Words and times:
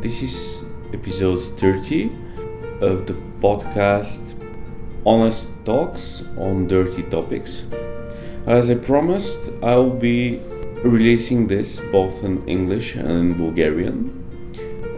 This 0.00 0.22
is 0.22 0.64
episode 0.94 1.42
30 1.58 2.10
of 2.80 3.06
the 3.06 3.12
podcast 3.42 4.32
Honest 5.04 5.62
Talks 5.66 6.26
on 6.38 6.66
Dirty 6.68 7.02
Topics. 7.02 7.66
As 8.46 8.70
I 8.70 8.76
promised, 8.76 9.50
I'll 9.62 9.90
be 9.90 10.40
releasing 10.82 11.48
this 11.48 11.80
both 11.92 12.24
in 12.24 12.48
English 12.48 12.96
and 12.96 13.10
in 13.10 13.34
Bulgarian. 13.34 14.24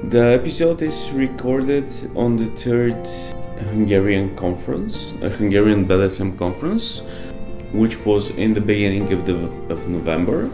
The 0.04 0.38
episode 0.38 0.80
is 0.82 1.10
recorded 1.10 1.90
on 2.14 2.36
the 2.36 2.46
third 2.54 2.94
Hungarian 3.74 4.36
conference, 4.36 5.14
a 5.20 5.30
Hungarian 5.30 5.84
BDSM 5.84 6.38
conference, 6.38 7.02
which 7.72 7.98
was 8.06 8.30
in 8.30 8.54
the 8.54 8.60
beginning 8.60 9.12
of, 9.12 9.26
the, 9.26 9.34
of 9.68 9.88
November. 9.88 10.48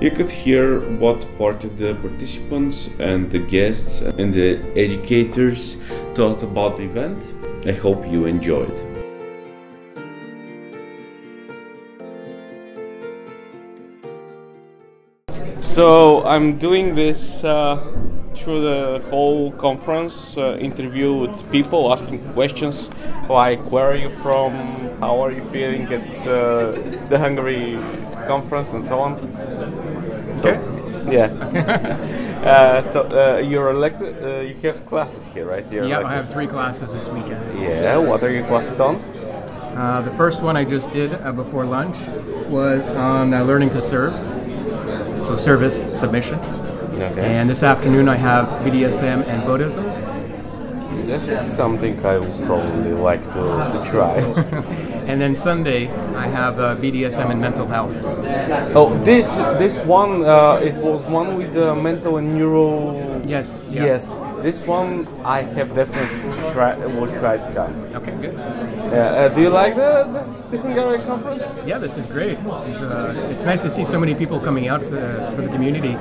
You 0.00 0.12
could 0.12 0.30
hear 0.30 0.78
what 1.00 1.26
part 1.38 1.64
of 1.64 1.76
the 1.76 1.96
participants 1.96 2.94
and 3.00 3.28
the 3.32 3.40
guests 3.40 4.00
and 4.02 4.32
the 4.32 4.60
educators 4.76 5.74
thought 6.14 6.44
about 6.44 6.76
the 6.76 6.84
event. 6.84 7.34
I 7.66 7.72
hope 7.72 8.06
you 8.06 8.26
enjoyed. 8.26 8.72
So 15.60 16.24
I'm 16.24 16.58
doing 16.58 16.94
this 16.94 17.42
uh, 17.42 17.84
through 18.36 18.60
the 18.60 19.02
whole 19.10 19.50
conference, 19.52 20.36
uh, 20.36 20.58
interview 20.60 21.12
with 21.12 21.50
people, 21.50 21.92
asking 21.92 22.20
questions 22.34 22.88
like 23.28 23.58
where 23.72 23.90
are 23.90 23.96
you 23.96 24.10
from, 24.22 24.52
how 25.00 25.20
are 25.20 25.32
you 25.32 25.42
feeling 25.46 25.92
at 25.92 26.26
uh, 26.26 26.70
the 27.08 27.18
Hungary 27.18 27.78
conference, 28.28 28.72
and 28.72 28.86
so 28.86 29.00
on. 29.00 29.16
So, 30.38 30.50
yeah. 31.10 31.24
uh, 32.44 32.88
so 32.88 33.02
uh, 33.08 33.38
you're 33.38 33.70
elected. 33.70 34.22
Uh, 34.22 34.40
you 34.40 34.54
have 34.62 34.86
classes 34.86 35.26
here, 35.26 35.46
right? 35.46 35.70
You're 35.70 35.84
Yep, 35.84 36.04
I 36.04 36.14
have 36.14 36.30
three 36.30 36.46
classes 36.46 36.92
this 36.92 37.08
weekend. 37.08 37.58
Yeah. 37.58 37.96
What 37.98 38.22
are 38.22 38.30
your 38.30 38.46
classes 38.46 38.78
on? 38.80 38.96
Uh, 39.76 40.02
the 40.02 40.10
first 40.10 40.42
one 40.42 40.56
I 40.56 40.64
just 40.64 40.92
did 40.92 41.12
uh, 41.14 41.32
before 41.32 41.64
lunch 41.64 41.98
was 42.48 42.90
on 42.90 43.34
uh, 43.34 43.44
learning 43.44 43.70
to 43.70 43.82
serve, 43.82 44.12
so 45.22 45.36
service 45.36 45.82
submission. 45.98 46.38
Okay. 46.38 47.20
And 47.20 47.48
this 47.48 47.62
afternoon 47.62 48.08
I 48.08 48.16
have 48.16 48.48
BDSM 48.64 49.26
and 49.26 49.44
Buddhism. 49.44 49.84
This 51.06 51.28
is 51.28 51.40
something 51.40 52.04
I 52.04 52.18
would 52.18 52.46
probably 52.46 52.92
like 52.92 53.22
to, 53.32 53.68
to 53.72 53.82
try. 53.90 54.18
And 55.08 55.18
then 55.18 55.34
Sunday 55.34 55.88
I 56.14 56.26
have 56.26 56.60
uh, 56.60 56.76
BDSM 56.76 57.30
and 57.30 57.40
mental 57.40 57.66
health. 57.66 57.96
oh, 58.76 58.92
this 59.04 59.36
this 59.56 59.80
one. 59.80 60.22
Uh, 60.22 60.60
it 60.62 60.74
was 60.74 61.06
one 61.06 61.38
with 61.38 61.54
the 61.54 61.74
mental 61.74 62.18
and 62.18 62.36
neuro. 62.36 63.16
Yes. 63.24 63.66
yeah. 63.72 63.86
Yes. 63.86 64.10
This 64.42 64.66
one 64.66 65.08
I 65.24 65.48
have 65.56 65.74
definitely 65.74 66.20
try. 66.52 66.76
Will 66.76 67.08
try 67.08 67.38
to 67.38 67.50
come. 67.54 67.72
Okay, 67.96 68.12
good. 68.20 68.34
Yeah. 68.34 69.08
Uh, 69.08 69.28
do 69.28 69.40
you 69.40 69.48
like 69.48 69.76
the, 69.76 70.04
the, 70.12 70.56
the 70.56 70.58
Hungarian 70.62 71.00
conference? 71.06 71.56
Yeah, 71.64 71.78
this 71.78 71.96
is 71.96 72.06
great. 72.06 72.38
It's, 72.38 72.82
uh, 72.82 73.28
it's 73.32 73.44
nice 73.46 73.62
to 73.62 73.70
see 73.70 73.84
so 73.84 73.98
many 73.98 74.14
people 74.14 74.38
coming 74.38 74.68
out 74.68 74.82
for 74.82 74.90
the, 74.90 75.32
for 75.34 75.40
the 75.40 75.48
community. 75.48 75.96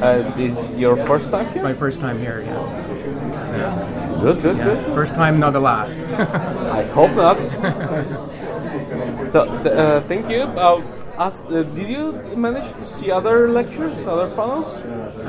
Uh, 0.00 0.32
is 0.38 0.64
it 0.64 0.78
your 0.78 0.96
first 0.96 1.30
time 1.30 1.52
here? 1.52 1.62
My 1.62 1.74
first 1.74 2.00
time 2.00 2.18
here. 2.18 2.40
Yeah. 2.42 2.77
Good. 4.20 4.42
Good. 4.42 4.56
yeah. 4.58 4.64
Good. 4.64 4.84
First 4.94 5.14
time, 5.14 5.38
not 5.38 5.52
the 5.52 5.60
last. 5.60 5.98
I 6.78 6.84
hope 6.84 7.12
not. 7.12 7.38
so, 9.28 9.44
th- 9.62 9.66
uh, 9.66 10.00
thank 10.02 10.28
you. 10.28 10.42
Uh, 10.42 10.82
as, 11.18 11.44
uh, 11.44 11.64
did 11.74 11.88
you 11.88 12.12
manage 12.36 12.70
to 12.72 12.80
see 12.84 13.10
other 13.10 13.48
lectures, 13.48 14.06
other 14.06 14.28
panels? 14.34 14.84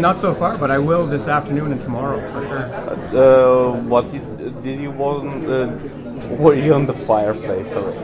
not 0.00 0.20
so 0.20 0.34
far, 0.34 0.58
but 0.58 0.70
I 0.70 0.78
will 0.78 1.06
this 1.06 1.28
afternoon 1.28 1.72
and 1.72 1.80
tomorrow 1.80 2.20
for 2.30 2.46
sure. 2.46 2.64
Uh, 3.16 3.72
what 3.82 4.12
you, 4.12 4.20
did 4.62 4.80
you 4.80 4.90
want? 4.90 5.46
Uh, 5.46 5.76
were 6.36 6.54
you 6.54 6.74
on 6.74 6.86
the 6.86 6.92
fireplace 6.92 7.74
already? 7.74 7.98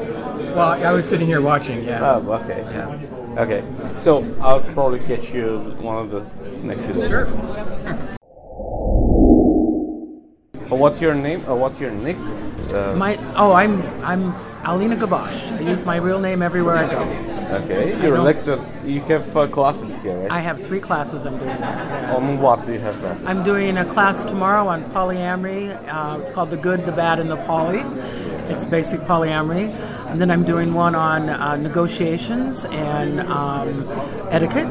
Well, 0.55 0.85
I 0.85 0.93
was 0.93 1.09
sitting 1.09 1.27
here 1.27 1.41
watching. 1.41 1.85
Yeah. 1.85 2.21
Oh, 2.21 2.33
okay. 2.35 2.61
Yeah. 2.73 3.43
Okay. 3.43 3.65
So 3.99 4.25
I'll 4.41 4.63
probably 4.75 5.01
catch 5.01 5.33
you 5.33 5.59
one 5.81 5.97
of 5.97 6.11
the 6.11 6.21
next 6.63 6.83
videos. 6.83 7.09
Sure. 7.09 8.15
Uh, 10.71 10.77
what's 10.77 11.01
your 11.01 11.15
name? 11.15 11.41
Uh, 11.49 11.55
what's 11.55 11.81
your 11.81 11.91
nick? 11.91 12.17
Uh, 12.73 12.95
My 12.97 13.17
oh, 13.37 13.53
I'm 13.53 13.81
I'm 14.05 14.35
Alina 14.67 14.97
Gabash. 14.97 15.57
I 15.57 15.61
use 15.61 15.85
my 15.87 15.97
real 15.97 16.21
name 16.21 16.43
everywhere 16.43 16.77
I 16.77 16.91
go. 16.91 17.01
okay. 17.65 17.97
You're 18.03 18.17
elected. 18.17 18.61
You 18.85 19.01
have 19.13 19.35
uh, 19.35 19.47
classes 19.47 19.97
here, 20.03 20.19
right? 20.19 20.31
I 20.31 20.41
have 20.41 20.61
three 20.61 20.81
classes 20.81 21.25
I'm 21.25 21.39
doing. 21.39 21.59
Now. 21.61 22.17
on 22.17 22.39
what 22.39 22.67
do 22.67 22.73
you 22.75 22.81
have 22.81 22.97
classes? 22.99 23.25
I'm 23.25 23.43
doing 23.45 23.79
a 23.79 23.85
class 23.87 24.25
tomorrow 24.27 24.69
on 24.69 24.85
polyamory. 24.91 25.73
Uh, 25.89 26.19
it's 26.21 26.31
called 26.31 26.51
the 26.51 26.59
Good, 26.59 26.81
the 26.83 26.93
Bad, 26.93 27.19
and 27.19 27.31
the 27.31 27.39
Poly. 27.49 27.81
It's 28.53 28.67
basic 28.67 29.01
polyamory, 29.01 29.71
and 30.11 30.21
then 30.21 30.31
I'm 30.31 30.45
doing 30.45 30.75
one 30.75 30.95
on 30.95 31.31
uh, 31.31 31.57
negotiations 31.57 32.67
and 32.67 33.21
um, 33.21 33.89
etiquette, 34.31 34.69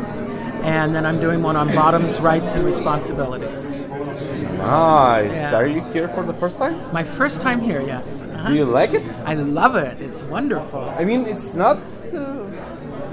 and 0.63 0.93
then 0.93 1.05
I'm 1.07 1.19
doing 1.19 1.41
one 1.41 1.55
on 1.55 1.73
bottoms, 1.73 2.19
rights, 2.19 2.53
and 2.55 2.65
responsibilities. 2.65 3.77
Nice. 4.57 5.51
Yeah. 5.51 5.57
Are 5.57 5.67
you 5.67 5.81
here 5.93 6.07
for 6.07 6.23
the 6.23 6.33
first 6.33 6.57
time? 6.57 6.75
My 6.93 7.03
first 7.03 7.41
time 7.41 7.59
here, 7.61 7.81
yes. 7.81 8.21
Uh-huh. 8.21 8.49
Do 8.49 8.55
you 8.55 8.65
like 8.65 8.93
it? 8.93 9.03
I 9.25 9.33
love 9.33 9.75
it. 9.75 10.01
It's 10.01 10.21
wonderful. 10.23 10.81
I 10.81 11.03
mean, 11.03 11.21
it's 11.21 11.55
not 11.55 11.77
uh, 12.13 12.45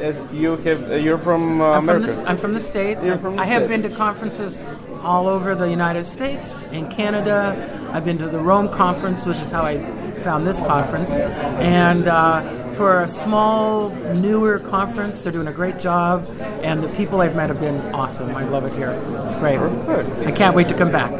as 0.01 0.35
you 0.35 0.57
have. 0.57 0.91
Uh, 0.91 0.95
you're 0.97 1.19
from 1.19 1.61
uh, 1.61 1.73
I'm 1.73 1.87
from, 1.87 2.03
the, 2.03 2.25
I'm 2.27 2.37
from 2.37 2.53
the 2.53 2.61
States. 2.61 3.07
You're 3.07 3.19
from 3.19 3.37
the 3.37 3.43
I 3.43 3.47
have 3.47 3.69
been 3.69 3.83
to 3.83 3.91
conferences 3.91 4.61
all 5.03 5.29
over 5.29 5.55
the 5.55 5.69
United 5.69 6.07
States, 6.07 6.63
and 6.73 6.91
Canada. 6.91 7.55
I've 7.93 8.05
been 8.05 8.19
to 8.19 8.29
the 8.29 8.39
Rome 8.39 8.69
conference, 8.69 9.27
which 9.27 9.39
is 9.39 9.51
how 9.51 9.63
I 9.63 9.79
found 10.19 10.47
this 10.47 10.61
conference. 10.61 11.13
And 11.13 12.09
uh, 12.09 12.73
for 12.73 13.03
a 13.03 13.09
small, 13.09 13.91
newer 14.15 14.59
conference, 14.59 15.23
they're 15.23 15.33
doing 15.33 15.49
a 15.49 15.53
great 15.53 15.79
job. 15.79 16.27
And 16.63 16.83
the 16.83 16.89
people 16.91 17.21
I've 17.21 17.37
met 17.37 17.51
have 17.51 17.61
been 17.61 17.81
awesome. 17.95 18.35
I 18.35 18.45
love 18.45 18.65
it 18.65 18.73
here. 18.75 18.91
It's 19.23 19.35
great. 19.35 19.59
Perfect. 19.59 20.27
I 20.27 20.33
can't 20.33 20.57
wait 20.57 20.69
to 20.69 20.75
come 20.75 20.91
back. 20.91 21.13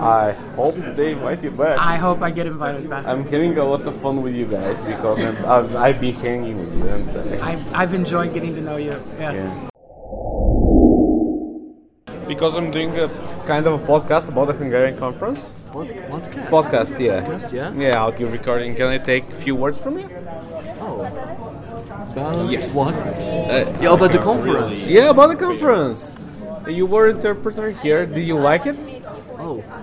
I 0.00 0.32
hope 0.56 0.74
they 0.96 1.12
invite 1.12 1.42
you 1.44 1.50
back. 1.50 1.78
I 1.78 1.96
hope 1.96 2.22
I 2.22 2.30
get 2.30 2.46
invited 2.46 2.88
back. 2.88 3.06
I'm 3.06 3.24
having 3.24 3.56
a 3.58 3.64
lot 3.64 3.82
of 3.82 3.94
fun 3.94 4.22
with 4.22 4.34
you 4.34 4.46
guys 4.46 4.82
because 4.84 5.22
I'm, 5.22 5.36
I've, 5.44 5.76
I've 5.76 6.00
been 6.00 6.14
hanging 6.14 6.58
with 6.58 6.74
you. 6.76 6.88
And, 6.88 7.08
uh, 7.16 7.44
I've, 7.44 7.74
I've 7.74 7.94
enjoyed 7.94 8.32
getting 8.32 8.54
to 8.54 8.60
know 8.62 8.76
you. 8.76 8.96
Yes. 9.18 9.58
Yeah. 9.58 9.66
Because 12.26 12.56
I'm 12.56 12.70
doing 12.70 12.96
a 12.98 13.08
kind 13.46 13.66
of 13.66 13.74
a 13.82 13.86
podcast 13.86 14.28
about 14.28 14.46
the 14.46 14.52
Hungarian 14.54 14.96
conference. 14.96 15.54
Pod- 15.72 15.88
podcast? 15.88 16.48
Podcast, 16.48 17.00
yeah. 17.00 17.22
Podcast, 17.22 17.52
yeah? 17.52 17.72
Yeah, 17.74 18.00
I'll 18.00 18.12
be 18.12 18.24
recording. 18.24 18.74
Can 18.76 18.86
I 18.86 18.98
take 18.98 19.24
a 19.28 19.34
few 19.34 19.54
words 19.56 19.76
from 19.78 19.98
you? 19.98 20.08
Oh. 20.80 21.02
About 22.12 22.50
Yes. 22.50 22.72
what? 22.72 22.94
yeah, 23.82 23.92
about 23.94 24.12
the 24.12 24.18
conference. 24.18 24.90
Yeah, 24.90 25.10
about 25.10 25.28
the 25.28 25.36
conference. 25.36 26.16
You 26.68 26.86
were 26.86 27.08
interpreter 27.08 27.70
here. 27.70 28.06
Did 28.06 28.24
you 28.26 28.36
like 28.38 28.66
it? 28.66 28.76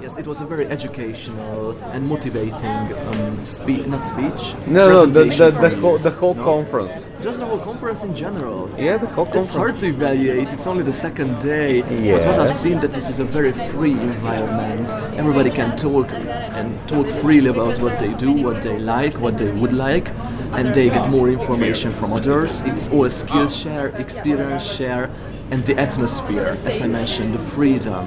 Yes, 0.01 0.17
it 0.17 0.27
was 0.27 0.41
a 0.41 0.45
very 0.45 0.65
educational 0.67 1.71
and 1.93 2.05
motivating 2.07 2.77
um, 3.07 3.43
speech, 3.45 3.85
not 3.87 4.03
speech. 4.05 4.55
No, 4.67 4.89
no, 4.89 5.05
the, 5.05 5.25
the, 5.25 5.51
the 5.69 5.75
whole 5.81 5.97
the 5.97 6.11
whole 6.11 6.33
No? 6.33 6.43
conference. 6.43 7.11
Just 7.21 7.39
the 7.39 7.45
whole 7.45 7.59
conference 7.59 8.03
in 8.03 8.15
general. 8.15 8.69
Yeah, 8.77 8.97
the 8.97 9.07
whole 9.07 9.25
conference. 9.25 9.47
It's 9.47 9.55
hard 9.55 9.79
to 9.79 9.87
evaluate. 9.87 10.53
It's 10.53 10.67
only 10.67 10.83
the 10.83 10.93
second 10.93 11.39
day. 11.39 11.81
But 11.81 12.25
what 12.25 12.39
I've 12.39 12.51
seen 12.51 12.79
that 12.81 12.93
this 12.93 13.09
is 13.09 13.19
a 13.19 13.25
very 13.25 13.51
free 13.71 13.91
environment. 13.91 14.91
Everybody 15.17 15.49
can 15.49 15.75
talk 15.77 16.09
and 16.11 16.67
talk 16.87 17.05
freely 17.21 17.49
about 17.49 17.79
what 17.79 17.99
they 17.99 18.13
do, 18.13 18.31
what 18.31 18.61
they 18.61 18.77
like, 18.79 19.19
what 19.19 19.37
they 19.37 19.51
would 19.51 19.73
like, 19.73 20.09
and 20.53 20.73
they 20.73 20.89
get 20.89 21.09
more 21.09 21.29
information 21.29 21.91
from 21.93 22.13
others. 22.13 22.65
It's 22.67 22.89
all 22.89 23.09
skill 23.09 23.49
share, 23.49 23.87
experience 23.97 24.63
share, 24.63 25.09
and 25.51 25.65
the 25.65 25.77
atmosphere. 25.77 26.43
As 26.43 26.81
I 26.81 26.87
mentioned, 26.87 27.33
the 27.33 27.39
freedom 27.39 28.03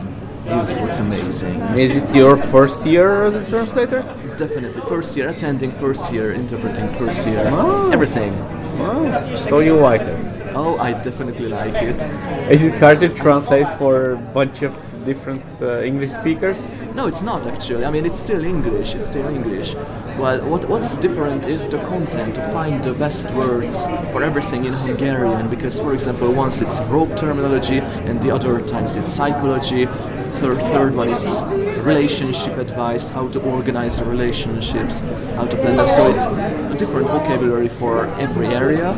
is 0.46 0.78
what's 0.78 0.98
amazing. 0.98 1.60
Is 1.76 1.96
it 1.96 2.14
your 2.14 2.36
first 2.36 2.86
year 2.86 3.24
as 3.24 3.36
a 3.36 3.50
translator? 3.50 4.02
Definitely, 4.36 4.80
first 4.82 5.16
year 5.16 5.28
attending, 5.28 5.72
first 5.72 6.12
year 6.12 6.32
interpreting, 6.32 6.88
first 6.94 7.26
year 7.26 7.44
Nice. 7.44 7.92
everything. 7.92 8.32
Nice. 8.78 9.46
So 9.48 9.60
you 9.60 9.76
like 9.76 10.00
it? 10.02 10.18
Oh, 10.54 10.78
I 10.78 10.92
definitely 10.92 11.48
like 11.48 11.74
it. 11.74 12.02
Is 12.50 12.64
it 12.64 12.74
hard 12.80 12.98
to 13.00 13.08
translate 13.08 13.68
for 13.78 14.12
a 14.12 14.16
bunch 14.16 14.62
of 14.62 14.74
different 15.04 15.44
uh, 15.62 15.80
English 15.82 16.10
speakers? 16.10 16.68
No, 16.94 17.06
it's 17.06 17.22
not 17.22 17.46
actually. 17.46 17.84
I 17.84 17.90
mean, 17.90 18.04
it's 18.06 18.18
still 18.18 18.44
English. 18.44 18.94
It's 18.94 19.08
still 19.08 19.28
English. 19.28 19.74
Well, 20.18 20.40
what, 20.50 20.68
what's 20.68 20.96
different 20.96 21.46
is 21.46 21.68
the 21.68 21.78
content 21.84 22.34
to 22.34 22.42
find 22.52 22.82
the 22.82 22.92
best 22.94 23.30
words 23.32 23.86
for 24.12 24.22
everything 24.24 24.64
in 24.64 24.72
Hungarian. 24.72 25.48
Because, 25.48 25.78
for 25.78 25.94
example, 25.94 26.32
once 26.32 26.60
it's 26.60 26.80
rope 26.82 27.14
terminology, 27.16 27.78
and 27.78 28.20
the 28.22 28.30
other 28.30 28.60
times 28.66 28.96
it's 28.96 29.08
psychology. 29.08 29.86
Third, 30.40 30.58
third 30.72 30.94
one 30.94 31.10
is 31.10 31.44
relationship 31.84 32.56
advice, 32.56 33.10
how 33.10 33.28
to 33.28 33.40
organize 33.42 34.00
relationships, 34.00 35.00
how 35.36 35.44
to 35.44 35.54
plan 35.54 35.76
them. 35.76 35.86
So 35.86 36.08
it's 36.08 36.24
a 36.28 36.76
different 36.78 37.08
vocabulary 37.08 37.68
for 37.68 38.06
every 38.18 38.46
area. 38.46 38.96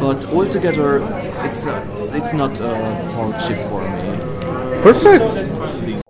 But 0.00 0.24
altogether, 0.32 0.96
it's 1.44 1.66
a, 1.66 2.16
it's 2.16 2.32
not 2.32 2.58
a 2.60 2.74
hardship 3.12 3.58
for 3.68 3.82
me. 3.82 4.82
Perfect. 4.82 6.00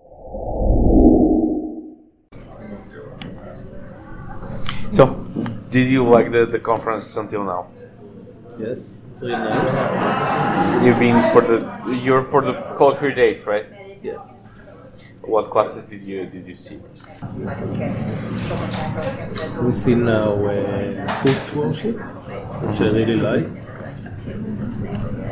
So, 4.95 5.07
did 5.71 5.89
you 5.89 6.07
like 6.07 6.31
the, 6.31 6.47
the 6.47 6.61
conference 6.61 7.17
until 7.17 7.43
now? 7.43 7.67
Yes, 8.57 9.03
it's 9.11 9.23
really 9.23 9.33
nice. 9.33 10.85
You've 10.85 11.01
been 11.01 11.21
for 11.33 11.41
the 11.41 12.01
you're 12.05 12.23
for 12.23 12.43
the 12.43 12.53
whole 12.53 12.95
three 12.95 13.15
days, 13.15 13.47
right? 13.47 13.67
Yes. 14.01 14.47
What 15.23 15.51
classes 15.51 15.85
did 15.85 16.03
you 16.03 16.27
did 16.27 16.47
you 16.49 16.55
see? 16.55 16.79
We 19.63 19.71
see 19.71 19.95
now 19.95 20.33
uh, 20.47 21.07
food 21.21 21.57
worship, 21.57 21.97
which 22.65 22.81
I 22.81 22.89
really 22.91 23.17
like. 23.17 23.47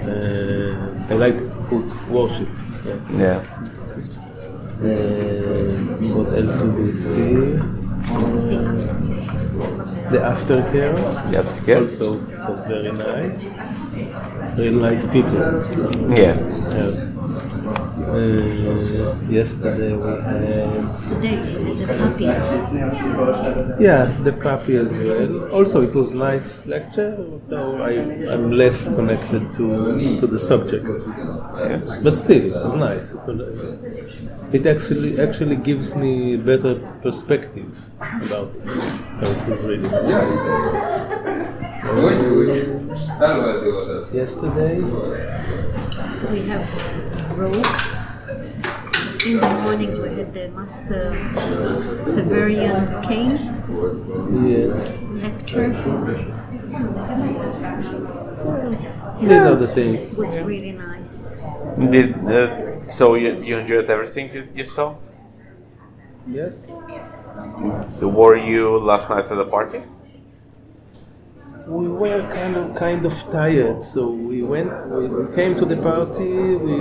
Uh, 0.04 1.10
I 1.10 1.14
like 1.14 1.38
food 1.68 1.86
worship. 2.08 2.48
Yeah. 3.16 3.42
Uh, 4.78 4.88
what 6.14 6.32
else 6.38 6.58
did 6.58 6.74
we 6.78 6.92
see? 6.92 7.58
The 10.10 10.18
aftercare 10.32 10.94
The 11.30 11.38
aftercare? 11.42 11.80
also 11.80 12.14
was 12.48 12.66
very 12.66 12.92
nice. 12.92 13.56
Very 14.56 14.70
nice 14.70 15.06
people. 15.06 15.40
Yeah. 16.16 16.34
Yeah. 16.76 17.17
Uh, 18.08 19.14
yesterday 19.28 19.92
we 19.94 20.08
had 20.08 20.40
Today, 21.08 21.40
the 21.74 21.94
puppy. 21.98 22.24
Yeah, 23.84 24.04
the 24.22 24.32
puppy 24.32 24.76
as 24.76 24.98
well. 24.98 25.50
Also, 25.52 25.82
it 25.82 25.94
was 25.94 26.14
nice 26.14 26.66
lecture, 26.66 27.16
though 27.48 27.82
I, 27.82 27.92
I'm 28.32 28.50
less 28.52 28.88
connected 28.94 29.52
to 29.54 30.18
to 30.20 30.26
the 30.26 30.38
subject. 30.38 30.86
But 32.02 32.14
still, 32.14 32.44
it 32.46 32.54
was 32.54 32.74
nice. 32.74 33.12
It, 33.12 33.20
was, 33.26 33.40
uh, 33.40 34.52
it 34.52 34.66
actually 34.66 35.20
actually 35.20 35.56
gives 35.56 35.94
me 35.94 36.36
better 36.36 36.74
perspective 37.02 37.70
about 38.00 38.48
it. 38.54 38.64
So 39.16 39.24
it 39.30 39.48
was 39.48 39.62
really 39.64 39.88
nice. 39.88 40.24
Yesterday, 44.12 44.80
We 46.30 46.40
have 46.48 47.38
road. 47.38 47.97
In 49.26 49.40
the 49.40 49.48
morning, 49.62 50.00
we 50.00 50.08
had 50.10 50.32
the 50.32 50.48
Master 50.50 51.10
Severian 52.14 53.02
Kane 53.02 53.36
yes, 54.48 55.02
lecture. 55.02 55.68
these 59.20 59.42
are 59.42 59.56
the 59.56 59.66
things. 59.66 60.12
It 60.12 60.18
was 60.22 60.36
really 60.42 60.72
nice. 60.72 61.40
Did 61.90 62.14
uh, 62.28 62.84
so 62.88 63.14
you, 63.14 63.42
you 63.42 63.58
enjoyed 63.58 63.90
everything 63.90 64.32
you, 64.32 64.48
you 64.54 64.64
saw? 64.64 64.96
Yes, 66.26 66.80
Were 68.00 68.36
you 68.36 68.78
last 68.78 69.10
night 69.10 69.24
at 69.30 69.36
the 69.36 69.46
party? 69.46 69.82
We 71.68 71.88
were 71.88 72.22
kind 72.32 72.56
of 72.56 72.74
kind 72.74 73.04
of 73.04 73.12
tired, 73.30 73.82
so 73.82 74.08
we 74.10 74.42
went. 74.42 74.70
We, 74.88 75.34
came 75.36 75.54
to 75.56 75.66
the 75.66 75.76
party. 75.76 76.56
We 76.56 76.76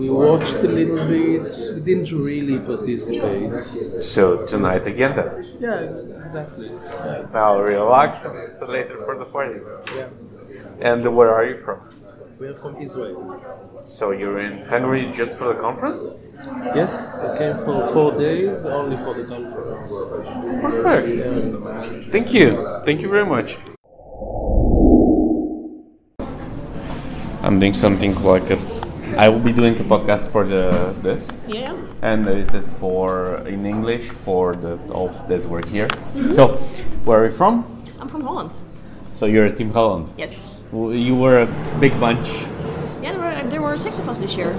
we 0.00 0.08
watched 0.08 0.54
a 0.54 0.68
little 0.78 1.04
bit. 1.06 1.42
We 1.74 1.80
didn't 1.88 2.10
really 2.12 2.58
participate. 2.58 4.02
So 4.02 4.46
tonight 4.46 4.86
again 4.86 5.16
then. 5.16 5.28
Yeah, 5.60 6.24
exactly. 6.24 6.68
Yeah. 6.68 7.26
Now 7.32 7.60
relax 7.60 8.24
until 8.24 8.68
later 8.68 8.96
for 9.04 9.18
the 9.18 9.26
party. 9.26 9.60
yeah. 9.94 10.08
And 10.80 11.00
where 11.16 11.32
are 11.34 11.44
you 11.44 11.58
from? 11.58 11.78
We 12.38 12.48
are 12.48 12.54
from 12.54 12.76
Israel. 12.76 13.20
So 13.84 14.12
you're 14.12 14.40
in 14.40 14.66
Hungary 14.66 15.12
just 15.12 15.36
for 15.38 15.48
the 15.52 15.60
conference? 15.60 16.14
Yes, 16.74 17.14
we 17.20 17.38
came 17.38 17.56
for 17.66 17.86
four 17.88 18.12
days 18.18 18.64
only 18.64 18.96
for 18.96 19.12
the 19.12 19.24
conference. 19.24 19.90
Perfect. 20.62 22.10
Thank 22.10 22.32
you. 22.32 22.80
Thank 22.86 23.02
you 23.02 23.10
very 23.10 23.26
much. 23.26 23.56
I'm 27.50 27.58
doing 27.58 27.74
something 27.74 28.14
like 28.22 28.48
a. 28.48 28.58
I 29.18 29.28
will 29.28 29.40
be 29.40 29.52
doing 29.52 29.74
a 29.74 29.82
podcast 29.82 30.28
for 30.30 30.46
the 30.46 30.94
this. 31.02 31.36
Yeah. 31.48 31.74
And 32.00 32.28
it 32.28 32.54
is 32.54 32.68
for 32.68 33.38
in 33.44 33.66
English 33.66 34.08
for 34.08 34.54
the 34.54 34.78
all 34.92 35.10
that 35.26 35.44
were 35.46 35.66
here. 35.66 35.88
So, 36.30 36.58
where 37.04 37.18
are 37.20 37.24
you 37.24 37.32
from? 37.32 37.64
I'm 37.98 38.06
from 38.06 38.22
Holland. 38.22 38.54
So 39.14 39.26
you're 39.26 39.46
a 39.46 39.52
Team 39.52 39.72
Holland. 39.72 40.12
Yes. 40.16 40.60
You 40.72 41.16
were 41.16 41.42
a 41.42 41.46
big 41.80 41.98
bunch. 41.98 42.28
Yeah, 43.02 43.12
there 43.14 43.18
were, 43.18 43.50
there 43.50 43.62
were 43.62 43.76
six 43.76 43.98
of 43.98 44.08
us 44.08 44.20
this 44.20 44.36
year. 44.36 44.54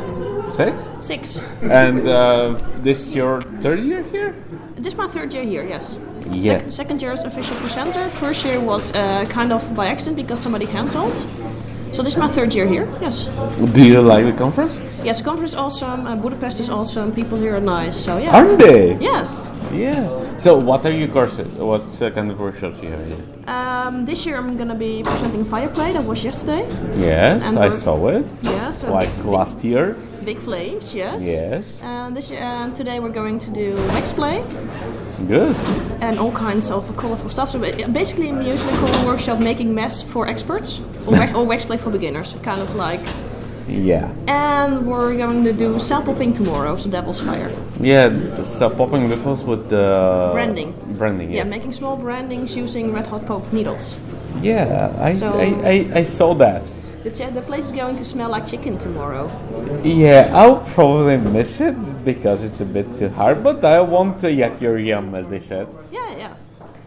Six. 0.50 0.90
Six. 1.00 1.40
And 1.62 2.06
uh, 2.06 2.58
this 2.84 3.08
is 3.08 3.16
your 3.16 3.42
third 3.62 3.80
year 3.80 4.04
here. 4.04 4.36
This 4.76 4.94
is 4.94 4.98
my 4.98 5.08
third 5.08 5.34
year 5.34 5.46
here, 5.46 5.64
yes. 5.64 5.98
Yeah. 6.30 6.58
Sec- 6.58 6.72
second 6.72 7.02
year 7.02 7.14
as 7.14 7.24
official 7.24 7.56
presenter. 7.58 8.10
First 8.10 8.46
year 8.46 8.60
was 8.60 8.92
uh, 8.92 9.26
kind 9.30 9.54
of 9.54 9.64
by 9.76 9.88
accident 9.88 10.18
because 10.18 10.42
somebody 10.42 10.66
cancelled. 10.66 11.26
So 11.92 12.02
this 12.04 12.14
is 12.14 12.18
my 12.18 12.28
third 12.28 12.54
year 12.56 12.66
here, 12.68 12.88
yes. 13.02 13.26
Do 13.74 13.86
you 13.86 14.02
like 14.02 14.26
the 14.26 14.32
conference? 14.32 14.80
Yes, 15.04 15.20
the 15.20 15.26
conference 15.26 15.52
is 15.52 15.60
awesome, 15.60 16.06
uh, 16.08 16.16
Budapest 16.16 16.60
is 16.62 16.70
awesome, 16.70 17.12
people 17.12 17.38
here 17.38 17.56
are 17.58 17.60
nice, 17.60 17.98
so 17.98 18.18
yeah. 18.18 18.32
Aren't 18.36 18.60
they? 18.60 18.96
Yes. 18.98 19.52
Yeah. 19.74 20.08
So 20.38 20.58
what 20.58 20.86
are 20.86 20.92
your 20.92 21.10
courses? 21.10 21.48
What 21.58 22.02
uh, 22.02 22.10
kind 22.12 22.32
of 22.32 22.40
workshops 22.40 22.82
you 22.82 22.90
have 22.90 23.06
here? 23.06 23.24
Um, 23.46 24.06
this 24.06 24.26
year 24.26 24.38
I'm 24.38 24.56
gonna 24.56 24.76
be 24.76 25.04
presenting 25.04 25.44
Fireplay, 25.44 25.92
that 25.94 26.06
was 26.06 26.24
yesterday. 26.24 26.66
Yes, 26.98 27.50
And 27.50 27.60
I 27.60 27.70
saw 27.70 28.08
it. 28.08 28.26
Yeah, 28.42 28.72
so 28.72 28.92
Like 28.92 29.12
last 29.26 29.64
year. 29.64 29.98
Big 30.26 30.38
flames, 30.40 30.94
yes. 30.94 31.24
Yes. 31.24 31.82
Uh, 31.84 32.10
this 32.12 32.30
year, 32.30 32.40
and 32.42 32.72
uh, 32.74 32.76
today 32.76 33.00
we're 33.00 33.10
going 33.14 33.40
to 33.40 33.52
do 33.52 33.76
Wax 33.90 34.12
Play. 34.14 34.44
Good. 35.28 35.56
and 36.02 36.18
all 36.18 36.32
kinds 36.32 36.72
of 36.72 36.98
colorful 36.98 37.30
stuff. 37.30 37.52
So 37.52 37.60
basically, 37.60 38.30
usually 38.30 38.74
call 38.80 38.90
a 39.04 39.06
workshop 39.06 39.40
making 39.40 39.74
mess 39.76 40.02
for 40.02 40.28
experts 40.28 40.82
or, 41.06 41.12
wax, 41.12 41.36
or 41.36 41.46
wax 41.46 41.64
play 41.66 41.78
for 41.78 41.92
beginners, 41.92 42.36
kind 42.42 42.60
of 42.60 42.76
like. 42.76 43.00
Yeah. 43.68 44.12
And 44.28 44.88
we're 44.88 45.16
going 45.16 45.44
to 45.44 45.54
do 45.54 45.78
sample 45.80 46.16
ping 46.16 46.34
tomorrow, 46.34 46.76
so 46.76 46.90
Devil's 46.90 47.22
Fire. 47.22 47.52
Yeah. 47.80 48.42
So 48.42 48.70
popping 48.70 49.10
nipples 49.10 49.46
with 49.46 49.70
the 49.70 50.30
Branding. 50.34 50.74
Branding. 50.98 51.32
Yes. 51.32 51.48
Yeah, 51.48 51.56
making 51.56 51.72
small 51.72 51.96
brandings 51.98 52.56
using 52.58 52.92
red 52.92 53.06
hot 53.08 53.26
poke 53.28 53.54
needles. 53.54 53.96
Yeah. 54.42 54.92
I, 54.98 55.14
So- 55.14 55.40
I, 55.40 55.46
I, 55.70 55.92
I 56.00 56.04
saw 56.04 56.34
that. 56.36 56.64
The, 57.04 57.10
ch- 57.10 57.34
the 57.34 57.42
place 57.42 57.66
is 57.66 57.72
going 57.72 57.96
to 57.98 58.06
smell 58.06 58.30
like 58.30 58.46
chicken 58.46 58.78
tomorrow. 58.78 59.26
Yeah, 59.84 60.30
I'll 60.34 60.60
probably 60.60 61.18
miss 61.18 61.60
it 61.60 61.76
because 62.06 62.44
it's 62.44 62.62
a 62.62 62.66
bit 62.66 62.96
too 62.98 63.10
hard, 63.10 63.44
but 63.44 63.66
I 63.66 63.82
want 63.82 64.20
to 64.20 64.32
yak 64.32 64.62
your 64.62 64.78
yum, 64.78 65.16
as 65.16 65.28
they 65.28 65.40
said. 65.40 65.68
Yeah, 65.92 66.16
yeah. 66.16 66.36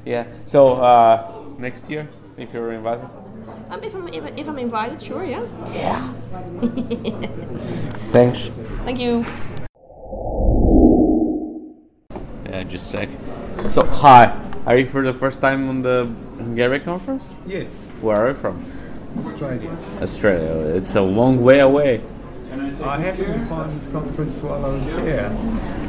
Yeah. 0.04 0.26
So 0.44 0.74
uh, 0.74 1.32
next 1.58 1.90
year, 1.90 2.08
if 2.36 2.54
you're 2.54 2.72
invited. 2.72 3.08
Um, 3.70 3.82
if 3.82 3.94
I'm 3.94 4.06
if, 4.08 4.38
if 4.38 4.48
I'm 4.48 4.58
invited, 4.58 5.02
sure, 5.02 5.24
yeah. 5.24 5.44
yeah. 5.74 6.12
Thanks. 8.14 8.48
Thank 8.84 9.00
you. 9.00 9.24
Yeah, 12.46 12.62
just 12.64 12.86
a 12.86 12.88
sec. 12.88 13.08
So 13.68 13.84
hi, 13.84 14.30
are 14.66 14.76
you 14.76 14.86
for 14.86 15.02
the 15.02 15.12
first 15.12 15.40
time 15.40 15.68
on 15.68 15.82
the 15.82 16.06
Hungary 16.36 16.78
conference? 16.80 17.34
Yes, 17.46 17.90
Where 18.00 18.16
are 18.16 18.28
you 18.28 18.34
from? 18.34 18.62
Australia. 19.18 19.76
Australia. 20.00 20.76
It's 20.76 20.94
a 20.94 21.02
long 21.02 21.42
way 21.42 21.60
away. 21.60 22.02
I 22.82 22.98
happened 22.98 23.40
to 23.40 23.46
find 23.46 23.70
this 23.70 23.88
conference 23.88 24.42
while 24.42 24.64
I 24.64 24.68
was 24.68 24.92
here. 24.96 25.30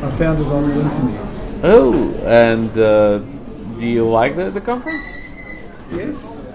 I 0.01 0.11
found 0.17 0.39
it 0.39 0.47
on 0.47 0.69
the 0.69 0.75
internet. 0.79 1.35
Oh, 1.63 2.13
and 2.25 2.77
uh, 2.77 3.19
do 3.77 3.87
you 3.87 4.07
like 4.07 4.35
the, 4.35 4.49
the 4.49 4.61
conference? 4.61 5.11
Yes, 5.91 6.47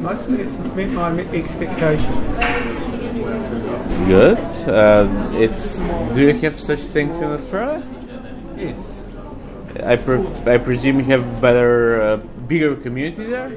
mostly 0.00 0.40
it's 0.40 0.58
met 0.58 0.90
my 0.90 1.10
expectations. 1.32 2.38
Good. 4.08 4.38
Uh, 4.68 5.08
it's. 5.34 5.84
Do 6.14 6.20
you 6.20 6.34
have 6.34 6.58
such 6.58 6.80
things 6.80 7.20
in 7.20 7.30
Australia? 7.30 7.82
Yes, 8.56 9.14
I, 9.84 9.96
pre- 9.96 10.26
I 10.46 10.58
presume 10.58 10.98
you 10.98 11.04
have 11.04 11.40
better, 11.40 12.02
uh, 12.02 12.16
bigger 12.48 12.74
community 12.76 13.24
there. 13.24 13.50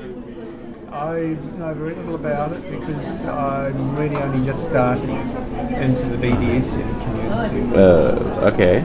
I 0.95 1.37
know 1.57 1.73
very 1.73 1.93
little 1.93 2.15
about 2.15 2.53
it 2.53 2.63
because 2.71 3.25
I'm 3.25 3.97
really 3.97 4.15
only 4.15 4.45
just 4.45 4.69
starting 4.69 5.09
into 5.09 6.05
the 6.07 6.15
BDSM 6.15 7.03
community. 7.03 7.77
Uh, 7.77 8.49
okay. 8.49 8.79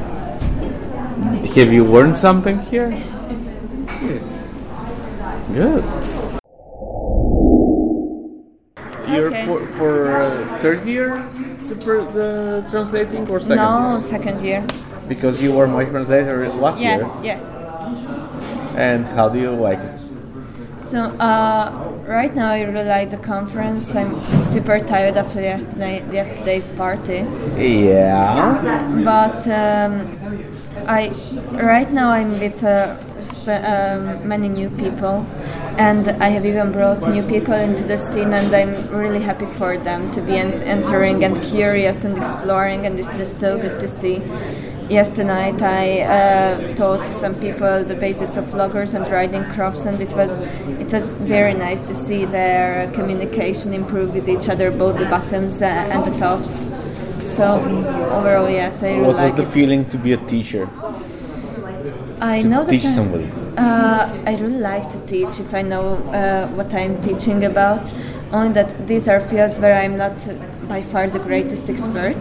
Have 1.55 1.73
you 1.73 1.85
learned 1.85 2.19
something 2.19 2.59
here? 2.59 2.91
Yes, 4.03 4.59
Good. 5.53 5.85
You're 9.09 9.31
for, 9.47 9.67
for 9.79 10.17
uh, 10.17 10.59
third 10.59 10.85
year 10.87 11.23
the, 11.69 11.75
the 11.77 12.67
translating 12.71 13.29
or 13.29 13.39
second 13.39 13.57
No, 13.57 13.91
year? 13.93 14.01
second 14.01 14.43
year. 14.43 14.67
Because 15.07 15.41
you 15.41 15.53
were 15.53 15.69
my 15.69 15.85
translator 15.85 16.49
last 16.49 16.81
Yes, 16.81 17.03
year. 17.03 17.11
Yes, 17.23 17.43
yes. 17.55 18.75
And 18.75 19.05
how 19.17 19.29
do 19.29 19.39
you 19.39 19.53
like 19.53 19.79
it? 19.79 20.01
So, 20.83 21.03
uh, 21.03 21.90
right 22.11 22.35
now 22.35 22.51
I 22.51 22.63
really 22.63 22.89
like 22.89 23.11
the 23.11 23.19
conference. 23.19 23.95
I'm 23.95 24.21
super 24.53 24.81
tired 24.81 25.17
after 25.17 25.41
yesterday 25.41 26.03
yesterday's 26.13 26.73
party. 26.73 27.25
Yeah. 27.57 28.35
But 29.05 29.47
um, 29.47 29.93
I 30.89 31.13
right 31.53 31.91
now 31.93 32.11
I'm 32.11 32.31
with 32.41 32.63
uh, 32.65 32.99
sp- 33.23 33.63
um, 33.63 34.27
many 34.27 34.49
new 34.49 34.71
people, 34.71 35.25
and 35.79 36.11
I 36.23 36.29
have 36.31 36.45
even 36.45 36.73
brought 36.73 37.01
new 37.09 37.23
people 37.23 37.55
into 37.55 37.85
the 37.85 37.97
scene, 37.97 38.33
and 38.35 38.53
I'm 38.53 38.75
really 38.89 39.23
happy 39.23 39.47
for 39.47 39.79
them 39.79 40.11
to 40.13 40.21
be 40.21 40.37
en- 40.37 40.63
entering 40.63 41.25
and 41.25 41.41
curious 41.43 42.05
and 42.05 42.19
exploring, 42.19 42.87
and 42.87 42.99
it's 42.99 43.17
just 43.17 43.39
so 43.39 43.57
good 43.57 43.81
to 43.81 43.87
see. 43.89 44.21
Yesterday 44.91 45.25
night 45.29 45.63
I 45.63 46.01
uh, 46.01 46.75
taught 46.75 47.09
some 47.09 47.37
people 47.37 47.85
the 47.85 47.95
basics 47.95 48.37
of 48.37 48.45
floggers 48.47 48.93
and 48.93 49.09
riding 49.11 49.45
crops, 49.55 49.87
and 49.87 50.01
it 50.01 50.13
was 50.17 50.31
it 50.85 50.93
was 50.93 51.09
very 51.37 51.55
nice 51.55 51.81
to 51.83 51.95
see 51.95 52.25
their 52.25 52.91
communication 52.91 53.73
improve 53.73 54.13
with 54.15 54.29
each 54.29 54.49
other, 54.49 54.73
both 54.73 54.99
the 54.99 55.05
bottoms 55.07 55.63
uh, 55.63 55.67
and 55.67 56.01
the 56.13 56.19
tops. 56.19 56.65
So 57.25 57.45
overall, 58.19 58.51
yes, 58.51 58.83
I 58.83 58.89
really 58.95 59.03
What 59.07 59.17
like 59.17 59.25
was 59.27 59.35
the 59.35 59.49
it. 59.49 59.55
feeling 59.55 59.85
to 59.91 59.97
be 59.97 60.13
a 60.13 60.17
teacher? 60.27 60.69
I 62.21 62.43
to 62.43 62.49
know 62.49 62.65
that 62.65 62.71
teach 62.73 62.85
I- 62.85 62.95
somebody? 62.95 63.31
Uh, 63.57 64.09
I 64.27 64.37
really 64.41 64.59
like 64.73 64.91
to 64.91 64.99
teach 65.07 65.39
if 65.39 65.55
I 65.55 65.63
know 65.63 65.87
uh, 66.13 66.49
what 66.57 66.75
I'm 66.75 67.01
teaching 67.03 67.45
about. 67.45 67.83
Only 68.33 68.53
that 68.55 68.89
these 68.89 69.07
are 69.07 69.21
fields 69.21 69.61
where 69.61 69.75
I'm 69.83 69.97
not 69.97 70.17
by 70.69 70.83
far 70.83 71.07
the 71.07 71.21
greatest 71.21 71.71
expert. 71.71 72.17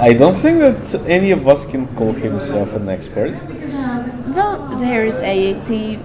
I 0.00 0.12
don't 0.12 0.38
think 0.38 0.58
that 0.58 1.04
any 1.06 1.30
of 1.30 1.46
us 1.46 1.64
can 1.64 1.86
call 1.96 2.12
himself 2.12 2.74
an 2.74 2.88
expert. 2.88 3.34
Well, 4.34 4.66
there 4.80 5.06
is 5.06 5.14
AAT 5.16 6.00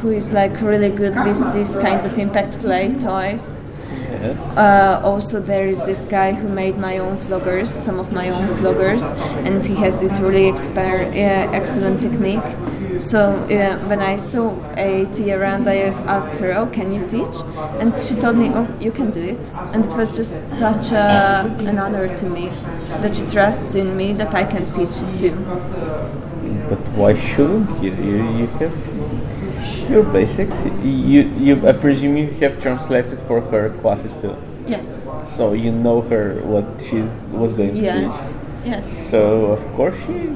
who 0.00 0.10
is 0.10 0.32
like 0.32 0.60
really 0.60 0.88
good 0.88 1.14
with 1.24 1.52
these 1.52 1.76
kinds 1.78 2.04
of 2.04 2.18
impact 2.18 2.52
play 2.60 2.94
toys. 2.94 3.52
Yes. 3.90 4.56
Uh, 4.56 5.00
also, 5.04 5.40
there 5.40 5.68
is 5.68 5.80
this 5.84 6.04
guy 6.04 6.32
who 6.32 6.48
made 6.48 6.76
my 6.78 6.98
own 6.98 7.18
floggers, 7.18 7.68
some 7.68 7.98
of 8.00 8.12
my 8.12 8.30
own 8.30 8.48
floggers, 8.56 9.12
and 9.46 9.64
he 9.64 9.74
has 9.76 10.00
this 10.00 10.18
really 10.20 10.50
exper- 10.50 11.08
uh, 11.08 11.52
excellent 11.52 12.00
technique. 12.00 12.42
So 12.98 13.20
uh, 13.20 13.78
when 13.88 14.00
I 14.00 14.16
saw 14.16 14.50
AAT 14.76 15.18
around, 15.30 15.68
I 15.68 15.76
asked 16.16 16.40
her, 16.40 16.52
"Oh, 16.54 16.66
can 16.66 16.92
you 16.92 17.00
teach?" 17.08 17.36
And 17.80 17.92
she 18.00 18.14
told 18.16 18.36
me, 18.36 18.50
"Oh, 18.54 18.66
you 18.80 18.90
can 18.90 19.10
do 19.10 19.22
it." 19.22 19.52
And 19.72 19.84
it 19.84 19.92
was 19.96 20.10
just 20.16 20.48
such 20.48 20.90
a, 20.92 21.44
an 21.58 21.78
honor 21.78 22.08
to 22.08 22.26
me 22.30 22.48
that 23.02 23.14
she 23.14 23.24
trusts 23.26 23.74
in 23.74 23.96
me 23.96 24.12
that 24.14 24.34
I 24.34 24.44
can 24.44 24.64
teach 24.74 24.90
it 25.02 25.20
too. 25.20 25.36
But 26.68 26.80
why 26.98 27.14
shouldn't 27.14 27.82
you? 27.82 27.92
You, 27.94 28.16
you 28.38 28.46
have 28.58 29.90
your 29.90 30.02
basics. 30.04 30.64
You, 30.82 31.22
you, 31.46 31.66
I 31.68 31.72
presume 31.72 32.16
you 32.16 32.26
have 32.40 32.60
translated 32.60 33.18
for 33.20 33.40
her 33.40 33.70
classes 33.80 34.14
too. 34.14 34.36
Yes. 34.66 34.86
So 35.24 35.52
you 35.52 35.70
know 35.72 36.00
her 36.02 36.40
what 36.42 36.64
she's 36.82 37.14
was 37.30 37.52
going 37.52 37.74
to 37.74 37.80
Yes. 37.80 38.32
teach. 38.32 38.36
Yes. 38.66 39.10
So 39.10 39.46
of 39.52 39.60
course 39.76 39.96
she. 40.06 40.34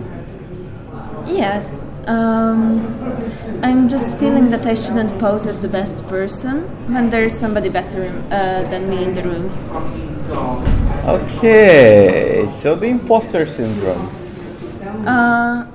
Yes. 1.26 1.82
Um, 2.06 2.80
I'm 3.62 3.88
just 3.88 4.18
feeling 4.18 4.50
that 4.50 4.66
I 4.66 4.74
shouldn't 4.74 5.20
pose 5.20 5.46
as 5.46 5.60
the 5.60 5.68
best 5.68 6.04
person 6.08 6.62
when 6.92 7.10
there 7.10 7.24
is 7.24 7.38
somebody 7.38 7.68
better 7.68 8.10
uh, 8.30 8.62
than 8.70 8.90
me 8.90 9.04
in 9.04 9.14
the 9.14 9.22
room. 9.22 9.50
Okay, 11.06 12.46
so 12.48 12.74
the 12.74 12.86
imposter 12.86 13.46
syndrome. 13.46 14.08
Uh, 15.06 15.66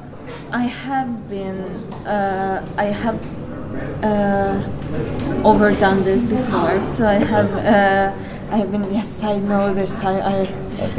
I 0.51 0.63
have 0.63 1.29
been, 1.29 1.63
uh, 2.05 2.67
I 2.77 2.85
have 2.85 3.19
uh, 4.03 4.61
overdone 5.43 6.03
this 6.03 6.23
before, 6.25 6.85
so 6.85 7.07
I 7.07 7.19
have, 7.19 7.53
uh, 7.55 8.13
I 8.49 8.57
have 8.57 8.71
been. 8.71 8.93
Yes, 8.93 9.21
I 9.23 9.37
know 9.39 9.73
this. 9.73 9.95
I, 9.97 10.19
I 10.19 10.35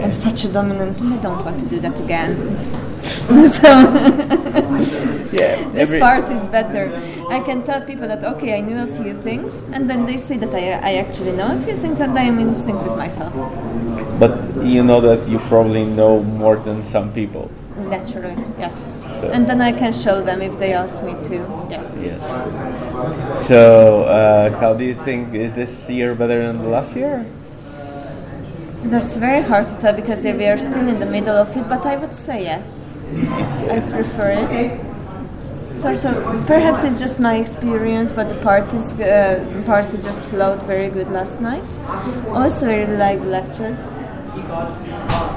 am 0.02 0.12
such 0.12 0.44
a 0.44 0.48
dominant. 0.52 1.00
I 1.00 1.16
don't 1.16 1.44
want 1.44 1.58
to 1.60 1.66
do 1.66 1.80
that 1.80 1.98
again. 2.00 2.36
so 3.58 3.68
Yeah, 5.32 5.68
this 5.70 5.98
part 5.98 6.30
is 6.30 6.44
better. 6.50 6.90
I 7.30 7.40
can 7.40 7.62
tell 7.62 7.80
people 7.82 8.08
that 8.08 8.24
okay, 8.24 8.56
I 8.56 8.60
knew 8.60 8.78
a 8.82 8.86
few 8.86 9.18
things, 9.20 9.64
and 9.72 9.88
then 9.88 10.06
they 10.06 10.16
say 10.16 10.36
that 10.38 10.54
I, 10.54 10.72
I 10.90 10.94
actually 10.96 11.32
know 11.32 11.48
a 11.56 11.60
few 11.64 11.76
things, 11.76 12.00
and 12.00 12.18
I 12.18 12.22
am 12.22 12.38
in 12.38 12.54
sync 12.54 12.82
with 12.82 12.96
myself. 12.96 13.32
But 14.18 14.64
you 14.64 14.82
know 14.82 15.00
that 15.00 15.28
you 15.28 15.38
probably 15.40 15.84
know 15.84 16.22
more 16.22 16.56
than 16.56 16.82
some 16.82 17.12
people. 17.12 17.50
Naturally, 17.76 18.34
yes. 18.58 18.74
So- 19.20 19.30
And 19.30 19.46
then 19.48 19.60
I 19.60 19.72
can 19.72 19.92
show 19.92 20.20
them 20.22 20.42
if 20.42 20.58
they 20.58 20.72
ask 20.72 21.02
me 21.02 21.12
to. 21.28 21.36
Yes. 21.70 21.98
Yes. 22.00 22.20
So, 23.46 24.02
uh, 24.04 24.50
how 24.60 24.74
do 24.74 24.84
you 24.84 24.94
think 24.94 25.34
is 25.34 25.54
this 25.54 25.88
year 25.90 26.14
better 26.14 26.42
than 26.46 26.58
the 26.58 26.68
last 26.68 26.96
year? 26.96 27.24
That's 28.84 29.16
very 29.16 29.42
hard 29.42 29.68
to 29.68 29.76
tell 29.80 29.94
because 29.94 30.22
we 30.24 30.46
are 30.46 30.58
still 30.58 30.88
in 30.88 30.98
the 31.00 31.06
middle 31.06 31.36
of 31.36 31.54
it, 31.56 31.68
but 31.68 31.84
I 31.84 31.96
would 31.96 32.14
say 32.14 32.42
yes. 32.44 32.84
I 33.68 33.80
prefer 33.80 34.30
it. 34.50 34.80
Sort 35.68 36.04
of, 36.04 36.46
perhaps 36.46 36.82
it's 36.84 36.98
just 36.98 37.20
my 37.20 37.36
experience, 37.36 38.10
but 38.10 38.28
the 38.28 38.40
parties, 38.42 38.92
uh, 39.00 39.62
party 39.64 39.96
just 39.98 40.28
flowed 40.28 40.62
very 40.64 40.88
good 40.88 41.08
last 41.10 41.40
night. 41.40 41.62
Also, 42.30 42.68
I 42.68 42.74
really 42.78 42.96
like 42.96 43.20
the 43.20 43.28
lectures. 43.28 43.92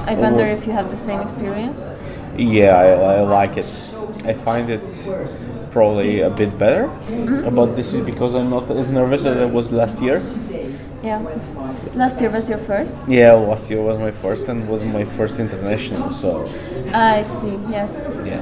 I 0.08 0.16
wonder 0.16 0.44
if 0.46 0.66
you 0.66 0.74
have 0.74 0.90
the 0.90 0.98
same 0.98 1.22
experience. 1.22 1.78
yeah, 2.38 2.76
I, 2.78 2.88
I 3.18 3.22
like 3.22 3.58
it. 3.58 3.66
I 4.24 4.34
find 4.34 4.70
it 4.70 4.82
probably 5.72 6.22
a 6.22 6.30
bit 6.30 6.58
better, 6.58 6.88
but 7.52 7.76
this 7.76 7.94
is 7.94 8.02
because 8.06 8.36
I'm 8.36 8.50
not 8.50 8.70
as 8.72 8.92
nervous 8.92 9.26
as 9.26 9.38
I 9.38 9.46
was 9.46 9.72
last 9.72 10.00
year. 10.02 10.22
Yeah. 11.04 11.20
Last 11.96 12.22
year 12.22 12.30
was 12.30 12.48
your 12.48 12.60
first? 12.60 12.98
Yeah, 13.08 13.34
last 13.34 13.70
year 13.70 13.82
was 13.82 14.00
my 14.00 14.12
first 14.12 14.48
and 14.48 14.70
was 14.70 14.84
my 14.84 15.04
first 15.04 15.40
international, 15.40 16.12
so 16.12 16.46
I 16.94 17.24
see, 17.24 17.58
yes. 17.70 18.06
yeah. 18.24 18.42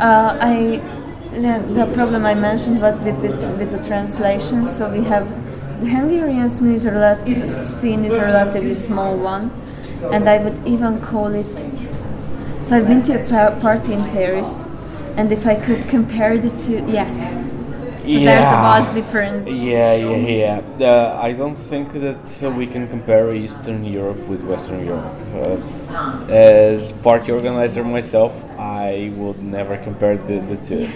Uh, 0.00 0.38
I 0.40 0.80
the, 1.32 1.62
the 1.72 1.92
problem 1.94 2.24
I 2.24 2.34
mentioned 2.34 2.80
was 2.80 2.98
with 3.00 3.20
this 3.22 3.36
with 3.36 3.70
the 3.70 3.82
translation. 3.86 4.66
So 4.66 4.90
we 4.90 5.04
have 5.04 5.28
the 5.80 5.88
Hungarian 5.88 6.48
scene 6.48 6.74
is 6.74 6.86
relative, 6.86 7.48
scene 7.48 8.04
is 8.04 8.14
a 8.14 8.20
relatively 8.20 8.74
small 8.74 9.16
one, 9.16 9.50
and 10.12 10.28
I 10.28 10.38
would 10.38 10.66
even 10.66 11.00
call 11.00 11.34
it. 11.34 11.46
So 12.62 12.76
I've 12.76 12.86
been 12.86 13.02
to 13.04 13.14
a 13.14 13.60
party 13.60 13.92
in 13.92 14.00
Paris, 14.10 14.68
and 15.16 15.30
if 15.32 15.46
I 15.46 15.54
could 15.54 15.88
compare 15.88 16.38
the 16.38 16.50
two, 16.62 16.84
yes. 16.90 17.39
So 18.10 18.18
there's 18.18 18.46
a 18.46 18.60
vast 18.66 18.94
difference. 18.94 19.46
Yeah, 19.46 19.94
yeah, 19.94 20.60
yeah. 20.80 20.86
Uh, 20.88 21.20
I 21.22 21.32
don't 21.32 21.54
think 21.54 21.92
that 21.92 22.42
uh, 22.42 22.50
we 22.50 22.66
can 22.66 22.88
compare 22.88 23.32
Eastern 23.32 23.84
Europe 23.84 24.18
with 24.26 24.42
Western 24.42 24.84
Europe. 24.84 25.12
Uh, 25.32 26.32
as 26.32 26.90
party 26.90 27.30
organizer 27.30 27.84
myself, 27.84 28.34
I 28.58 29.12
would 29.14 29.40
never 29.40 29.76
compare 29.76 30.16
the, 30.16 30.40
the 30.40 30.56
two. 30.66 30.88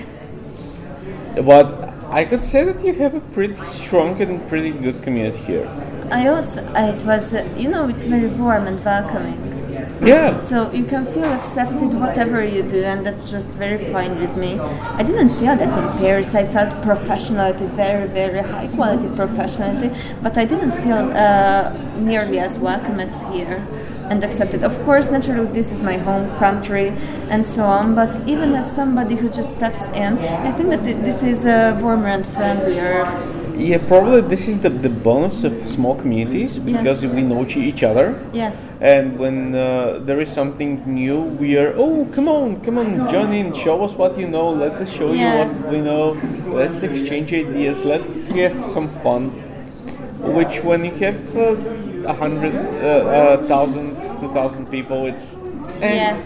But 1.42 1.94
I 2.10 2.24
could 2.24 2.42
say 2.42 2.64
that 2.64 2.84
you 2.84 2.94
have 2.94 3.14
a 3.14 3.20
pretty 3.20 3.54
strong 3.64 4.20
and 4.20 4.46
pretty 4.48 4.70
good 4.70 5.00
community 5.02 5.38
here. 5.38 5.68
I 6.10 6.26
also, 6.26 6.62
it 6.74 7.04
was, 7.04 7.32
uh, 7.32 7.48
you 7.56 7.70
know, 7.70 7.88
it's 7.88 8.04
very 8.04 8.28
warm 8.28 8.66
and 8.66 8.84
welcoming. 8.84 9.53
Yeah. 10.02 10.36
So 10.36 10.70
you 10.72 10.84
can 10.84 11.06
feel 11.06 11.24
accepted 11.24 11.94
whatever 11.94 12.44
you 12.44 12.62
do, 12.62 12.82
and 12.82 13.04
that's 13.06 13.30
just 13.30 13.56
very 13.56 13.78
fine 13.92 14.18
with 14.20 14.36
me. 14.36 14.58
I 14.58 15.02
didn't 15.02 15.30
feel 15.30 15.56
that 15.56 15.78
in 15.78 15.98
Paris. 15.98 16.34
I 16.34 16.44
felt 16.46 16.70
professionality, 16.84 17.68
very, 17.70 18.06
very 18.08 18.42
high 18.42 18.68
quality 18.68 19.08
professionality, 19.08 19.96
but 20.22 20.36
I 20.36 20.44
didn't 20.44 20.72
feel 20.72 21.12
uh, 21.12 21.72
nearly 21.96 22.38
as 22.38 22.58
welcome 22.58 23.00
as 23.00 23.12
here 23.32 23.64
and 24.10 24.22
accepted. 24.22 24.62
Of 24.62 24.76
course, 24.84 25.10
naturally, 25.10 25.50
this 25.52 25.72
is 25.72 25.80
my 25.80 25.96
home 25.96 26.28
country 26.38 26.88
and 27.30 27.46
so 27.46 27.64
on, 27.64 27.94
but 27.94 28.28
even 28.28 28.54
as 28.54 28.70
somebody 28.70 29.16
who 29.16 29.30
just 29.30 29.56
steps 29.56 29.88
in, 29.90 30.18
I 30.18 30.52
think 30.52 30.68
that 30.70 30.84
this 30.84 31.22
is 31.22 31.46
a 31.46 31.78
warmer 31.80 32.08
and 32.08 32.26
friendlier. 32.26 33.04
Yeah, 33.56 33.78
probably 33.86 34.20
this 34.22 34.48
is 34.48 34.60
the, 34.60 34.68
the 34.68 34.88
bonus 34.88 35.44
of 35.44 35.52
small 35.68 35.94
communities 35.94 36.58
because 36.58 37.02
Yes. 37.02 37.14
we 37.14 37.22
know 37.22 37.46
each- 37.46 37.84
other. 37.84 38.18
Yes. 38.32 38.56
And 38.80 39.16
when 39.18 39.54
uh, 39.54 40.00
there 40.04 40.20
is 40.20 40.28
something 40.30 40.82
new, 40.86 41.20
we 41.22 41.56
are, 41.56 41.72
oh, 41.76 42.06
come 42.12 42.28
on, 42.28 42.60
come 42.62 42.78
on, 42.78 43.08
join 43.10 43.32
in, 43.32 43.54
show 43.54 43.82
us 43.84 43.94
what 43.94 44.18
you 44.18 44.26
know, 44.28 44.50
let 44.50 44.72
us 44.72 44.90
show 44.90 45.12
Yes. 45.12 45.22
you 45.50 45.62
what 45.62 45.72
we 45.72 45.78
know, 45.80 46.16
let's 46.52 46.82
exchange 46.82 47.32
ideas, 47.32 47.84
let's 47.84 48.28
have 48.30 48.56
some 48.66 48.88
fun. 49.04 49.30
Which, 50.36 50.64
when 50.64 50.84
you 50.84 50.90
have 51.06 51.36
uh, 51.36 52.08
a 52.08 52.12
hundred, 52.14 52.54
uh, 52.54 52.88
uh, 52.88 53.46
thousand, 53.46 53.86
two 54.20 54.30
thousand 54.32 54.66
people, 54.70 55.06
it's, 55.06 55.36
eh, 55.80 55.94
Yes. 55.94 56.18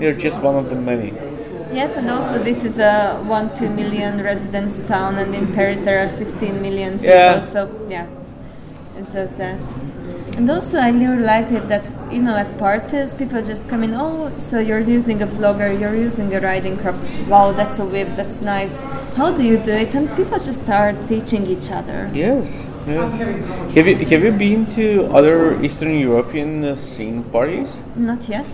you're 0.00 0.14
just 0.26 0.42
one 0.42 0.56
of 0.56 0.68
the 0.68 0.76
many. 0.76 1.12
Yes, 1.72 1.96
and 1.96 2.10
also 2.10 2.38
this 2.42 2.64
is 2.64 2.78
a 2.78 3.22
one 3.26 3.54
two 3.56 3.68
million 3.68 4.22
residents 4.22 4.82
town, 4.86 5.16
and 5.16 5.34
in 5.34 5.52
Paris 5.54 5.80
there 5.80 6.02
are 6.02 6.08
sixteen 6.08 6.62
million 6.62 6.98
people. 6.98 7.14
Yeah. 7.14 7.40
So 7.40 7.68
yeah, 7.88 8.06
it's 8.96 9.12
just 9.12 9.36
that. 9.38 9.60
And 10.36 10.48
also, 10.50 10.78
I 10.78 10.90
really 10.90 11.22
like 11.24 11.50
it 11.50 11.68
that 11.68 11.84
you 12.12 12.22
know 12.22 12.36
at 12.36 12.58
parties 12.58 13.12
people 13.12 13.42
just 13.42 13.68
come 13.68 13.82
in. 13.82 13.92
Oh, 13.92 14.32
so 14.38 14.60
you're 14.60 14.78
using 14.78 15.20
a 15.20 15.26
flogger, 15.26 15.72
you're 15.72 15.96
using 15.96 16.34
a 16.34 16.40
riding 16.40 16.76
crop. 16.76 16.94
Wow, 17.26 17.52
that's 17.52 17.80
a 17.80 17.84
whip. 17.84 18.08
That's 18.16 18.40
nice. 18.40 18.80
how 19.18 19.32
do 19.36 19.42
you 19.42 19.58
do 19.58 19.72
it? 19.72 19.92
And 19.94 20.08
people 20.16 20.38
just 20.38 20.62
start 20.62 20.94
teaching 21.08 21.46
each 21.46 21.72
other. 21.72 22.08
Yes. 22.14 22.64
yes. 22.86 23.48
Have 23.74 23.88
you 23.88 23.96
have 23.96 24.22
you 24.22 24.30
been 24.30 24.66
to 24.76 25.10
other 25.12 25.60
Eastern 25.60 25.98
European 25.98 26.64
uh, 26.64 26.76
scene 26.76 27.24
parties? 27.24 27.76
Not 27.96 28.28
yet. 28.28 28.46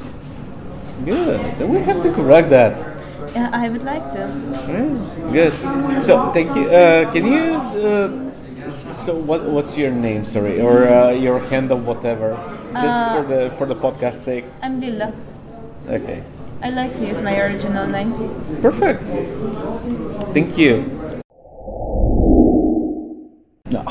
Good. 1.04 1.40
Then 1.58 1.68
we 1.68 1.80
have 1.80 2.02
to 2.02 2.10
correct 2.12 2.48
that. 2.48 2.93
Yeah, 3.34 3.50
I 3.52 3.68
would 3.68 3.84
like 3.84 4.10
to. 4.12 4.28
Yeah, 5.32 5.32
good. 5.32 5.52
So 6.04 6.30
thank 6.32 6.54
you. 6.56 6.68
Uh, 6.68 7.10
can 7.12 7.24
you? 7.26 7.54
Uh, 7.56 8.70
so 8.70 9.14
what 9.16 9.44
what's 9.48 9.76
your 9.76 9.90
name? 9.90 10.24
Sorry, 10.24 10.60
or 10.60 10.84
uh, 10.88 11.10
your 11.10 11.38
handle, 11.48 11.78
whatever. 11.78 12.36
Just 12.74 12.98
Uh, 12.98 13.14
for 13.16 13.22
the 13.28 13.40
for 13.56 13.66
the 13.66 13.76
podcast 13.78 14.22
sake. 14.22 14.44
I'm 14.62 14.80
Lilla. 14.80 15.12
Okay. 15.88 16.22
I 16.62 16.70
like 16.70 16.96
to 16.96 17.04
use 17.06 17.20
my 17.20 17.36
original 17.38 17.86
name. 17.86 18.10
Perfect. 18.64 19.04
Thank 20.32 20.56
you. 20.56 20.80
No. 23.68 23.82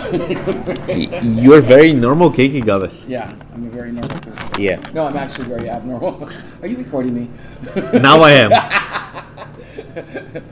You're 1.22 1.62
very 1.62 1.94
normal, 1.94 2.32
cakey 2.32 2.64
goddess. 2.66 3.06
yeah, 3.08 3.34
I'm 3.54 3.68
a 3.68 3.70
very 3.70 3.92
normal 3.92 4.18
thing. 4.20 4.34
Yeah. 4.58 4.80
No, 4.94 5.06
I'm 5.06 5.18
actually 5.18 5.50
very 5.50 5.70
abnormal. 5.70 6.30
Are 6.62 6.68
you 6.68 6.78
recording 6.78 7.14
me? 7.14 7.30
Now 8.00 8.22
I 8.22 8.32
am. 8.42 8.52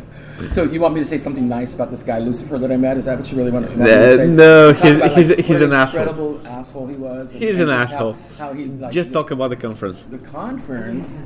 So 0.51 0.63
you 0.63 0.81
want 0.81 0.95
me 0.95 1.01
to 1.01 1.05
say 1.05 1.17
something 1.19 1.47
nice 1.47 1.75
about 1.75 1.91
this 1.91 2.01
guy 2.01 2.17
Lucifer 2.17 2.57
that 2.57 2.71
I 2.71 2.77
met? 2.77 2.97
Is 2.97 3.05
that 3.05 3.17
what 3.19 3.31
you 3.31 3.37
really 3.37 3.51
want, 3.51 3.67
want 3.69 3.81
Uh, 3.81 3.85
to 3.85 4.17
say? 4.17 4.27
no, 4.27 4.73
he's- 4.73 4.97
about, 4.97 5.11
he's- 5.11 5.29
like, 5.29 5.39
he's 5.39 5.61
an. 5.61 5.71
Incredible 5.71 6.41
asshole 6.47 6.87
he 6.87 6.95
was. 6.95 7.33
and- 7.33 7.43
He's 7.43 7.59
and 7.59 7.69
an 7.69 7.77
asshole. 7.77 8.13
How, 8.39 8.47
how 8.47 8.53
he 8.53 8.65
like 8.65 8.91
Just 8.91 9.13
talk 9.13 9.29
about 9.31 9.49
the 9.51 9.55
conference. 9.55 10.01
the 10.03 10.17
conference. 10.17 11.23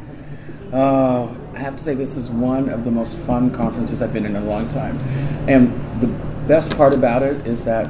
Uh, 0.73 1.27
I 1.53 1.59
have 1.59 1.75
to 1.77 1.83
say 1.83 1.93
this 1.93 2.17
is 2.17 2.29
one 2.29 2.67
of 2.69 2.83
the 2.83 2.91
most 2.91 3.15
fun 3.17 3.51
conferences 3.51 4.01
I've 4.01 4.11
been 4.11 4.25
in 4.25 4.35
in 4.35 4.43
a 4.43 4.45
long 4.45 4.67
time, 4.67 4.97
and 5.47 5.71
the 6.01 6.07
best 6.47 6.75
part 6.75 6.93
about 6.93 7.23
it 7.23 7.47
is 7.47 7.63
that 7.65 7.89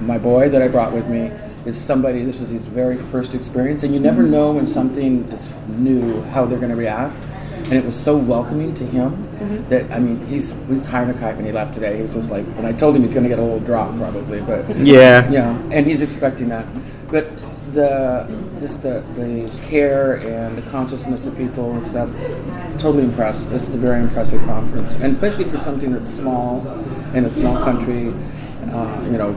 my 0.00 0.16
boy 0.16 0.48
that 0.48 0.62
I 0.62 0.68
brought 0.68 0.92
with 0.92 1.06
me 1.08 1.30
is 1.66 1.76
somebody. 1.76 2.24
This 2.24 2.40
was 2.40 2.48
his 2.48 2.64
very 2.64 2.96
first 2.96 3.34
experience, 3.34 3.82
and 3.82 3.92
you 3.92 4.00
never 4.00 4.22
know 4.22 4.52
when 4.52 4.64
something 4.66 5.24
is 5.30 5.54
new 5.68 6.22
how 6.32 6.46
they're 6.46 6.58
going 6.60 6.70
to 6.70 6.76
react. 6.76 7.26
And 7.66 7.74
it 7.74 7.84
was 7.84 7.98
so 7.98 8.16
welcoming 8.16 8.74
to 8.74 8.84
him 8.84 9.28
that 9.68 9.90
I 9.90 9.98
mean, 9.98 10.24
he's 10.26 10.52
he's 10.68 10.86
hiring 10.86 11.10
a 11.10 11.14
kite 11.14 11.36
when 11.36 11.44
he 11.44 11.52
left 11.52 11.74
today. 11.74 11.96
He 11.96 12.02
was 12.02 12.14
just 12.14 12.30
like, 12.30 12.46
and 12.56 12.66
I 12.66 12.72
told 12.72 12.94
him 12.94 13.02
he's 13.02 13.12
going 13.14 13.24
to 13.24 13.28
get 13.28 13.38
a 13.40 13.42
little 13.42 13.60
drop 13.60 13.96
probably, 13.96 14.40
but 14.42 14.68
Yeah. 14.78 15.28
yeah, 15.30 15.58
and 15.72 15.86
he's 15.86 16.00
expecting 16.02 16.48
that. 16.50 16.66
But 17.10 17.26
the 17.72 18.26
just 18.60 18.82
the, 18.82 19.00
the 19.14 19.50
care 19.66 20.14
and 20.14 20.56
the 20.56 20.62
consciousness 20.70 21.26
of 21.26 21.36
people 21.36 21.72
and 21.72 21.82
stuff, 21.82 22.10
totally 22.78 23.02
impressed. 23.04 23.50
This 23.50 23.68
is 23.68 23.74
a 23.74 23.78
very 23.78 24.00
impressive 24.00 24.40
conference, 24.44 24.94
and 24.94 25.06
especially 25.06 25.44
for 25.44 25.58
something 25.58 25.90
that's 25.92 26.10
small 26.10 26.64
in 27.14 27.24
a 27.24 27.28
small 27.28 27.56
country. 27.64 28.14
Uh, 28.70 29.02
you 29.10 29.18
know, 29.18 29.34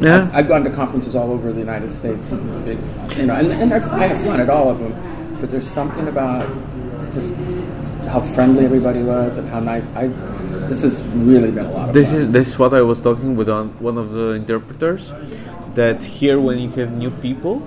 Yeah. 0.00 0.30
I, 0.32 0.38
I've 0.38 0.48
gone 0.48 0.64
to 0.64 0.70
conferences 0.70 1.14
all 1.16 1.32
over 1.32 1.52
the 1.52 1.60
United 1.60 1.90
States, 1.90 2.30
and 2.30 2.64
big, 2.64 2.78
you 3.16 3.26
know, 3.26 3.34
and, 3.34 3.50
and 3.52 3.72
I 3.74 4.06
have 4.06 4.20
fun 4.22 4.40
at 4.40 4.48
all 4.48 4.70
of 4.70 4.78
them. 4.78 4.94
But 5.40 5.50
there's 5.50 5.66
something 5.68 6.06
about 6.08 6.48
just 7.12 7.34
how 8.08 8.20
friendly 8.20 8.64
everybody 8.64 9.02
was 9.02 9.38
and 9.38 9.48
how 9.48 9.60
nice. 9.60 9.90
I 9.94 10.08
this 10.68 10.82
has 10.82 11.02
really 11.14 11.50
been 11.50 11.66
a 11.66 11.70
lot 11.70 11.88
of 11.88 11.94
This 11.94 12.10
fun. 12.10 12.20
is 12.20 12.30
this 12.30 12.48
is 12.48 12.58
what 12.58 12.72
I 12.74 12.82
was 12.82 13.00
talking 13.00 13.36
with 13.36 13.48
on, 13.48 13.68
one 13.80 13.98
of 13.98 14.12
the 14.12 14.30
interpreters. 14.32 15.12
That 15.74 16.02
here, 16.02 16.38
when 16.38 16.58
you 16.58 16.68
have 16.72 16.92
new 16.92 17.10
people, 17.10 17.62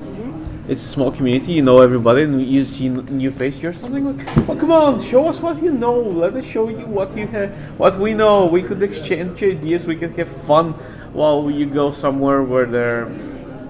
it's 0.67 0.85
a 0.85 0.87
small 0.87 1.11
community. 1.11 1.53
You 1.53 1.63
know 1.63 1.81
everybody, 1.81 2.21
and 2.21 2.43
you 2.43 2.63
see 2.63 2.89
new 2.89 3.31
face. 3.31 3.61
You're 3.61 3.73
something 3.73 4.05
like, 4.05 4.27
"Oh, 4.47 4.55
come 4.55 4.71
on, 4.71 5.01
show 5.01 5.27
us 5.27 5.41
what 5.41 5.61
you 5.61 5.71
know. 5.71 5.99
Let 5.99 6.35
us 6.35 6.45
show 6.45 6.69
you 6.69 6.85
what 6.85 7.17
you 7.17 7.25
have, 7.27 7.49
what 7.79 7.97
we 7.97 8.13
know. 8.13 8.45
We 8.45 8.61
could 8.61 8.83
exchange 8.83 9.41
ideas. 9.41 9.87
We 9.87 9.95
can 9.95 10.11
have 10.13 10.27
fun 10.29 10.73
while 11.13 11.49
you 11.49 11.65
go 11.65 11.91
somewhere 11.91 12.43
where 12.43 12.65
there 12.67 13.05
are 13.05 13.11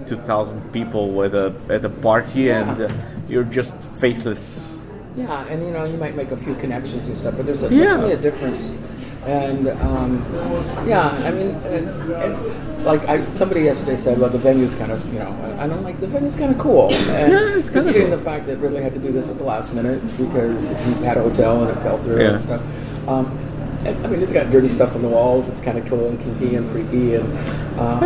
two 0.05 0.17
thousand 0.17 0.61
people 0.73 1.11
with 1.11 1.33
a 1.33 1.55
at 1.69 1.85
a 1.85 1.89
party, 1.89 2.51
and 2.51 2.81
uh, 2.81 2.89
you're 3.29 3.45
just 3.47 3.75
faceless. 4.03 4.74
Yeah, 5.15 5.45
and 5.47 5.63
you 5.65 5.71
know, 5.71 5.85
you 5.85 5.97
might 5.97 6.15
make 6.15 6.31
a 6.31 6.37
few 6.37 6.55
connections 6.55 7.07
and 7.07 7.15
stuff, 7.15 7.35
but 7.37 7.45
there's 7.45 7.63
a, 7.63 7.73
Yeah. 7.73 7.85
definitely 7.85 8.13
a 8.13 8.17
difference. 8.17 8.73
And 9.25 9.67
um, 9.69 10.23
yeah, 10.87 11.09
I 11.23 11.31
mean, 11.31 11.47
and, 11.65 11.87
and 12.11 12.85
like 12.85 13.07
I, 13.07 13.25
somebody 13.29 13.61
yesterday 13.61 13.95
said, 13.95 14.19
well, 14.19 14.29
the 14.29 14.37
venue's 14.37 14.75
kind 14.75 14.91
of, 14.91 15.03
you 15.11 15.17
know, 15.19 15.31
and 15.59 15.73
I'm 15.73 15.83
like, 15.83 15.99
the 15.99 16.05
venue's 16.07 16.35
kind 16.35 16.51
of 16.51 16.59
cool. 16.59 16.93
And 16.93 17.31
Yeah, 17.31 17.57
it's 17.57 17.69
kinda 17.69 17.85
considering 17.85 18.07
cool. 18.09 18.17
the 18.17 18.23
fact 18.23 18.45
that 18.47 18.57
Ridley 18.57 18.83
had 18.83 18.93
to 18.93 18.99
do 18.99 19.11
this 19.11 19.29
at 19.29 19.37
the 19.37 19.43
last 19.43 19.73
minute 19.73 20.01
because 20.17 20.69
he 20.69 21.03
had 21.03 21.17
a 21.17 21.23
hotel 21.23 21.63
and 21.63 21.75
it 21.75 21.81
fell 21.81 21.97
through 21.97 22.21
Yeah. 22.21 22.31
and 22.31 22.41
stuff. 22.41 22.61
Um, 23.07 23.39
I 23.87 24.07
mean, 24.07 24.21
it's 24.21 24.31
got 24.33 24.51
dirty 24.51 24.67
stuff 24.67 24.95
on 24.95 25.01
the 25.01 25.09
walls. 25.09 25.47
It's 25.47 25.61
kind 25.61 25.77
of 25.77 25.85
cool 25.87 26.07
and 26.07 26.19
kinky 26.19 26.55
and 26.55 26.67
freaky, 26.67 27.15
and 27.15 27.25
um, 27.79 28.03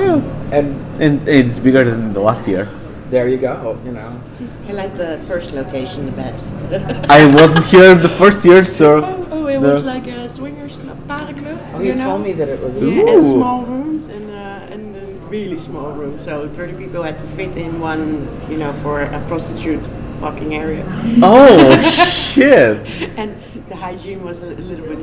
and 0.51 0.75
And 1.01 1.25
it's 1.27 1.57
bigger 1.59 1.85
than 1.85 2.11
the 2.13 2.19
last 2.19 2.47
year. 2.49 2.67
There 3.09 3.27
you 3.27 3.37
go. 3.37 3.79
You 3.85 3.91
know, 3.91 4.21
I 4.67 4.71
like 4.71 4.95
the 4.95 5.19
first 5.27 5.51
location 5.51 6.05
the 6.05 6.11
best. 6.11 6.55
I 7.09 7.25
wasn't 7.25 7.65
here 7.65 7.95
the 7.95 8.09
first 8.09 8.45
year, 8.45 8.63
so. 8.65 9.03
Oh, 9.31 9.47
it 9.47 9.59
no. 9.59 9.69
was 9.69 9.83
like 9.83 10.07
a 10.07 10.29
swingers 10.29 10.75
club, 10.77 11.07
party 11.07 11.33
club. 11.33 11.59
oh, 11.73 11.81
you 11.81 11.95
know? 11.95 12.03
told 12.03 12.23
me 12.23 12.33
that 12.33 12.49
it 12.49 12.59
was. 12.61 12.77
Yeah, 12.77 13.09
and 13.09 13.23
small 13.23 13.63
rooms 13.63 14.07
and 14.09 14.29
uh, 14.29 14.73
and 14.73 14.95
uh, 14.95 14.99
really 15.27 15.59
small 15.59 15.91
rooms. 15.91 16.23
So 16.23 16.47
30 16.49 16.73
people 16.73 17.03
had 17.03 17.17
to 17.17 17.27
fit 17.35 17.57
in 17.57 17.79
one, 17.79 18.27
you 18.49 18.57
know, 18.57 18.73
for 18.73 19.01
a 19.01 19.19
prostitute 19.27 19.85
fucking 20.19 20.53
area. 20.53 20.85
Oh 21.21 21.81
shit! 22.09 22.85
And 23.17 23.41
the 23.69 23.75
hygiene 23.75 24.23
was 24.23 24.41
a 24.41 24.47
little 24.47 24.85
bit 24.85 24.99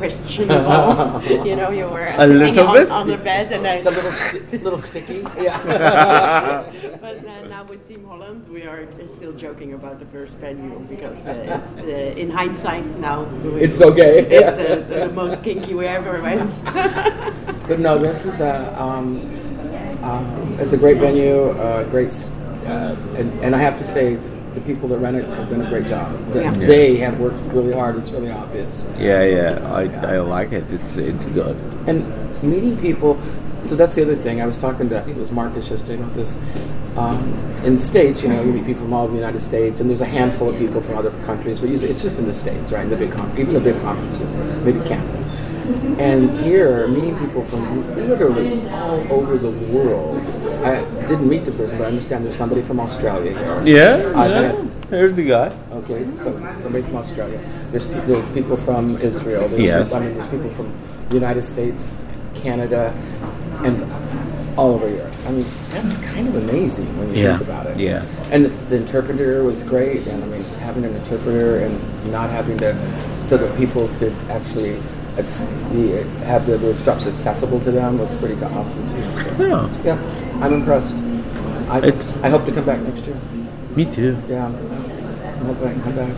questionable. 0.00 1.20
you 1.48 1.54
know, 1.56 1.70
you 1.70 1.86
were 1.86 2.06
A 2.08 2.16
sitting 2.26 2.38
little 2.38 2.68
on, 2.68 2.74
bit? 2.76 2.90
on 2.90 3.06
the 3.06 3.18
bed 3.18 3.52
and 3.52 3.66
It's 3.66 3.86
a 3.86 3.90
little, 3.90 4.10
sti- 4.10 4.62
little 4.64 4.78
sticky. 4.78 5.20
Yeah. 5.36 6.64
But 7.04 7.16
uh, 7.26 7.48
now 7.48 7.64
with 7.64 7.86
Team 7.88 8.04
Holland, 8.08 8.46
we 8.56 8.62
are 8.72 8.82
still 9.06 9.32
joking 9.32 9.70
about 9.74 9.98
the 10.02 10.06
first 10.06 10.34
venue 10.38 10.78
because 10.94 11.26
uh, 11.26 11.32
it's, 11.64 11.76
uh, 11.82 12.22
in 12.22 12.28
hindsight 12.30 12.84
now. 12.98 13.18
we- 13.44 13.60
It's 13.66 13.80
okay. 13.90 14.14
It's 14.40 14.58
uh, 14.58 14.84
the 14.88 15.08
most 15.22 15.42
kinky 15.44 15.74
we 15.74 15.86
ever 15.86 16.14
went. 16.22 16.50
But 17.68 17.78
no, 17.86 17.92
this 17.98 18.24
is 18.26 18.40
a 18.40 18.54
um, 18.82 19.20
um, 20.02 20.24
it's 20.58 20.72
a 20.72 20.78
great 20.84 20.96
venue, 20.98 21.50
uh, 21.60 21.84
great, 21.92 22.08
s- 22.08 22.28
uh, 22.66 22.96
and, 23.18 23.28
and 23.44 23.50
I 23.54 23.58
have 23.58 23.76
to 23.78 23.84
say, 23.84 24.16
the 24.54 24.60
people 24.62 24.88
that 24.88 24.98
run 24.98 25.14
it 25.14 25.24
have 25.24 25.48
done 25.48 25.60
a 25.60 25.68
great 25.68 25.86
job. 25.86 26.12
That 26.32 26.44
Yeah. 26.44 26.66
They 26.66 26.96
have 26.96 27.18
worked 27.20 27.40
really 27.48 27.72
hard. 27.72 27.96
It's 27.96 28.10
really 28.10 28.30
obvious. 28.30 28.86
Yeah, 28.98 29.22
yeah, 29.24 29.72
I, 29.72 30.14
I 30.14 30.18
like 30.20 30.52
it. 30.52 30.64
It's 30.70 30.96
it's 30.96 31.26
good. 31.26 31.56
And 31.86 32.04
meeting 32.42 32.76
people. 32.78 33.18
So 33.64 33.76
that's 33.76 33.94
the 33.94 34.02
other 34.02 34.16
thing. 34.16 34.40
I 34.40 34.46
was 34.46 34.58
talking 34.58 34.88
to 34.88 34.98
I 34.98 35.02
think 35.02 35.16
it 35.16 35.20
was 35.20 35.30
Marcus 35.30 35.70
yesterday 35.70 36.00
about 36.02 36.14
this. 36.14 36.36
Um, 36.96 37.20
in 37.64 37.74
the 37.74 37.80
states, 37.80 38.22
you 38.22 38.28
know, 38.30 38.42
you 38.42 38.52
meet 38.52 38.64
people 38.64 38.82
from 38.82 38.92
all 38.94 39.04
of 39.04 39.10
the 39.12 39.18
United 39.18 39.38
States, 39.38 39.80
and 39.80 39.88
there's 39.90 40.00
a 40.00 40.06
handful 40.06 40.48
of 40.48 40.58
people 40.58 40.80
from 40.80 40.96
other 40.96 41.10
countries, 41.24 41.58
but 41.58 41.68
usually 41.68 41.90
it's 41.90 42.02
just 42.02 42.18
in 42.18 42.24
the 42.26 42.32
states, 42.32 42.72
right? 42.72 42.84
In 42.84 42.90
the 42.90 42.96
big 42.96 43.12
conf- 43.12 43.38
even 43.38 43.52
the 43.54 43.60
big 43.60 43.78
conferences, 43.82 44.34
maybe 44.64 44.80
Canada. 44.88 45.19
And 45.98 46.30
here, 46.40 46.88
meeting 46.88 47.16
people 47.18 47.42
from 47.42 47.62
literally 47.94 48.68
all 48.70 49.12
over 49.12 49.36
the 49.36 49.50
world. 49.72 50.18
I 50.64 50.82
didn't 51.06 51.28
meet 51.28 51.44
the 51.44 51.52
person, 51.52 51.78
but 51.78 51.84
I 51.84 51.88
understand 51.88 52.24
there's 52.24 52.34
somebody 52.36 52.62
from 52.62 52.80
Australia 52.80 53.32
here. 53.32 53.62
Yeah, 53.66 54.12
I 54.16 54.28
yeah. 54.28 54.40
met 54.40 54.70
Here's 54.90 55.14
the 55.14 55.24
guy. 55.24 55.56
Okay, 55.70 56.04
so 56.16 56.36
somebody 56.36 56.82
from 56.82 56.96
Australia. 56.96 57.40
There's 57.70 57.86
pe- 57.86 58.00
there's 58.06 58.26
people 58.28 58.56
from 58.56 58.96
Israel. 58.96 59.46
There's 59.46 59.64
Yes. 59.64 59.88
people, 59.88 60.02
I 60.02 60.04
mean, 60.06 60.14
there's 60.14 60.26
people 60.26 60.50
from 60.50 60.72
the 61.08 61.14
United 61.14 61.44
States, 61.44 61.86
Canada, 62.34 62.92
and 63.64 63.86
all 64.58 64.74
over 64.74 64.88
Europe. 64.88 65.12
I 65.28 65.30
mean, 65.30 65.46
that's 65.70 65.96
kind 65.98 66.26
of 66.26 66.34
amazing 66.34 66.86
when 66.98 67.14
you 67.14 67.22
Yeah, 67.22 67.36
think 67.38 67.48
about 67.48 67.66
it. 67.66 67.78
yeah. 67.78 68.02
And 68.32 68.44
the, 68.46 68.48
the 68.68 68.76
interpreter 68.76 69.44
was 69.44 69.62
great, 69.62 70.06
and 70.08 70.24
I 70.24 70.26
mean, 70.26 70.42
having 70.58 70.84
an 70.84 70.94
interpreter 70.96 71.58
and 71.58 72.10
not 72.10 72.28
having 72.30 72.58
to, 72.58 72.74
so 73.26 73.36
that 73.36 73.56
people 73.56 73.88
could 74.00 74.14
actually 74.28 74.80
ex- 75.18 75.42
have 76.24 76.46
the 76.46 76.58
workshops 76.58 77.06
accessible 77.06 77.60
to 77.60 77.70
them 77.70 77.98
was 77.98 78.14
pretty 78.16 78.34
awesome 78.44 78.86
too. 78.88 79.02
So, 79.16 79.46
Yeah. 79.46 79.68
yeah, 79.84 79.98
I'm 80.44 80.52
impressed. 80.54 81.02
I, 81.68 81.78
It's- 81.78 82.16
I 82.22 82.28
hope 82.28 82.44
to 82.46 82.52
come 82.52 82.64
back 82.64 82.80
next 82.82 83.06
year. 83.06 83.16
Me 83.76 83.84
too. 83.84 84.16
Yeah, 84.28 84.46
I'm 84.46 85.46
hoping 85.46 85.68
I 85.68 85.72
can 85.72 85.82
come 85.82 85.94
back. 85.96 86.14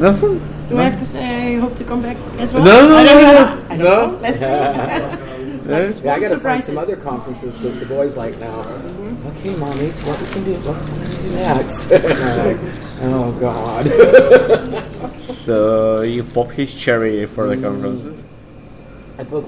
Nothing. 0.00 0.40
Do 0.68 0.78
I 0.78 0.84
have 0.84 0.98
to 0.98 1.06
say 1.06 1.56
I 1.56 1.60
hope 1.60 1.76
to 1.76 1.84
come 1.84 2.02
back 2.02 2.16
as 2.38 2.54
well? 2.54 2.64
No, 2.64 2.88
no, 2.88 2.96
I 2.96 3.04
don't 3.04 3.22
no, 3.22 3.32
know. 3.32 3.44
no. 3.44 3.64
I 3.68 3.76
don't 3.76 3.78
No. 3.78 4.06
know. 4.12 4.18
Let's 4.22 4.38
see. 4.38 5.28
There's- 5.68 6.00
Yeah, 6.02 6.14
I 6.14 6.20
gotta 6.20 6.40
find 6.40 6.62
some 6.62 6.78
other 6.78 6.96
conferences 6.96 7.58
that 7.58 7.78
the 7.78 7.86
boys 7.86 8.16
like 8.16 8.38
now. 8.38 8.62
Mm-hmm. 8.62 9.26
Okay, 9.28 9.54
mommy, 9.56 9.90
what 10.06 10.20
we 10.20 10.26
can 10.28 10.44
do? 10.44 10.54
What 10.66 10.76
can 10.86 10.98
we 11.00 11.28
do 11.28 11.36
next? 11.36 11.90
and 11.92 12.04
I'm 12.04 12.46
like, 12.46 12.58
oh 13.02 13.32
god. 13.40 14.81
So 15.22 16.02
you 16.02 16.24
pop 16.24 16.50
his 16.50 16.74
cherry 16.74 17.26
for 17.26 17.46
the 17.46 17.56
conferences. 17.60 18.18
Mm. 18.18 18.24
I 19.20 19.24
put 19.24 19.46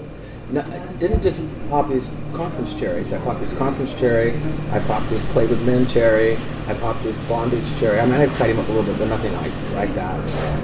No, 0.50 0.60
I 0.60 0.78
didn't 0.98 1.22
just 1.22 1.42
pop 1.70 1.88
his 1.88 2.12
conference 2.32 2.74
cherries. 2.74 3.12
I 3.12 3.18
popped 3.18 3.40
his 3.40 3.52
conference 3.52 3.92
cherry. 3.98 4.34
I 4.70 4.78
popped 4.80 5.06
his 5.06 5.24
play 5.32 5.46
with 5.46 5.60
men 5.64 5.86
cherry. 5.86 6.36
I 6.68 6.74
popped 6.74 7.02
his 7.02 7.18
bondage 7.30 7.74
cherry. 7.78 7.98
I 7.98 8.04
mean, 8.06 8.20
I 8.20 8.26
tied 8.36 8.50
him 8.50 8.58
up 8.60 8.68
a 8.68 8.72
little 8.72 8.84
bit, 8.84 8.98
but 8.98 9.08
nothing 9.08 9.32
like 9.34 9.52
like 9.74 9.92
that. 9.94 10.14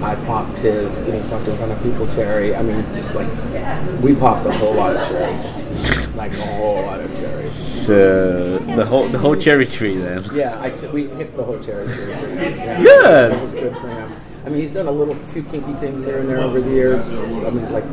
I 0.03 0.15
popped 0.27 0.59
his 0.61 1.01
getting 1.01 1.23
fucked 1.25 1.49
in 1.49 1.57
front 1.57 1.73
of 1.73 1.83
people 1.83 2.07
cherry. 2.09 2.55
I 2.55 2.63
mean, 2.63 2.85
just 2.95 3.15
like 3.15 3.29
we 4.03 4.15
popped 4.15 4.47
a 4.47 4.53
whole 4.53 4.75
lot 4.75 4.95
of 4.95 5.09
cherries, 5.09 5.45
like 6.15 6.33
a 6.33 6.47
whole 6.47 6.83
lot 6.83 7.01
of 7.01 7.13
cherries. 7.13 7.51
So 7.51 8.59
the 8.59 8.85
whole 8.85 9.09
the 9.09 9.19
whole 9.19 9.35
cherry 9.37 9.67
tree 9.67 9.97
then. 9.97 10.25
Yeah, 10.33 10.61
I 10.61 10.71
t- 10.71 10.87
we 10.89 11.09
hit 11.09 11.35
the 11.35 11.43
whole 11.43 11.59
cherry 11.59 11.87
tree. 11.93 12.11
Yeah, 12.11 12.83
Good. 12.83 13.33
It 13.33 13.43
was 13.43 13.55
good 13.55 13.77
for 13.77 13.89
him. 13.89 14.13
I 14.45 14.49
mean, 14.49 14.61
he's 14.61 14.73
done 14.73 14.87
a 14.87 14.91
little 14.91 15.15
few 15.27 15.43
kinky 15.43 15.73
things 15.75 16.05
here 16.05 16.19
and 16.19 16.29
there 16.29 16.41
over 16.41 16.61
the 16.61 16.71
years. 16.71 17.09
I 17.09 17.51
mean, 17.51 17.71
like, 17.73 17.85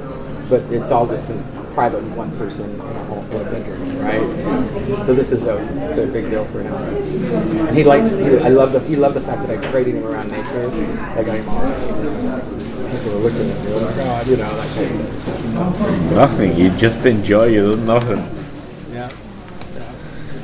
but 0.50 0.64
it's 0.72 0.92
all 0.92 1.06
just 1.06 1.28
been 1.28 1.44
private, 1.74 2.02
one 2.16 2.32
person 2.38 2.72
in 2.72 2.80
a 2.80 3.04
whole 3.06 3.22
in 3.22 3.48
a 3.48 3.52
bedroom, 3.52 4.00
right? 4.00 5.06
So 5.06 5.14
this 5.14 5.32
is 5.32 5.46
a, 5.46 5.58
a 6.02 6.08
big 6.08 6.30
deal 6.30 6.46
for 6.46 6.62
him. 6.62 6.74
And 6.74 7.76
he 7.78 7.84
likes. 7.84 8.14
He, 8.14 8.38
I 8.40 8.48
love 8.48 8.72
the. 8.72 8.80
He 8.82 8.96
loved 8.96 9.16
the 9.16 9.22
fact 9.22 9.46
that 9.46 9.52
I 9.58 9.72
paraded 9.72 9.96
him 9.96 10.06
around 10.06 10.32
nature. 10.32 10.72
I 11.20 11.24
got 11.24 11.36
him 11.36 11.50
all. 11.50 11.62
People 12.90 13.12
are 13.12 13.20
looking 13.20 13.52
at 13.52 13.66
me. 13.66 13.72
Oh 13.74 13.94
god, 13.98 14.28
you 14.28 14.38
know, 14.38 14.56
like. 14.56 14.70
That's 15.58 15.78
pretty 15.78 15.98
cool. 15.98 16.16
Nothing. 16.16 16.56
You 16.56 16.70
just 16.78 17.06
enjoy. 17.06 17.48
You 17.48 17.76
do 17.76 17.82
nothing. 17.84 18.24
Yeah. 18.94 19.10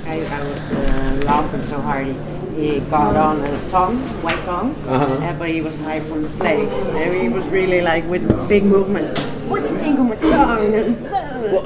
I, 0.06 0.20
I 0.20 0.44
was 0.44 0.72
uh, 0.74 1.22
laughing 1.26 1.64
so 1.64 1.80
hard. 1.80 2.08
He 2.56 2.80
got 2.82 3.16
on 3.16 3.40
a 3.44 3.70
tongue, 3.70 3.98
white 4.22 4.42
tongue, 4.44 4.76
Uh-huh. 4.88 5.06
uh, 5.26 5.34
but 5.40 5.50
he 5.50 5.62
was 5.62 5.78
high 5.80 6.00
from 6.00 6.24
the 6.24 6.30
play. 6.30 6.66
And 6.68 7.14
he 7.22 7.30
was 7.30 7.46
really 7.48 7.82
like 7.82 8.06
with 8.10 8.24
big 8.48 8.64
movements. 8.64 9.12
What 9.50 9.64
do 9.64 9.70
you 9.74 9.80
think 9.80 10.00
of 10.00 10.06
my 10.08 10.16
tongue? 10.16 10.74
And, 10.74 10.96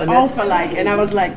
and 0.02 0.10
all 0.10 0.28
for 0.28 0.46
like, 0.46 0.72
and 0.78 0.88
I 0.90 0.96
was 0.96 1.14
like, 1.14 1.34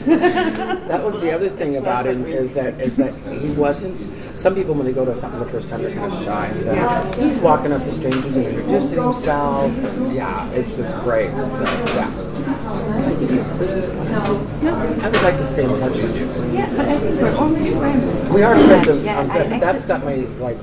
That 0.04 1.02
was 1.04 1.20
the 1.20 1.32
other 1.32 1.48
thing 1.48 1.76
about 1.76 2.06
him 2.06 2.24
is 2.24 2.54
that 2.54 2.80
is 2.80 2.96
that 2.96 3.14
he 3.14 3.50
wasn't. 3.52 4.00
Some 4.40 4.54
people 4.54 4.74
when 4.74 4.86
they 4.86 4.94
go 4.94 5.04
to 5.04 5.14
something 5.14 5.38
the 5.38 5.44
first 5.44 5.68
time 5.68 5.82
they're 5.82 5.92
kind 5.92 6.10
of 6.10 6.18
shy 6.18 6.54
So. 6.54 6.72
He's 7.20 7.42
walking 7.42 7.72
up 7.72 7.82
to 7.82 7.92
strangers 7.92 8.34
and 8.38 8.46
introducing 8.46 9.02
himself. 9.02 9.70
And 9.84 10.14
yeah, 10.14 10.48
it's 10.52 10.72
just 10.72 10.96
great. 11.00 11.28
So, 11.28 11.36
yeah. 11.36 12.10
Can 12.10 13.04
I 13.04 13.20
give 13.20 13.30
you 13.32 13.40
a 13.42 13.58
business 13.58 13.90
card? 13.90 14.08
I 14.08 15.10
would 15.10 15.22
like 15.22 15.36
to 15.36 15.44
stay 15.44 15.64
in 15.64 15.76
touch 15.78 15.98
with 15.98 16.18
you. 16.18 16.54
yeah, 16.54 16.74
but 16.74 16.88
I 16.88 16.98
think 16.98 17.20
we're 17.20 17.34
already 17.36 17.70
friends. 17.74 18.30
We 18.30 18.42
are 18.42 18.56
friends 18.58 18.88
of. 18.88 19.04
Yeah, 19.04 19.20
on 19.20 19.28
Fe- 19.28 19.56
I 19.56 19.58
that's 19.58 19.84
got 19.84 20.04
my 20.06 20.14
like 20.38 20.56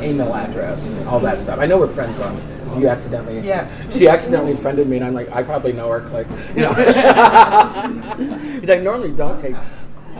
email 0.00 0.32
address 0.32 0.86
and 0.86 1.08
all 1.08 1.18
that 1.18 1.40
stuff. 1.40 1.58
I 1.58 1.66
know 1.66 1.78
we're 1.78 1.88
friends 1.88 2.20
on. 2.20 2.36
Because 2.36 2.78
you 2.78 2.86
accidentally. 2.86 3.40
Yeah. 3.40 3.68
She 3.88 4.06
accidentally 4.06 4.54
friended 4.54 4.88
me, 4.88 4.98
and 4.98 5.04
I'm 5.06 5.14
like, 5.14 5.32
I 5.32 5.42
probably 5.42 5.72
know 5.72 5.90
her. 5.90 5.98
Like, 6.10 6.28
you 6.54 6.62
know. 6.62 6.74
Because 8.54 8.70
I 8.70 8.78
normally 8.78 9.10
don't 9.10 9.38
take. 9.40 9.56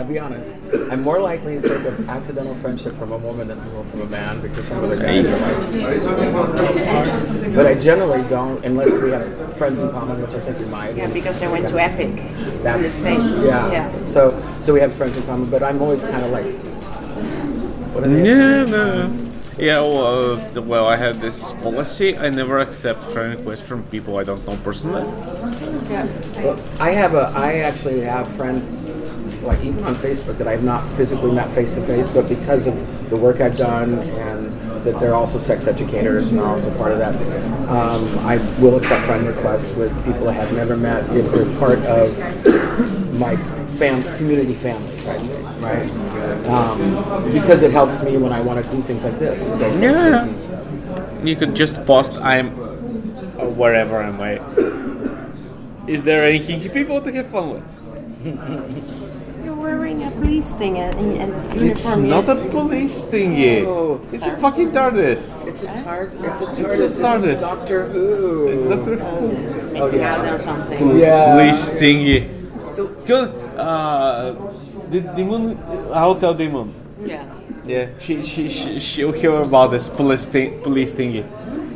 I'll 0.01 0.07
be 0.07 0.19
honest. 0.19 0.57
I'm 0.91 1.03
more 1.03 1.21
likely 1.21 1.61
to 1.61 1.63
take 1.69 1.87
an 1.87 2.09
accidental 2.09 2.55
friendship 2.55 2.95
from 2.95 3.13
a 3.13 3.19
woman 3.19 3.49
than 3.49 3.61
I 3.61 3.69
will 3.69 3.85
from 3.85 4.01
a 4.01 4.07
man 4.07 4.41
because 4.41 4.67
some 4.67 4.83
other 4.83 4.97
guys 4.97 5.31
are 5.31 5.39
like. 5.39 5.59
But 7.55 7.67
I 7.67 7.75
generally 7.75 8.27
don't 8.27 8.65
unless 8.65 8.99
we 8.99 9.11
have 9.11 9.27
friends 9.59 9.79
in 9.79 9.91
common, 9.91 10.23
which 10.23 10.33
I 10.33 10.41
think 10.41 10.59
we 10.59 10.65
might. 10.73 10.97
Yeah, 10.97 11.13
because 11.13 11.43
I 11.43 11.53
went 11.53 11.69
to 11.69 11.79
Epic 11.79 12.17
in 12.17 12.17
the 12.17 12.63
That's 12.63 13.03
yeah. 13.03 13.71
yeah. 13.71 14.05
So 14.05 14.33
so 14.59 14.73
we 14.73 14.81
have 14.81 14.95
friends 14.95 15.19
in 15.19 15.23
common, 15.25 15.51
but 15.51 15.63
I'm 15.63 15.83
always 15.83 16.03
kind 16.03 16.25
of 16.25 16.31
like. 16.31 16.47
What 17.93 18.05
are 18.05 18.09
they? 18.09 18.25
Yeah, 18.27 18.65
no. 18.65 19.11
Yeah, 19.61 19.81
well, 19.81 20.41
uh, 20.57 20.63
well, 20.63 20.87
I 20.87 20.97
have 20.97 21.21
this 21.21 21.53
policy. 21.61 22.17
I 22.17 22.31
never 22.31 22.61
accept 22.61 23.05
friend 23.13 23.37
requests 23.37 23.69
from 23.69 23.83
people 23.93 24.17
I 24.17 24.25
don't 24.25 24.41
know 24.47 24.57
personally. 24.65 25.05
Well, 26.41 26.57
I 26.81 26.93
have 26.93 27.15
a. 27.15 27.31
I 27.37 27.61
actually 27.69 28.01
have 28.01 28.27
friends, 28.27 28.89
like 29.43 29.63
even 29.63 29.83
on 29.85 29.95
Facebook, 29.95 30.37
that 30.39 30.49
I've 30.49 30.63
not 30.65 30.87
physically 30.87 31.31
met 31.31 31.51
face 31.51 31.73
to 31.75 31.83
face, 31.83 32.09
but 32.09 32.29
because 32.29 32.67
of 32.67 33.11
the 33.11 33.17
work 33.17 33.41
I've 33.41 33.57
done 33.57 33.95
and 33.99 34.53
that 34.85 34.99
they're 34.99 35.15
also 35.15 35.39
sex 35.39 35.67
educators 35.67 36.31
and 36.31 36.41
are 36.41 36.49
also 36.49 36.77
part 36.79 36.93
of 36.93 36.99
that, 36.99 37.15
um, 37.69 38.07
I 38.21 38.37
will 38.61 38.77
accept 38.77 39.05
friend 39.05 39.27
requests 39.27 39.75
with 39.77 39.93
people 40.05 40.29
I 40.29 40.33
have 40.33 40.53
never 40.53 40.77
met 40.77 41.05
if 41.17 41.31
they're 41.33 41.59
part 41.59 41.79
of 41.81 43.19
my 43.19 43.37
fam 43.79 44.03
community 44.17 44.55
family 44.55 44.97
type 44.99 45.21
thing, 45.21 45.61
right? 45.61 45.91
Um, 46.47 47.33
because 47.33 47.63
it 47.63 47.73
helps 47.73 48.03
me 48.03 48.17
when 48.17 48.33
I 48.33 48.41
want 48.41 48.65
to 48.65 48.71
do 48.71 48.83
things 48.83 49.05
like 49.05 49.19
this. 49.19 49.49
go 49.49 49.73
Yeah. 49.81 50.25
and. 50.25 51.29
You 51.29 51.37
could 51.37 51.55
just 51.55 51.85
post 51.87 52.15
I'm 52.15 52.49
uh, 52.59 53.47
wherever 53.61 54.03
am 54.03 54.21
I. 54.21 54.41
Is 55.87 56.05
there 56.05 56.25
any 56.25 56.41
kinky 56.41 56.69
people 56.69 57.01
to 57.01 57.13
have 57.13 57.27
fun 57.27 57.51
with? 57.55 58.97
You're 59.61 59.77
wearing 59.77 60.03
a 60.05 60.11
police 60.13 60.55
thing 60.55 60.79
and, 60.79 60.97
and 61.21 61.61
It's 61.61 61.85
not 61.99 62.27
a 62.31 62.37
police 62.49 63.05
thingy. 63.05 63.67
Oh. 63.67 64.01
It's 64.11 64.27
a 64.27 64.35
fucking 64.39 64.73
TARDIS. 64.73 65.37
It's 65.47 65.63
a 65.65 65.77
tart. 65.85 66.17
It's 66.17 66.41
a 66.41 66.49
It's 66.49 66.61
a 66.61 66.65
TARDIS. 66.65 67.01
TARDIS. 67.05 67.33
It's 67.37 67.43
Doctor 67.43 67.85
Who. 67.93 68.49
It's 68.49 68.69
Doctor 68.69 68.97
Who. 68.97 69.29
missing 69.73 70.01
yeah. 70.01 70.17
out 70.17 70.25
on 70.25 70.41
something. 70.41 70.97
Yeah. 70.97 71.37
Police 71.37 71.69
thingy. 71.77 72.73
So 72.73 72.89
Good. 73.05 73.29
Uh, 73.61 74.33
the 74.89 75.01
demon. 75.13 75.61
I'll 75.93 76.17
tell 76.17 76.33
demon. 76.33 76.73
Yeah. 77.05 77.29
Yeah, 77.67 77.93
she 78.01 78.25
she 78.25 78.49
she 78.49 78.81
she'll 78.81 79.13
hear 79.13 79.37
about 79.43 79.71
this 79.71 79.91
police 79.91 80.25
thing, 80.25 80.63
police 80.63 80.95
thingy. 80.95 81.23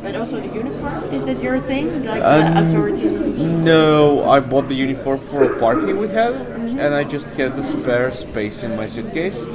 But 0.04 0.16
also 0.16 0.36
the 0.38 0.52
uniform, 0.54 1.04
is 1.16 1.24
that 1.24 1.42
your 1.42 1.58
thing? 1.60 2.04
Like 2.04 2.22
Um, 2.22 2.44
the 2.44 2.60
authority? 2.66 3.08
No, 3.72 4.28
I 4.28 4.38
bought 4.40 4.68
the 4.68 4.74
uniform 4.86 5.18
for 5.32 5.40
a 5.44 5.52
party 5.58 5.94
we 5.94 6.08
had, 6.08 6.34
and 6.82 6.92
I 6.94 7.04
just 7.04 7.26
had 7.40 7.56
the 7.56 7.64
spare 7.64 8.10
space 8.12 8.62
in 8.62 8.76
my 8.76 8.84
suitcase. 8.84 9.46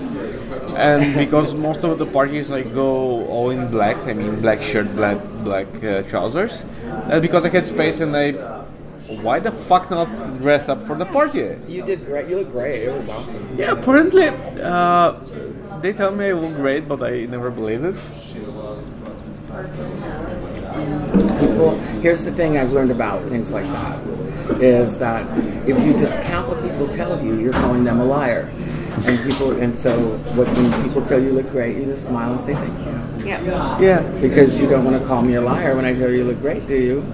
And 0.75 1.13
because 1.23 1.53
most 1.53 1.83
of 1.83 1.99
the 1.99 2.05
parties 2.05 2.51
I 2.51 2.63
go 2.63 2.89
all 3.27 3.51
in 3.51 3.69
black, 3.69 3.97
I 4.09 4.13
mean 4.13 4.41
black 4.41 4.61
shirt, 4.63 4.87
black 4.95 5.19
black 5.45 5.67
uh, 5.83 6.01
trousers, 6.09 6.63
and 7.11 7.21
because 7.21 7.45
I 7.45 7.49
had 7.49 7.65
space 7.65 7.99
and 8.01 8.15
I, 8.17 8.31
why 9.21 9.37
the 9.39 9.51
fuck 9.51 9.91
not 9.91 10.09
dress 10.41 10.67
up 10.69 10.81
for 10.81 10.95
the 10.95 11.05
party? 11.05 11.45
you 11.67 11.81
did 11.85 12.05
great. 12.09 12.25
You 12.29 12.37
look 12.41 12.51
great. 12.51 12.83
It 12.89 12.93
was 12.97 13.07
awesome. 13.09 13.43
Yeah, 13.57 13.77
apparently, 13.77 14.27
uh, 14.63 15.13
they 15.81 15.93
tell 15.93 16.11
me 16.11 16.25
I 16.25 16.33
look 16.33 16.55
great, 16.55 16.87
but 16.87 17.03
I 17.03 17.25
never 17.29 17.51
believed 17.51 17.85
it. 17.85 17.97
People. 21.39 21.79
Here's 22.01 22.25
the 22.25 22.31
thing 22.31 22.57
I've 22.57 22.71
learned 22.71 22.91
about 22.91 23.23
things 23.29 23.51
like 23.51 23.65
that 23.65 23.99
is 24.61 24.99
that 24.99 25.25
if 25.67 25.79
you 25.85 25.93
discount 25.93 26.47
what 26.47 26.61
people 26.63 26.87
tell 26.87 27.23
you, 27.23 27.39
you're 27.39 27.53
calling 27.53 27.83
them 27.83 27.99
a 27.99 28.05
liar. 28.05 28.51
And 29.05 29.17
people, 29.23 29.51
and 29.61 29.73
so 29.75 29.97
what, 30.35 30.47
when 30.47 30.83
people 30.83 31.01
tell 31.01 31.19
you 31.19 31.27
you 31.27 31.31
look 31.33 31.49
great, 31.51 31.77
you 31.77 31.85
just 31.85 32.05
smile 32.05 32.31
and 32.31 32.39
say 32.39 32.53
thank 32.53 32.77
you. 32.85 33.27
Yeah. 33.27 33.79
Yeah. 33.79 34.01
Because 34.19 34.59
you 34.59 34.67
don't 34.67 34.83
want 34.83 34.99
to 35.01 35.07
call 35.07 35.21
me 35.21 35.35
a 35.35 35.41
liar 35.41 35.75
when 35.75 35.85
I 35.85 35.93
tell 35.93 36.09
you 36.09 36.17
you 36.17 36.23
look 36.25 36.39
great, 36.39 36.67
do 36.67 36.75
you? 36.75 37.13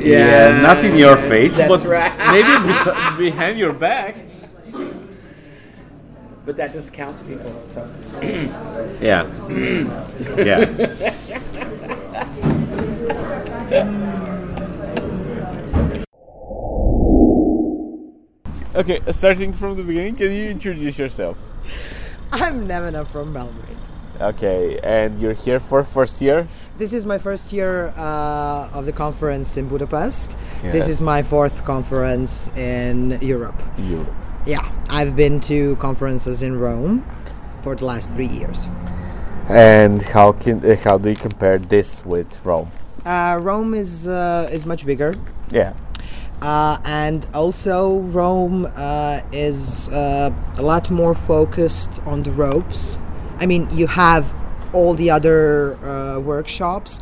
Yeah, 0.00 0.60
not 0.62 0.84
in 0.84 0.96
your 0.96 1.16
face, 1.16 1.56
That's 1.56 1.82
but 1.82 1.90
right. 1.90 2.16
maybe 2.32 2.68
bes- 2.68 3.18
behind 3.18 3.58
your 3.58 3.72
back. 3.72 4.16
But 6.46 6.56
that 6.56 6.72
discounts 6.72 7.20
people. 7.20 7.52
So. 7.66 7.86
Yeah. 9.02 9.26
yeah. 10.38 11.42
Okay, 18.74 19.00
starting 19.10 19.52
from 19.52 19.76
the 19.76 19.82
beginning, 19.82 20.14
can 20.14 20.32
you 20.32 20.50
introduce 20.50 20.98
yourself? 20.98 21.36
I'm 22.30 22.68
Nevena 22.68 23.06
from 23.06 23.32
Belgrade. 23.32 23.76
Okay, 24.20 24.78
and 24.82 25.18
you're 25.18 25.32
here 25.32 25.60
for 25.60 25.82
first 25.84 26.20
year? 26.20 26.46
This 26.76 26.92
is 26.92 27.06
my 27.06 27.18
first 27.18 27.52
year 27.52 27.88
uh, 27.96 28.70
of 28.72 28.86
the 28.86 28.92
conference 28.92 29.56
in 29.56 29.68
Budapest. 29.68 30.36
This 30.62 30.88
is 30.88 31.00
my 31.00 31.22
fourth 31.22 31.64
conference 31.64 32.48
in 32.56 33.18
Europe. 33.20 33.60
Europe. 33.78 34.14
Yeah, 34.46 34.70
I've 34.88 35.16
been 35.16 35.40
to 35.40 35.76
conferences 35.76 36.42
in 36.42 36.58
Rome 36.58 37.04
for 37.62 37.74
the 37.74 37.84
last 37.84 38.10
three 38.12 38.28
years. 38.28 38.66
And 39.48 40.02
how 40.02 40.32
can 40.32 40.64
uh, 40.64 40.76
how 40.76 40.98
do 40.98 41.10
you 41.10 41.16
compare 41.16 41.58
this 41.58 42.04
with 42.04 42.44
Rome? 42.44 42.70
Uh, 43.08 43.38
Rome 43.40 43.72
is 43.72 44.06
uh, 44.06 44.50
is 44.52 44.66
much 44.66 44.84
bigger. 44.84 45.14
Yeah. 45.50 45.72
Uh, 46.42 46.76
and 46.84 47.26
also, 47.32 48.00
Rome 48.00 48.66
uh, 48.76 49.22
is 49.32 49.88
uh, 49.88 50.30
a 50.58 50.62
lot 50.62 50.90
more 50.90 51.14
focused 51.14 52.00
on 52.04 52.22
the 52.22 52.30
ropes. 52.30 52.98
I 53.40 53.46
mean, 53.46 53.66
you 53.72 53.86
have 53.86 54.32
all 54.74 54.94
the 54.94 55.10
other 55.10 55.74
uh, 55.76 56.20
workshops, 56.20 57.00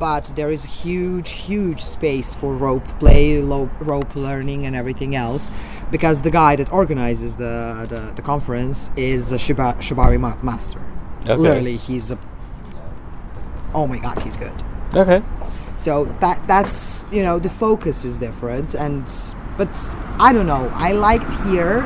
but 0.00 0.32
there 0.34 0.50
is 0.50 0.64
huge, 0.64 1.30
huge 1.30 1.80
space 1.80 2.34
for 2.34 2.52
rope 2.52 2.86
play, 2.98 3.40
lo- 3.40 3.70
rope 3.80 4.16
learning, 4.16 4.66
and 4.66 4.74
everything 4.74 5.14
else. 5.14 5.50
Because 5.92 6.22
the 6.22 6.30
guy 6.32 6.56
that 6.56 6.72
organizes 6.72 7.36
the, 7.36 7.86
the, 7.88 8.12
the 8.16 8.22
conference 8.22 8.90
is 8.96 9.30
a 9.30 9.38
Shiba, 9.38 9.76
Shibari 9.78 10.18
ma- 10.18 10.36
master. 10.42 10.80
Okay. 11.22 11.36
Literally, 11.36 11.76
he's 11.76 12.10
a. 12.10 12.18
Oh 13.72 13.86
my 13.86 13.98
god, 13.98 14.18
he's 14.18 14.36
good. 14.36 14.52
Okay. 14.94 15.22
So 15.78 16.04
that 16.20 16.46
that's 16.48 17.04
you 17.12 17.22
know 17.22 17.38
the 17.38 17.50
focus 17.50 18.04
is 18.04 18.16
different, 18.16 18.74
and 18.74 19.04
but 19.58 19.68
I 20.18 20.32
don't 20.32 20.46
know. 20.46 20.70
I 20.74 20.92
liked 20.92 21.30
here. 21.48 21.84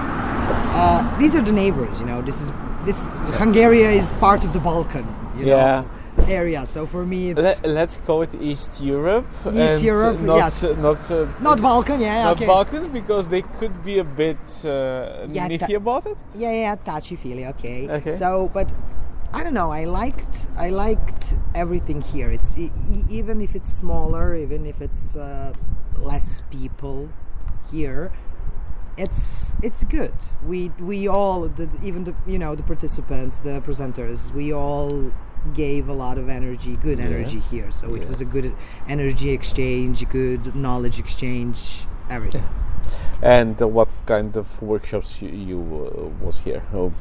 Uh, 0.73 1.19
these 1.19 1.35
are 1.37 1.43
the 1.43 1.53
neighbors, 1.53 2.01
you 2.01 2.07
know. 2.07 2.23
This 2.23 2.41
is 2.41 2.53
this 2.85 3.09
Hungary 3.39 3.83
is 3.83 4.13
part 4.21 4.45
of 4.45 4.53
the 4.53 4.61
Balkan. 4.61 5.07
You 5.37 5.47
know, 5.47 5.57
Yeah. 5.57 5.85
area. 6.29 6.67
So 6.67 6.87
for 6.87 7.05
me, 7.07 7.31
it's 7.31 7.41
Let, 7.43 7.67
let's 7.67 7.97
call 8.07 8.23
it 8.23 8.35
East 8.41 8.81
Europe. 8.83 9.27
East 9.31 9.47
and 9.47 9.83
Europe, 9.83 10.21
Not, 10.21 10.37
yes. 10.37 10.65
uh, 10.65 10.75
not, 10.81 11.11
uh, 11.11 11.27
Not 11.41 11.61
Balkan, 11.63 12.01
yeah, 12.01 12.25
Not 12.25 12.37
okay. 12.37 12.47
Balkans 12.47 12.89
because 12.89 13.29
they 13.29 13.43
could 13.43 13.83
be 13.83 13.99
a 13.99 14.05
bit 14.05 14.39
uh, 14.65 15.27
Yeah, 15.29 15.47
about 15.77 16.07
it. 16.07 16.19
yeah, 16.35 16.53
yeah, 16.53 16.75
touchy 16.77 17.17
feely. 17.17 17.47
Okay. 17.47 17.89
Okay. 17.89 18.15
So, 18.17 18.51
but 18.53 18.73
I 19.33 19.45
don't 19.45 19.55
know. 19.55 19.71
I 19.71 19.85
liked 19.85 20.49
I 20.57 20.71
liked 20.71 21.37
everything 21.55 22.01
here. 22.01 22.31
It's 22.31 22.57
e- 22.57 22.73
even 23.09 23.41
if 23.41 23.55
it's 23.55 23.73
smaller, 23.73 24.35
even 24.35 24.67
if 24.67 24.81
it's 24.81 25.17
uh, 25.17 25.53
less 25.97 26.43
people 26.51 27.11
here. 27.71 28.13
It's 28.97 29.55
it's 29.63 29.85
good. 29.85 30.15
We 30.45 30.71
we 30.81 31.09
all 31.09 31.49
the, 31.49 31.71
even 31.83 32.05
the 32.05 32.15
you 32.27 32.39
know 32.39 32.55
the 32.55 32.63
participants, 32.65 33.41
the 33.41 33.61
presenters, 33.61 34.33
we 34.35 34.53
all 34.53 35.13
gave 35.55 35.89
a 35.89 35.93
lot 35.93 36.19
of 36.19 36.29
energy, 36.29 36.77
good 36.77 37.01
energy 37.01 37.37
Yes, 37.37 37.51
here. 37.51 37.71
So 37.71 37.95
it 37.95 38.07
was 38.07 38.21
a 38.21 38.25
good 38.25 38.53
energy 38.89 39.31
exchange, 39.31 40.07
good 40.11 40.55
knowledge 40.55 40.99
exchange, 40.99 41.87
everything. 42.11 42.45
And 43.23 43.61
uh, 43.63 43.69
what 43.69 43.89
kind 44.07 44.37
of 44.37 44.61
workshops 44.61 45.23
you, 45.23 45.29
you 45.31 45.59
uh, 45.61 46.25
was 46.25 46.39
here? 46.41 46.61
Who 46.73 46.93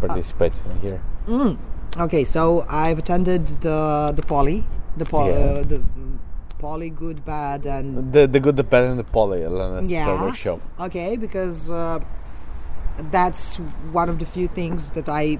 participated 0.00 0.64
in 0.66 0.80
here? 0.80 1.02
Mm. 1.26 1.56
Okay, 1.98 2.24
so 2.24 2.64
I've 2.68 2.98
attended 2.98 3.46
the 3.60 4.12
the 4.14 4.22
poly, 4.22 4.64
the 4.96 5.04
poly, 5.04 5.30
Yeah. 5.32 5.60
uh, 5.60 5.62
the 5.64 5.82
poly, 6.58 6.90
good, 6.90 7.24
bad, 7.24 7.66
and 7.66 8.12
The 8.12 8.26
the 8.26 8.40
good, 8.40 8.56
the 8.56 8.64
bad, 8.64 8.84
and 8.84 8.98
the 8.98 9.04
poly 9.04 9.42
Elena's 9.44 9.90
uh, 9.92 9.94
yeah. 9.96 10.22
workshop. 10.22 10.60
Okay, 10.80 11.16
because 11.16 11.70
uh, 11.70 11.98
that's 13.10 13.56
one 13.92 14.08
of 14.08 14.18
the 14.18 14.26
few 14.26 14.48
things 14.48 14.90
that 14.92 15.08
I 15.08 15.38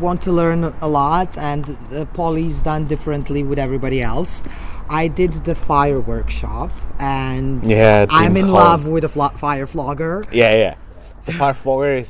want 0.00 0.22
to 0.22 0.32
learn 0.32 0.74
a 0.80 0.88
lot, 0.88 1.36
and 1.38 1.76
uh, 1.92 2.04
poly's 2.14 2.60
done 2.60 2.86
differently 2.86 3.42
with 3.42 3.58
everybody 3.58 4.02
else. 4.02 4.42
I 4.88 5.06
did 5.08 5.32
the 5.44 5.54
fire 5.54 6.00
workshop, 6.00 6.70
and 6.98 7.62
Yeah, 7.64 8.06
I'm 8.10 8.36
in 8.36 8.48
love 8.52 8.86
with 8.86 9.04
a 9.04 9.08
fla- 9.08 9.34
fire 9.36 9.66
flogger. 9.66 10.22
Yeah, 10.32 10.54
yeah. 10.56 10.74
So 11.20 11.32
far, 11.32 11.54
Flogger 11.54 11.94
is 12.00 12.08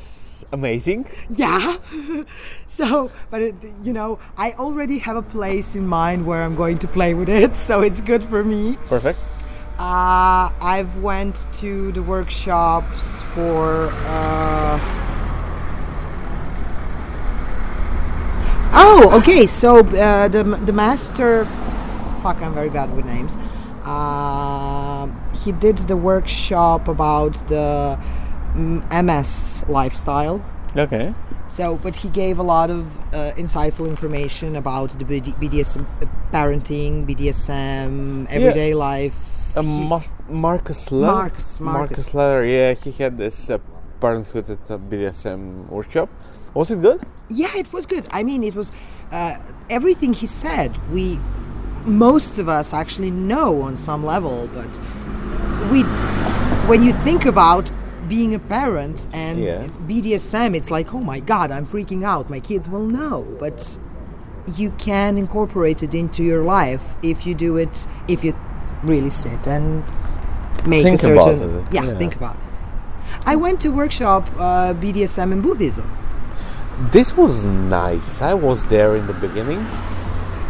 amazing. 0.51 1.07
Yeah. 1.29 1.77
so, 2.67 3.11
but 3.29 3.41
it, 3.41 3.55
you 3.83 3.93
know, 3.93 4.19
I 4.37 4.53
already 4.53 4.97
have 4.99 5.15
a 5.15 5.21
place 5.21 5.75
in 5.75 5.87
mind 5.87 6.25
where 6.25 6.43
I'm 6.43 6.55
going 6.55 6.79
to 6.79 6.87
play 6.87 7.13
with 7.13 7.29
it, 7.29 7.55
so 7.67 7.81
it's 7.81 8.01
good 8.01 8.23
for 8.23 8.43
me. 8.43 8.77
Perfect. 8.85 9.19
Uh, 9.79 10.51
I've 10.61 10.95
went 10.97 11.51
to 11.53 11.91
the 11.93 12.03
workshops 12.03 13.21
for. 13.33 13.89
Uh... 13.91 14.79
Oh, 18.73 19.09
okay. 19.13 19.47
So 19.47 19.79
uh, 19.79 20.27
the 20.27 20.43
the 20.43 20.73
master. 20.73 21.45
Fuck, 22.21 22.41
I'm 22.43 22.53
very 22.53 22.69
bad 22.69 22.95
with 22.95 23.05
names. 23.05 23.37
Uh, 23.83 25.07
he 25.43 25.51
did 25.51 25.79
the 25.79 25.97
workshop 25.97 26.87
about 26.87 27.33
the 27.47 27.99
MS 28.55 29.65
lifestyle. 29.67 30.43
Okay. 30.75 31.13
So, 31.47 31.77
but 31.83 31.97
he 31.97 32.09
gave 32.09 32.39
a 32.39 32.43
lot 32.43 32.69
of 32.69 32.97
uh, 33.13 33.33
insightful 33.35 33.87
information 33.87 34.55
about 34.55 34.91
the 34.97 35.03
BD- 35.05 35.33
BDSM 35.35 35.85
uh, 36.01 36.05
parenting, 36.31 37.05
BDSM, 37.05 38.25
everyday 38.29 38.73
life. 38.73 39.57
Uh, 39.57 39.63
Mas- 39.63 40.13
Marcus 40.29 40.91
Leather. 40.93 41.13
Marcus, 41.13 41.59
Marcus. 41.59 42.13
Leather. 42.13 42.45
Yeah, 42.45 42.73
he 42.73 42.91
had 42.91 43.17
this 43.17 43.49
uh, 43.49 43.57
parenthood 43.99 44.49
at 44.49 44.69
a 44.69 44.77
BDSM 44.77 45.67
workshop. 45.67 46.09
Was 46.53 46.71
it 46.71 46.81
good? 46.81 47.01
Yeah, 47.29 47.51
it 47.57 47.71
was 47.73 47.85
good. 47.85 48.07
I 48.11 48.23
mean, 48.23 48.43
it 48.45 48.55
was 48.55 48.71
uh, 49.11 49.35
everything 49.69 50.13
he 50.13 50.27
said. 50.27 50.71
We, 50.89 51.19
most 51.83 52.39
of 52.39 52.47
us 52.47 52.73
actually 52.73 53.11
know 53.11 53.61
on 53.61 53.75
some 53.75 54.05
level, 54.05 54.47
but 54.53 54.79
we, 55.69 55.83
when 56.69 56.81
you 56.81 56.93
think 57.03 57.25
about 57.25 57.69
being 58.11 58.35
a 58.35 58.39
parent 58.39 59.07
and 59.13 59.39
Yeah. 59.39 59.67
BDSM, 59.87 60.53
it's 60.59 60.69
like, 60.77 60.87
oh 60.93 61.03
my 61.13 61.19
god, 61.31 61.47
I'm 61.55 61.65
freaking 61.65 62.03
out. 62.13 62.29
My 62.29 62.41
kids 62.41 62.65
will 62.73 62.87
know, 62.99 63.17
but 63.39 63.79
you 64.59 64.69
can 64.87 65.17
incorporate 65.17 65.79
it 65.87 65.93
into 65.95 66.21
your 66.31 66.43
life 66.43 66.83
if 67.01 67.17
you 67.25 67.33
do 67.47 67.51
it. 67.63 67.87
If 68.13 68.19
you 68.25 68.33
really 68.83 69.13
sit 69.25 69.47
and 69.47 69.83
make 70.73 70.83
Think 70.83 71.01
a 71.03 71.13
about 71.13 71.23
certain 71.23 71.57
it, 71.59 71.65
yeah, 71.71 71.83
yeah. 71.85 71.97
think 72.01 72.15
about 72.21 72.35
it. 72.35 72.41
I 73.33 73.35
went 73.45 73.57
to 73.61 73.69
workshop 73.69 74.23
uh, 74.37 74.73
BDSM 74.83 75.31
and 75.31 75.41
Buddhism. 75.41 75.87
This 76.91 77.15
was 77.15 77.45
nice. 77.45 78.21
I 78.21 78.33
was 78.33 78.65
there 78.65 78.91
in 78.99 79.05
the 79.07 79.17
beginning. 79.25 79.61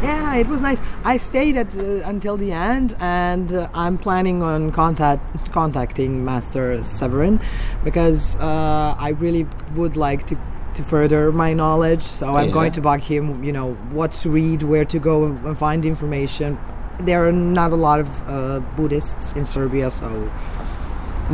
Yeah, 0.01 0.35
it 0.35 0.47
was 0.47 0.61
nice. 0.61 0.81
I 1.05 1.17
stayed 1.17 1.55
at 1.57 1.77
uh, 1.77 2.01
until 2.05 2.35
the 2.35 2.51
end, 2.51 2.95
and 2.99 3.51
uh, 3.53 3.67
I'm 3.73 3.97
planning 3.99 4.41
on 4.41 4.71
contact 4.71 5.51
contacting 5.51 6.25
Master 6.25 6.81
Severin 6.81 7.39
because 7.83 8.35
uh, 8.37 8.95
I 8.97 9.09
really 9.19 9.45
would 9.75 9.95
like 9.95 10.25
to 10.27 10.37
to 10.73 10.83
further 10.83 11.31
my 11.31 11.53
knowledge. 11.53 12.01
So 12.01 12.35
I'm 12.35 12.47
Yeah. 12.47 12.53
going 12.53 12.71
to 12.73 12.81
bug 12.81 13.01
him. 13.01 13.43
You 13.43 13.51
know 13.51 13.73
what 13.91 14.11
to 14.23 14.29
read, 14.31 14.63
where 14.63 14.85
to 14.85 14.99
go 14.99 15.25
and 15.25 15.37
and 15.45 15.57
find 15.57 15.85
information. 15.85 16.57
There 16.99 17.27
are 17.27 17.31
not 17.31 17.71
a 17.71 17.75
lot 17.75 17.99
of 17.99 18.07
uh, 18.27 18.59
Buddhists 18.75 19.33
in 19.33 19.45
Serbia, 19.45 19.91
so 19.91 20.07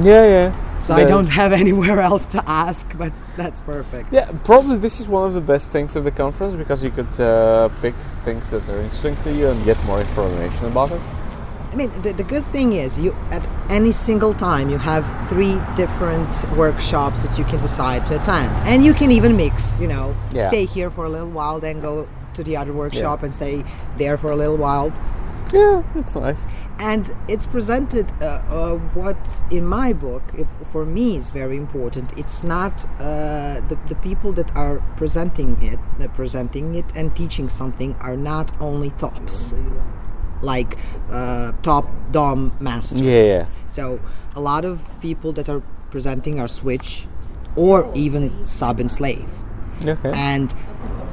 Yeah, 0.01 0.25
yeah. 0.27 0.51
So 0.81 0.93
I 0.93 1.03
don't 1.05 1.27
have 1.27 1.51
anywhere 1.63 1.99
else 1.99 2.25
to 2.27 2.43
ask. 2.49 2.85
But 2.97 3.13
that's 3.35 3.61
perfect. 3.61 4.11
Yeah, 4.11 4.31
probably 4.43 4.77
this 4.77 4.99
is 4.99 5.07
one 5.07 5.27
of 5.27 5.33
the 5.33 5.41
best 5.41 5.71
things 5.71 5.95
of 5.95 6.03
the 6.03 6.11
conference 6.11 6.55
because 6.55 6.83
you 6.83 6.91
could 6.91 7.19
uh, 7.19 7.69
pick 7.81 7.95
things 8.25 8.51
that 8.51 8.67
are 8.69 8.79
interesting 8.79 9.15
to 9.23 9.33
you 9.33 9.47
and 9.49 9.63
get 9.65 9.77
more 9.85 9.99
information 9.99 10.65
about 10.65 10.91
it. 10.91 11.01
I 11.71 11.75
mean, 11.75 11.91
the, 12.01 12.13
the 12.13 12.23
good 12.23 12.45
thing 12.51 12.73
is 12.73 12.99
you 12.99 13.13
at 13.31 13.47
any 13.69 13.91
single 13.91 14.33
time 14.33 14.69
you 14.69 14.77
have 14.77 15.05
three 15.29 15.59
different 15.75 16.29
workshops 16.57 17.23
that 17.23 17.37
you 17.37 17.43
can 17.45 17.61
decide 17.61 18.05
to 18.07 18.21
attend, 18.21 18.49
and 18.67 18.83
you 18.83 18.93
can 18.93 19.11
even 19.11 19.35
mix. 19.37 19.77
You 19.79 19.87
know, 19.87 20.15
Yeah. 20.33 20.47
stay 20.47 20.65
here 20.65 20.89
for 20.89 21.05
a 21.05 21.09
little 21.09 21.29
while, 21.29 21.59
then 21.59 21.79
go 21.81 22.07
to 22.35 22.43
the 22.43 22.55
other 22.55 22.71
workshop 22.73 23.23
and 23.23 23.33
stay 23.33 23.63
there 23.97 24.17
for 24.17 24.31
a 24.31 24.35
little 24.35 24.57
while. 24.57 24.93
Yeah, 25.53 25.83
it's 25.95 26.15
nice. 26.15 26.45
And 26.79 27.09
it's 27.27 27.47
presented 27.47 28.11
uh, 28.21 28.25
uh, 28.25 28.75
what, 28.93 29.17
in 29.49 29.65
my 29.65 29.93
book, 29.93 30.23
if, 30.37 30.47
for 30.67 30.85
me 30.85 31.17
is 31.17 31.31
very 31.31 31.57
important. 31.57 32.15
It's 32.17 32.43
not 32.43 32.85
uh, 32.99 33.61
the, 33.67 33.79
the 33.87 33.95
people 33.95 34.31
that 34.33 34.55
are 34.55 34.79
presenting 34.95 35.61
it, 35.63 35.79
presenting 36.13 36.75
it 36.75 36.85
and 36.95 37.15
teaching 37.15 37.49
something 37.49 37.95
are 37.95 38.15
not 38.15 38.51
only 38.61 38.91
tops, 38.91 39.53
like 40.41 40.77
uh, 41.09 41.51
top 41.63 41.89
dom 42.11 42.55
master. 42.59 43.03
Yeah, 43.03 43.23
yeah. 43.23 43.47
So 43.67 43.99
a 44.35 44.39
lot 44.39 44.63
of 44.63 45.01
people 45.01 45.33
that 45.33 45.49
are 45.49 45.63
presenting 45.89 46.39
are 46.39 46.47
switch, 46.47 47.07
or 47.55 47.91
even 47.95 48.45
sub 48.45 48.79
and 48.79 48.91
slave. 48.91 49.29
Okay. 49.85 50.11
And 50.13 50.53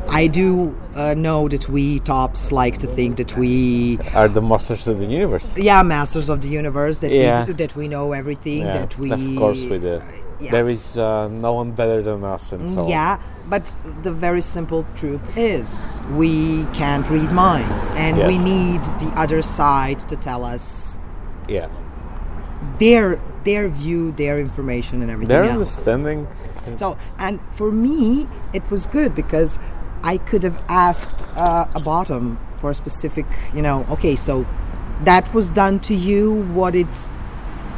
I 0.09 0.27
do 0.27 0.77
uh, 0.94 1.14
know 1.14 1.48
that 1.48 1.68
we 1.68 1.98
tops 2.00 2.53
like 2.53 2.79
to 2.79 2.87
think 2.87 3.16
that 3.16 3.37
we 3.37 3.98
Are 4.14 4.29
the 4.29 4.42
masters 4.42 4.87
of 4.87 4.98
the 4.98 5.07
universe. 5.07 5.57
yeah 5.57 5.83
masters 5.83 6.29
of 6.29 6.40
the 6.42 6.48
universe 6.48 6.98
that 7.00 7.11
Yeah. 7.11 7.46
we 7.46 7.53
that 7.55 7.74
we 7.77 7.88
know 7.88 8.12
everything 8.12 8.62
Yeah, 8.66 8.72
that 8.79 8.98
we 8.98 9.11
of 9.11 9.20
course 9.37 9.64
we 9.64 9.79
do. 9.79 10.03
yeah. 10.40 10.50
There 10.50 10.68
is 10.68 10.98
uh, 10.98 11.29
no 11.29 11.55
one 11.55 11.70
better 11.72 12.03
than 12.03 12.22
us, 12.24 12.53
and 12.53 12.68
so 12.68 12.87
yeah 12.88 13.18
but 13.48 13.64
the 14.03 14.12
very 14.12 14.40
simple 14.40 14.85
truth 14.96 15.22
is 15.37 16.00
we 16.16 16.64
can't 16.74 17.07
read 17.11 17.31
minds 17.33 17.90
and 18.05 18.16
we 18.31 18.37
need 18.55 18.83
the 19.05 19.11
other 19.16 19.42
side 19.42 19.98
to 20.11 20.16
tell 20.16 20.44
us 20.44 20.98
Yes. 21.48 21.83
their 22.79 23.18
their 23.44 23.68
view 23.68 24.12
their 24.12 24.38
information 24.38 25.03
and 25.03 25.11
everything 25.11 25.29
Their 25.35 25.44
else. 25.44 25.53
understanding. 25.53 26.27
So, 26.77 26.96
and 27.18 27.40
for 27.55 27.70
me, 27.70 28.27
it 28.53 28.68
was 28.70 28.87
good 28.87 29.14
because 29.14 29.59
I 30.03 30.18
could 30.18 30.42
have 30.42 30.61
asked 30.68 31.22
uh, 31.37 31.66
a 31.74 31.81
bottom 31.81 32.38
for 32.57 32.70
a 32.70 32.74
specific, 32.74 33.27
you 33.55 33.62
know, 33.62 33.87
okay, 33.90 34.16
so 34.16 34.46
that 35.05 35.33
was 35.35 35.50
done 35.50 35.81
to 35.81 35.94
you, 35.94 36.42
what 36.55 36.74
it 36.74 36.87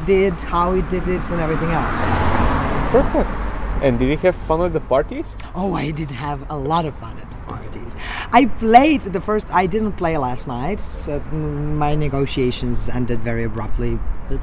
did, 0.06 0.34
how 0.34 0.72
it 0.72 0.88
did 0.88 1.08
it, 1.08 1.20
and 1.30 1.40
everything 1.40 1.70
else. 1.70 2.92
Perfect. 2.92 3.40
And 3.82 3.98
did 3.98 4.08
you 4.08 4.16
have 4.16 4.34
fun 4.34 4.62
at 4.62 4.72
the 4.72 4.80
parties? 4.80 5.36
Oh, 5.54 5.74
I 5.74 5.90
did 5.90 6.10
have 6.10 6.48
a 6.50 6.56
lot 6.56 6.84
of 6.84 6.94
fun 6.96 7.16
at 7.18 7.28
the 7.28 7.36
parties. 7.46 7.96
I 8.32 8.46
played 8.46 9.02
the 9.02 9.20
first, 9.20 9.46
I 9.50 9.66
didn't 9.66 9.92
play 9.92 10.16
last 10.16 10.46
night, 10.46 10.80
so 10.80 11.20
my 11.20 11.94
negotiations 11.94 12.88
ended 12.88 13.20
very 13.20 13.44
abruptly. 13.44 13.98
But, 14.28 14.40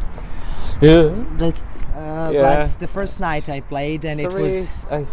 Yeah. 0.81 1.09
but, 1.37 1.55
uh, 1.95 2.31
Yeah. 2.33 2.41
but 2.63 2.79
the 2.79 2.87
first 2.87 3.19
night 3.19 3.49
I 3.49 3.61
played, 3.61 4.05
and 4.05 4.19
it 4.19 4.31
was. 4.33 4.87
I 4.91 5.05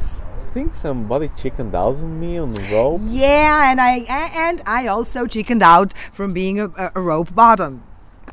think 0.55 0.75
somebody 0.75 1.29
chickened 1.37 1.75
out 1.75 1.95
on 1.97 2.19
me 2.19 2.37
on 2.39 2.55
the 2.55 2.63
rope. 2.73 3.01
Yeah, 3.05 3.71
and 3.71 3.81
I 3.81 4.05
and 4.35 4.63
I 4.67 4.87
also 4.89 5.27
chickened 5.27 5.63
out 5.63 5.93
from 6.13 6.33
being 6.33 6.61
a, 6.61 6.71
a, 6.95 7.01
rope 7.01 7.35
bottom. 7.35 7.85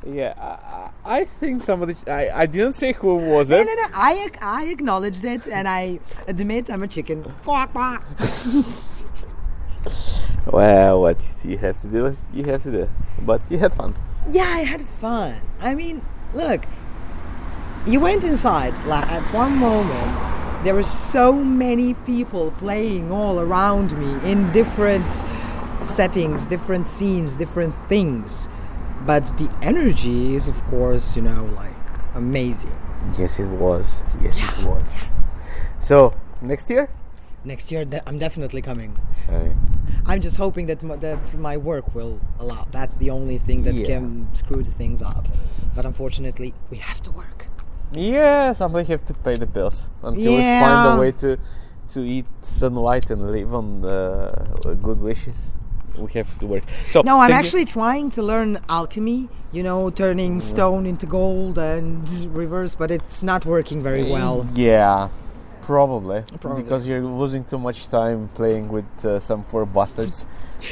Yeah, 0.06 0.34
I, 0.38 1.20
I 1.20 1.26
think 1.26 1.62
somebody. 1.62 1.94
I, 2.08 2.30
I 2.34 2.46
didn't 2.46 2.74
say 2.74 2.94
who 2.94 3.16
was 3.18 3.50
No, 3.52 3.58
it. 3.58 3.66
no, 3.66 3.74
no. 3.74 3.88
I 3.94 4.14
ac- 4.26 4.40
I 4.42 4.66
acknowledged 4.66 5.24
it, 5.26 5.48
and 5.48 5.68
I 5.68 6.00
admit 6.28 6.70
I'm 6.72 6.84
a 6.84 6.88
chicken. 6.88 7.24
Well, 10.46 11.02
what 11.02 11.18
you 11.44 11.58
have 11.58 11.78
to 11.82 11.88
do, 11.88 12.18
you 12.34 12.46
have 12.46 12.64
to 12.64 12.72
do. 12.72 12.90
But 13.22 13.42
you 13.50 13.58
had 13.58 13.74
fun. 13.74 13.96
Yeah, 14.30 14.44
I 14.44 14.64
had 14.64 14.82
fun. 14.88 15.42
I 15.60 15.76
mean, 15.76 16.02
look, 16.34 16.66
you 17.88 18.00
went 18.00 18.24
inside. 18.24 18.78
Like 18.86 19.08
at 19.12 19.24
one 19.34 19.58
moment, 19.58 20.64
there 20.64 20.74
were 20.76 20.84
so 20.84 21.34
many 21.34 21.94
people 21.94 22.52
playing 22.58 23.12
all 23.12 23.40
around 23.40 23.98
me 23.98 24.30
in 24.32 24.52
different 24.52 25.06
settings, 25.82 26.48
different 26.48 26.88
scenes, 26.88 27.36
different 27.36 27.76
things. 27.88 28.50
But 29.06 29.26
the 29.38 29.50
energy 29.62 30.36
is, 30.36 30.48
of 30.48 30.62
course, 30.66 31.16
you 31.16 31.22
know, 31.22 31.46
like 31.56 31.76
amazing. 32.16 32.76
Yes, 33.18 33.40
it 33.40 33.50
was. 33.50 34.04
Yes, 34.22 34.42
it 34.42 34.58
was. 34.66 34.98
So 35.80 36.14
next 36.42 36.70
year. 36.70 36.90
Next 37.46 37.72
year, 37.72 37.86
de- 37.86 38.08
I'm 38.10 38.18
definitely 38.20 38.62
coming. 38.62 38.98
Okay. 39.30 39.56
I'm 40.06 40.20
just 40.22 40.38
hoping 40.38 40.66
that 40.66 40.84
m- 40.84 41.00
that 41.00 41.38
my 41.38 41.56
work 41.56 41.94
will 41.96 42.20
allow. 42.40 42.66
That's 42.72 42.96
the 42.98 43.10
only 43.12 43.38
thing 43.38 43.62
that 43.64 43.76
Yeah. 43.76 43.88
can 43.88 44.28
screw 44.34 44.64
the 44.64 44.72
things 44.72 45.02
up. 45.02 45.28
But 45.76 45.86
unfortunately, 45.86 46.54
we 46.72 46.78
have 46.78 47.02
to 47.04 47.12
work. 47.12 47.37
Yeah, 47.92 48.54
somebody 48.54 48.88
have 48.92 49.06
to 49.06 49.14
pay 49.14 49.36
the 49.36 49.48
bills 49.48 49.88
until 50.04 50.32
we 50.32 50.38
find 50.38 50.98
a 50.98 51.00
way 51.00 51.12
to 51.14 51.38
to 51.90 52.02
eat 52.02 52.26
sunlight 52.42 53.10
and 53.10 53.32
live 53.32 53.54
on 53.54 53.86
uh, 53.86 54.76
good 54.82 55.00
wishes. 55.00 55.56
We 55.98 56.12
have 56.14 56.38
to 56.40 56.46
work. 56.46 56.64
So 56.90 57.02
no, 57.02 57.20
I'm 57.20 57.30
thank 57.30 57.32
you. 57.32 57.36
actually 57.40 57.66
trying 57.66 58.12
to 58.12 58.22
learn 58.22 58.60
alchemy. 58.70 59.30
You 59.52 59.64
know, 59.64 59.90
turning 59.90 60.42
stone 60.42 60.86
into 60.86 61.06
gold 61.06 61.58
and 61.58 62.08
reverse, 62.36 62.76
but 62.76 62.92
it's 62.92 63.24
not 63.24 63.46
working 63.46 63.82
very 63.82 64.04
well. 64.04 64.46
Yeah, 64.54 65.10
probably, 65.68 66.24
Probably. 66.40 66.64
because 66.64 66.88
you're 66.88 67.04
losing 67.04 67.44
too 67.44 67.60
much 67.60 67.90
time 67.90 68.30
playing 68.30 68.70
with 68.70 68.90
uh, 69.06 69.20
some 69.20 69.44
poor 69.44 69.66
bastards. 69.66 70.26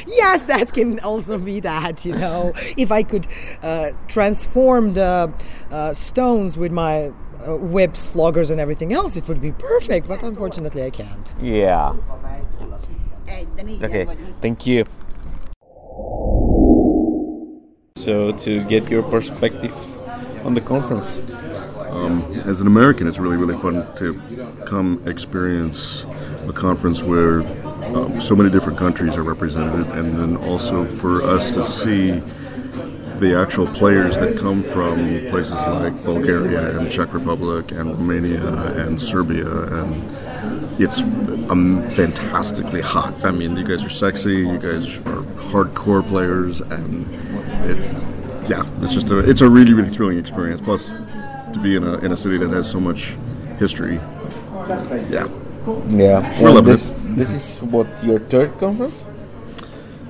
Yes, 0.06 0.46
that 0.46 0.72
can 0.72 0.98
also 1.00 1.38
be 1.38 1.60
that. 1.60 2.04
You 2.06 2.14
know, 2.16 2.52
if 2.78 2.90
I 2.90 3.02
could 3.02 3.26
uh, 3.62 3.90
transform 4.08 4.94
the 4.94 5.32
uh, 5.70 5.92
stones 5.92 6.56
with 6.56 6.72
my 6.72 7.12
uh, 7.46 7.58
whips, 7.58 8.08
floggers, 8.08 8.50
and 8.50 8.58
everything 8.58 8.94
else, 8.94 9.16
it 9.16 9.28
would 9.28 9.42
be 9.42 9.52
perfect. 9.52 10.08
But 10.08 10.22
unfortunately, 10.22 10.82
I 10.82 10.90
can't. 10.90 11.34
Yeah. 11.42 11.94
Okay. 13.28 14.06
Thank 14.40 14.66
you. 14.66 14.86
So 17.96 18.32
to 18.32 18.64
get 18.64 18.90
your 18.90 19.02
perspective 19.02 19.74
on 20.46 20.54
the 20.54 20.62
conference. 20.62 21.20
Um, 22.06 22.22
as 22.46 22.60
an 22.60 22.68
American, 22.68 23.08
it's 23.08 23.18
really, 23.18 23.36
really 23.36 23.56
fun 23.56 23.84
to 23.96 24.20
come 24.64 25.02
experience 25.06 26.04
a 26.48 26.52
conference 26.52 27.02
where 27.02 27.40
um, 27.96 28.20
so 28.20 28.36
many 28.36 28.48
different 28.48 28.78
countries 28.78 29.16
are 29.16 29.24
represented, 29.24 29.86
and 29.96 30.16
then 30.16 30.36
also 30.36 30.84
for 30.84 31.22
us 31.22 31.50
to 31.54 31.64
see 31.64 32.22
the 33.16 33.34
actual 33.36 33.66
players 33.66 34.16
that 34.18 34.38
come 34.38 34.62
from 34.62 34.96
places 35.30 35.56
like 35.66 35.94
Bulgaria 36.04 36.76
and 36.76 36.86
the 36.86 36.90
Czech 36.90 37.12
Republic 37.12 37.72
and 37.72 37.90
Romania 37.90 38.46
and 38.86 39.00
Serbia, 39.00 39.48
and 39.48 40.16
it's 40.78 41.00
um, 41.50 41.82
fantastically 41.90 42.82
hot. 42.82 43.24
I 43.24 43.32
mean, 43.32 43.56
you 43.56 43.64
guys 43.64 43.84
are 43.84 43.88
sexy, 43.88 44.36
you 44.36 44.58
guys 44.58 44.98
are 44.98 45.22
hardcore 45.50 46.06
players, 46.06 46.60
and 46.60 47.12
it, 47.70 47.78
yeah, 48.48 48.64
it's 48.82 48.94
just 48.94 49.10
a, 49.10 49.18
it's 49.28 49.40
a 49.40 49.48
really, 49.48 49.72
really 49.72 49.88
thrilling 49.88 50.18
experience. 50.18 50.60
Plus, 50.60 50.92
to 51.56 51.62
be 51.62 51.76
in 51.76 51.84
a 51.84 51.94
in 52.04 52.12
a 52.12 52.16
city 52.16 52.36
that 52.38 52.50
has 52.50 52.70
so 52.70 52.78
much 52.80 53.16
history, 53.58 53.98
yeah, 55.10 55.26
Yeah. 55.88 56.20
we're 56.40 56.48
And 56.48 56.54
loving 56.54 56.64
this 56.72 56.90
it. 56.90 57.16
this 57.20 57.30
is 57.38 57.44
what 57.74 57.88
your 58.08 58.18
third 58.32 58.50
conference? 58.64 59.04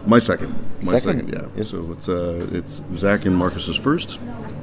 My 0.07 0.21
second, 0.21 0.51
my 0.83 0.99
Second? 0.99 1.27
second, 1.27 1.27
yeah. 1.57 1.65
So 1.65 1.79
it's 1.95 2.09
uh, 2.09 2.59
it's 2.59 2.75
Zach 3.03 3.27
and 3.27 3.35
Marcus's 3.43 3.77
first, 3.87 4.09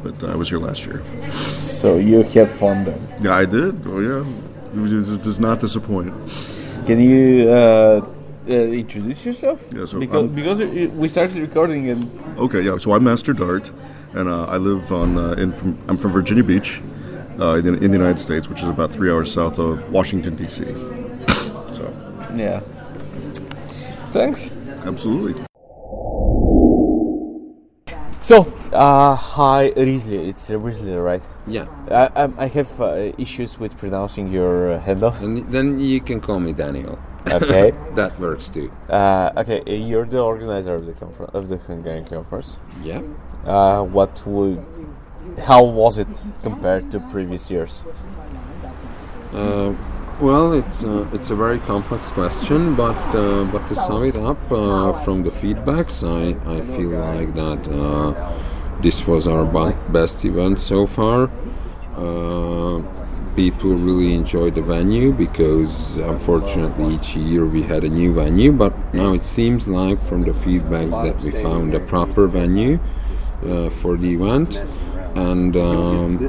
but 0.04 0.16
I 0.24 0.36
was 0.36 0.48
here 0.52 0.60
last 0.68 0.86
year. 0.88 1.00
So 1.80 1.88
you 2.08 2.24
had 2.24 2.50
fun 2.50 2.78
then? 2.86 3.00
Yeah, 3.26 3.42
I 3.44 3.46
did. 3.46 3.74
Oh 3.94 4.00
yeah, 4.10 4.24
this 4.74 5.18
does 5.28 5.40
not 5.40 5.60
disappoint. 5.60 6.14
Can 6.88 7.00
you 7.00 7.50
uh, 7.50 8.02
uh, 8.50 8.54
introduce 8.84 9.26
yourself? 9.26 9.60
Yeah, 9.76 9.86
so 9.86 10.00
because 10.00 10.24
I'm- 10.24 10.36
because 10.40 10.60
it- 10.60 10.94
we 11.02 11.08
started 11.08 11.38
recording 11.48 11.90
and 11.92 12.02
Okay, 12.46 12.62
yeah. 12.68 12.78
So 12.84 12.88
I'm 12.96 13.04
Master 13.04 13.34
Dart, 13.34 13.66
and 14.16 14.30
uh, 14.30 14.46
I 14.46 14.58
live 14.58 14.92
on 14.92 15.18
uh, 15.18 15.32
in 15.34 15.52
from 15.52 15.78
I'm 15.88 15.98
from 15.98 16.12
Virginia 16.12 16.44
Beach, 16.44 16.82
uh, 17.40 17.56
in, 17.56 17.68
in 17.84 17.92
the 17.92 17.98
United 17.98 18.20
States, 18.20 18.48
which 18.48 18.62
is 18.62 18.68
about 18.68 18.92
three 18.92 19.12
hours 19.12 19.34
south 19.34 19.60
of 19.60 19.92
Washington 19.92 20.36
D.C. 20.36 20.64
So 21.74 21.92
yeah. 22.36 22.60
Thanks. 24.14 24.50
absolutely. 24.86 25.34
So, 28.20 28.48
uh, 28.72 29.16
hi 29.16 29.74
Risley, 29.76 30.30
it's 30.30 30.50
uh, 30.50 30.58
Risley, 30.58 30.94
right? 30.94 31.22
Yeah. 31.46 31.68
I, 31.92 32.10
I, 32.16 32.44
I 32.46 32.48
have 32.48 32.80
uh, 32.80 33.12
issues 33.18 33.60
with 33.60 33.78
pronouncing 33.78 34.32
your 34.32 34.74
uh, 34.74 34.80
handle. 34.80 35.12
And 35.20 35.52
then 35.52 35.78
you 35.78 36.00
can 36.00 36.22
call 36.22 36.40
me 36.40 36.54
Daniel. 36.54 36.98
Okay. 37.32 37.72
that 37.96 38.20
works 38.20 38.50
too. 38.50 38.72
Uh, 38.90 39.32
okay, 39.38 39.62
uh, 39.66 39.72
you're 39.72 40.06
the 40.06 40.22
organizer 40.22 40.76
of 40.76 40.86
the 40.86 40.94
conference 40.94 41.32
of 41.34 41.48
the 41.48 41.58
Hungarian 41.58 42.06
conference. 42.06 42.60
Yeah. 42.84 43.02
Uh, 43.46 43.84
what 43.84 44.26
would, 44.26 44.64
how 45.48 45.64
was 45.64 45.98
it 45.98 46.08
compared 46.42 46.92
to 46.92 47.00
previous 47.00 47.50
years? 47.50 47.86
Uh, 49.34 49.74
well, 50.20 50.54
it's 50.54 50.84
uh, 50.84 51.08
it's 51.12 51.32
a 51.32 51.36
very 51.36 51.60
complex 51.60 52.10
question, 52.10 52.76
but 52.76 52.96
uh, 53.16 53.46
but 53.46 53.68
to 53.68 53.76
sum 53.76 54.04
it 54.04 54.16
up 54.16 54.40
uh, 54.52 54.94
from 55.04 55.24
the 55.24 55.32
feedbacks, 55.32 56.04
I, 56.04 56.38
I 56.52 56.62
feel 56.62 56.90
like 56.90 57.34
that 57.34 57.68
uh, 57.68 58.32
this 58.82 59.08
was 59.08 59.28
our 59.28 59.46
best 59.90 60.24
event 60.26 60.60
so 60.60 60.86
far. 60.86 61.30
People 63.36 63.72
really 63.72 64.14
enjoyed 64.14 64.54
the 64.54 64.62
venue 64.62 65.12
because 65.12 65.98
unfortunately 65.98 66.96
each 66.96 67.16
year 67.16 67.46
we 67.46 67.64
had 67.64 67.84
a 67.84 67.90
new 67.90 68.14
venue, 68.14 68.52
but 68.52 68.74
now 68.94 69.14
it 69.14 69.24
seems 69.24 69.68
like 69.68 70.00
from 70.00 70.22
the 70.22 70.32
feedbacks 70.32 71.04
that 71.04 71.20
we 71.20 71.32
found 71.32 71.74
a 71.74 71.80
proper 71.80 72.28
venue 72.28 72.80
uh, 73.44 73.70
for 73.72 73.98
the 73.98 74.14
event. 74.14 74.62
And 75.16 75.58
um, 75.58 76.20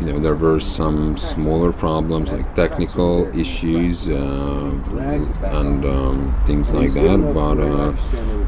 you 0.00 0.06
know 0.06 0.18
there 0.18 0.34
were 0.34 0.60
some 0.60 1.16
smaller 1.16 1.72
problems 1.72 2.32
like 2.32 2.54
technical 2.54 3.26
issues 3.38 4.08
uh, 4.08 4.70
and 5.44 5.84
um, 5.84 6.34
things 6.46 6.72
like 6.72 6.92
that 6.92 7.18
but 7.34 7.58
uh, 7.58 7.92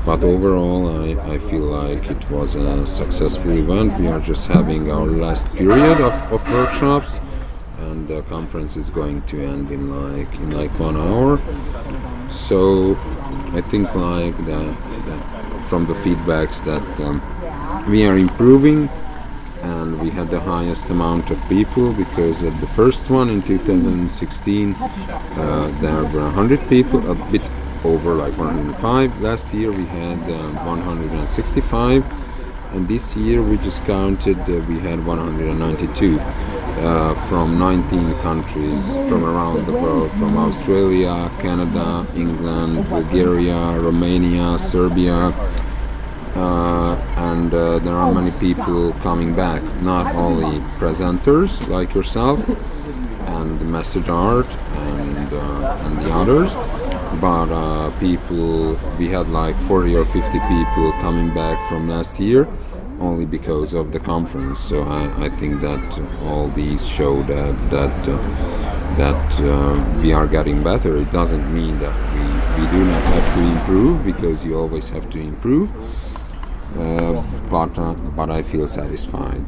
but 0.04 0.22
overall 0.24 1.02
I, 1.02 1.34
I 1.34 1.38
feel 1.38 1.62
like 1.62 2.10
it 2.10 2.30
was 2.30 2.54
a 2.54 2.86
successful 2.86 3.52
event. 3.52 3.98
We 3.98 4.08
are 4.08 4.20
just 4.20 4.46
having 4.46 4.90
our 4.90 5.06
last 5.06 5.50
period 5.52 6.00
of, 6.00 6.14
of 6.32 6.50
workshops 6.50 7.20
and 7.90 8.08
the 8.08 8.22
conference 8.22 8.76
is 8.76 8.90
going 8.90 9.22
to 9.22 9.42
end 9.42 9.70
in 9.70 9.82
like 9.90 10.32
in 10.40 10.50
like 10.50 10.72
one 10.78 10.96
hour. 10.96 11.38
So 12.30 12.96
I 13.52 13.60
think 13.60 13.94
like 13.94 14.36
from 15.68 15.86
the 15.86 15.94
feedbacks 16.04 16.64
that 16.64 17.00
um, 17.00 17.20
we 17.90 18.06
are 18.06 18.16
improving 18.16 18.88
and 19.62 20.00
we 20.00 20.10
had 20.10 20.28
the 20.28 20.40
highest 20.40 20.90
amount 20.90 21.30
of 21.30 21.38
people 21.48 21.92
because 21.92 22.42
at 22.42 22.58
the 22.60 22.66
first 22.66 23.10
one 23.10 23.28
in 23.28 23.40
2016 23.42 24.74
uh, 24.74 25.78
there 25.80 26.04
were 26.12 26.24
100 26.24 26.60
people 26.68 26.98
a 27.10 27.14
bit 27.30 27.48
over 27.84 28.14
like 28.14 28.36
105 28.36 29.20
last 29.20 29.54
year 29.54 29.70
we 29.70 29.86
had 29.86 30.18
uh, 30.30 30.64
165 30.64 32.04
and 32.74 32.88
this 32.88 33.16
year 33.16 33.42
we 33.42 33.56
just 33.58 33.84
counted 33.84 34.38
uh, 34.40 34.64
we 34.68 34.78
had 34.80 35.04
192 35.06 36.18
uh, 36.78 37.14
from 37.28 37.58
19 37.58 38.14
countries 38.20 38.94
from 39.08 39.24
around 39.24 39.64
the 39.66 39.72
world 39.72 40.10
from 40.12 40.36
australia 40.36 41.30
canada 41.40 42.06
england 42.16 42.88
bulgaria 42.88 43.78
romania 43.80 44.58
serbia 44.58 45.32
uh, 46.34 46.94
and 47.16 47.52
uh, 47.52 47.78
there 47.80 47.94
are 47.94 48.12
many 48.12 48.30
people 48.38 48.92
coming 49.02 49.34
back, 49.34 49.62
not 49.82 50.14
only 50.14 50.60
presenters 50.78 51.68
like 51.68 51.94
yourself 51.94 52.48
and 53.28 53.58
the 53.60 53.66
Master 53.66 54.00
Dart 54.00 54.46
and, 54.46 55.32
uh, 55.32 55.78
and 55.84 55.98
the 55.98 56.10
others, 56.10 56.50
but 57.20 57.50
uh, 57.52 57.90
people, 58.00 58.78
we 58.98 59.08
had 59.08 59.28
like 59.28 59.54
40 59.68 59.94
or 59.94 60.06
50 60.06 60.20
people 60.30 60.92
coming 61.02 61.34
back 61.34 61.68
from 61.68 61.88
last 61.90 62.18
year 62.18 62.48
only 63.02 63.26
because 63.26 63.74
of 63.74 63.92
the 63.92 64.00
conference. 64.00 64.58
So 64.60 64.82
I, 64.82 65.26
I 65.26 65.28
think 65.28 65.60
that 65.60 66.00
all 66.24 66.48
these 66.48 66.86
show 66.86 67.22
that, 67.24 67.70
that 67.70 68.08
uh, 68.08 68.18
that 68.96 69.40
uh, 69.40 70.00
we 70.02 70.12
are 70.12 70.26
getting 70.26 70.62
better. 70.62 70.98
It 70.98 71.10
doesn't 71.10 71.52
mean 71.54 71.78
that 71.80 71.96
we, 72.14 72.62
we 72.62 72.70
do 72.70 72.84
not 72.84 73.02
have 73.14 73.34
to 73.34 73.40
improve 73.40 74.04
because 74.04 74.44
you 74.44 74.58
always 74.58 74.90
have 74.90 75.08
to 75.10 75.18
improve. 75.18 75.72
Uh, 76.78 77.22
but 77.50 77.78
uh, 77.78 77.94
but 78.16 78.30
I 78.30 78.42
feel 78.42 78.66
satisfied 78.66 79.44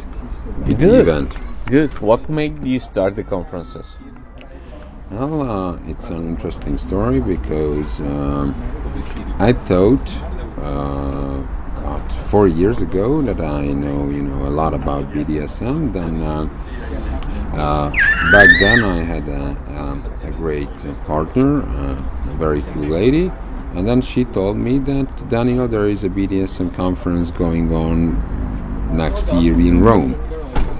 with 0.58 0.78
the 0.78 0.86
Good. 0.86 1.00
event. 1.08 1.36
Good. 1.66 1.98
What 2.00 2.28
made 2.28 2.66
you 2.66 2.78
start 2.78 3.16
the 3.16 3.24
conferences? 3.24 3.98
Well, 5.10 5.42
uh, 5.42 5.78
it's 5.86 6.10
an 6.10 6.26
interesting 6.28 6.76
story 6.78 7.20
because 7.20 8.00
um, 8.00 8.54
I 9.38 9.52
thought 9.52 10.06
uh, 10.58 11.42
about 11.94 12.12
four 12.12 12.48
years 12.48 12.82
ago 12.82 13.22
that 13.22 13.40
I 13.40 13.66
know 13.66 14.08
you 14.08 14.22
know 14.22 14.46
a 14.46 14.50
lot 14.50 14.74
about 14.74 15.12
BDSM. 15.12 15.92
Then 15.92 16.22
uh, 16.22 16.48
uh, 17.54 17.90
back 18.32 18.48
then 18.60 18.84
I 18.84 19.02
had 19.02 19.28
a, 19.28 20.02
a, 20.24 20.28
a 20.28 20.30
great 20.32 20.86
uh, 20.86 20.94
partner, 21.04 21.62
uh, 21.62 22.30
a 22.30 22.34
very 22.36 22.62
cool 22.62 22.88
lady, 22.88 23.30
and 23.74 23.86
then 23.86 24.00
she 24.00 24.24
told 24.24 24.56
me 24.56 24.78
that 24.78 25.28
Daniel, 25.28 25.68
there 25.68 25.88
is 25.88 26.04
a 26.04 26.08
BDSM 26.08 26.74
conference 26.74 27.30
going 27.30 27.72
on 27.72 28.96
next 28.96 29.32
year 29.32 29.54
in 29.54 29.80
Rome. 29.80 30.14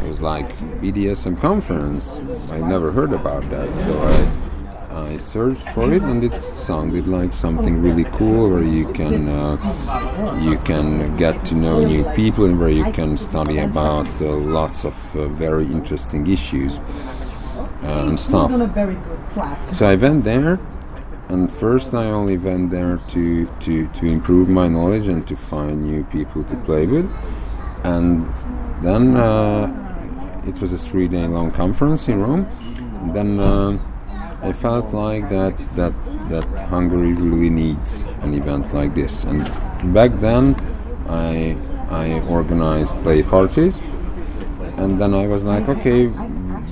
It 0.03 0.09
was 0.09 0.21
like 0.21 0.49
BDSM 0.81 1.41
conference. 1.41 2.21
I 2.51 2.59
never 2.59 2.91
heard 2.91 3.12
about 3.12 3.49
that, 3.51 3.73
so 3.75 3.99
I 4.01 4.54
I 4.95 5.16
searched 5.16 5.68
for 5.70 5.92
it, 5.92 6.03
and 6.03 6.22
it 6.22 6.42
sounded 6.42 7.09
like 7.09 7.32
something 7.32 7.82
really 7.82 8.05
cool, 8.12 8.49
where 8.51 8.62
you 8.62 8.92
can 8.92 9.28
uh, 9.28 10.38
you 10.40 10.57
can 10.59 11.16
get 11.16 11.45
to 11.47 11.55
know 11.57 11.84
new 11.84 12.05
people, 12.14 12.45
and 12.45 12.59
where 12.61 12.68
you 12.68 12.90
can 12.92 13.16
study 13.16 13.59
about 13.59 14.07
uh, 14.20 14.26
lots 14.26 14.84
of 14.84 15.16
uh, 15.16 15.26
very 15.28 15.66
interesting 15.66 16.26
issues 16.28 16.78
uh, 16.78 18.07
and 18.09 18.20
stuff. 18.20 18.51
So 19.74 19.86
I 19.86 19.97
went 19.97 20.22
there, 20.24 20.61
and 21.28 21.51
first 21.51 21.95
I 21.95 22.07
only 22.07 22.38
went 22.38 22.70
there 22.70 22.99
to, 23.09 23.47
to, 23.47 23.88
to 23.88 24.07
improve 24.07 24.49
my 24.49 24.68
knowledge 24.68 25.09
and 25.09 25.26
to 25.26 25.36
find 25.36 25.82
new 25.82 26.05
people 26.05 26.45
to 26.45 26.57
play 26.59 26.86
with. 26.86 27.11
And 27.82 28.32
then 28.82 29.16
uh, 29.16 30.45
it 30.47 30.61
was 30.61 30.72
a 30.72 30.78
three 30.78 31.09
day 31.09 31.26
long 31.26 31.51
conference 31.51 32.09
in 32.09 32.20
Rome. 32.20 32.47
And 33.01 33.14
then 33.14 33.40
uh, 33.40 33.78
I 34.45 34.53
felt 34.53 34.92
like 34.92 35.30
that, 35.30 35.57
that, 35.70 35.95
that 36.28 36.45
Hungary 36.68 37.14
really 37.14 37.49
needs 37.49 38.05
an 38.20 38.34
event 38.34 38.74
like 38.74 38.95
this. 38.95 39.24
And 39.24 39.42
back 39.95 40.11
then 40.20 40.55
I, 41.09 41.57
I 41.88 42.20
organized 42.28 42.95
play 43.03 43.22
parties. 43.22 43.80
And 44.76 45.01
then 45.01 45.14
I 45.14 45.26
was 45.26 45.45
like, 45.45 45.66
okay, 45.68 46.09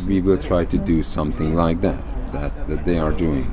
we 0.06 0.20
will 0.20 0.36
try 0.36 0.66
to 0.66 0.76
do 0.76 1.02
something 1.02 1.54
like 1.54 1.80
that, 1.80 2.02
that, 2.32 2.68
that 2.68 2.84
they 2.84 2.98
are 2.98 3.12
doing. 3.12 3.50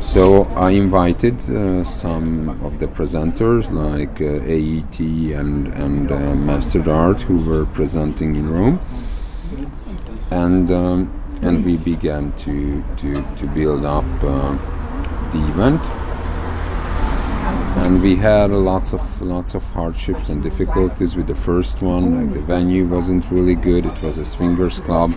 So 0.00 0.44
I 0.56 0.70
invited 0.70 1.34
uh, 1.50 1.84
some 1.84 2.48
of 2.64 2.78
the 2.78 2.86
presenters 2.86 3.70
like 3.70 4.22
uh, 4.22 4.40
AET 4.56 5.00
and, 5.38 5.68
and 5.68 6.10
uh, 6.10 6.34
Master 6.34 6.90
Art 6.90 7.20
who 7.22 7.44
were 7.44 7.66
presenting 7.66 8.36
in 8.36 8.48
Rome. 8.48 8.80
And, 10.30 10.70
um, 10.70 11.19
and 11.42 11.64
we 11.64 11.76
began 11.76 12.32
to, 12.38 12.84
to, 12.98 13.24
to 13.36 13.46
build 13.48 13.84
up 13.84 14.04
uh, 14.22 14.56
the 15.32 15.48
event. 15.48 15.80
And 17.76 18.02
we 18.02 18.16
had 18.16 18.50
lots 18.50 18.92
of 18.92 19.22
lots 19.22 19.54
of 19.54 19.64
hardships 19.70 20.28
and 20.28 20.42
difficulties 20.42 21.16
with 21.16 21.26
the 21.28 21.34
first 21.34 21.82
one. 21.82 22.04
Like 22.20 22.34
the 22.34 22.40
venue 22.40 22.86
wasn't 22.86 23.30
really 23.30 23.54
good. 23.54 23.86
It 23.86 24.02
was 24.02 24.18
a 24.18 24.24
swingers 24.24 24.80
club. 24.80 25.14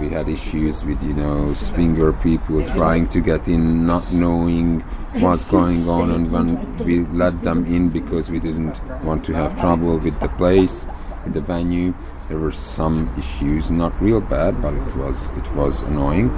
We 0.00 0.08
had 0.08 0.28
issues 0.28 0.84
with 0.84 1.02
you 1.04 1.12
know 1.12 1.52
swinger 1.52 2.12
people 2.12 2.64
trying 2.64 3.06
to 3.08 3.20
get 3.20 3.48
in, 3.48 3.86
not 3.86 4.12
knowing 4.12 4.80
what's 5.20 5.50
going 5.56 5.86
on, 5.88 6.10
and 6.10 6.32
when 6.32 6.78
we 6.78 7.04
let 7.06 7.42
them 7.42 7.66
in 7.66 7.90
because 7.90 8.30
we 8.30 8.40
didn't 8.40 8.80
want 9.04 9.24
to 9.26 9.34
have 9.34 9.58
trouble 9.60 9.98
with 9.98 10.18
the 10.20 10.28
place, 10.28 10.86
with 11.24 11.34
the 11.34 11.40
venue, 11.40 11.94
there 12.28 12.38
were 12.38 12.52
some 12.52 13.12
issues. 13.18 13.70
Not 13.70 14.00
real 14.00 14.20
bad, 14.20 14.60
but 14.62 14.74
it 14.74 14.96
was 14.96 15.30
it 15.30 15.54
was 15.54 15.82
annoying. 15.82 16.30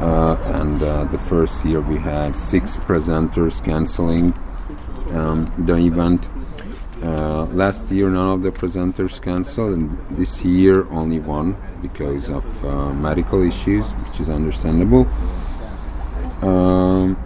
Uh, 0.00 0.40
and 0.54 0.82
uh, 0.82 1.04
the 1.04 1.18
first 1.18 1.64
year 1.64 1.80
we 1.80 1.98
had 1.98 2.34
six 2.34 2.76
presenters 2.76 3.62
canceling 3.62 4.32
um, 5.12 5.52
the 5.58 5.76
event. 5.76 6.28
Uh, 7.02 7.44
last 7.46 7.90
year, 7.90 8.10
none 8.10 8.28
of 8.28 8.42
the 8.42 8.50
presenters 8.50 9.20
canceled, 9.22 9.72
and 9.72 9.98
this 10.10 10.44
year 10.44 10.86
only 10.90 11.18
one 11.18 11.56
because 11.80 12.28
of 12.28 12.64
uh, 12.64 12.92
medical 12.92 13.42
issues, 13.42 13.92
which 13.92 14.20
is 14.20 14.28
understandable. 14.28 15.08
Um, 16.42 17.16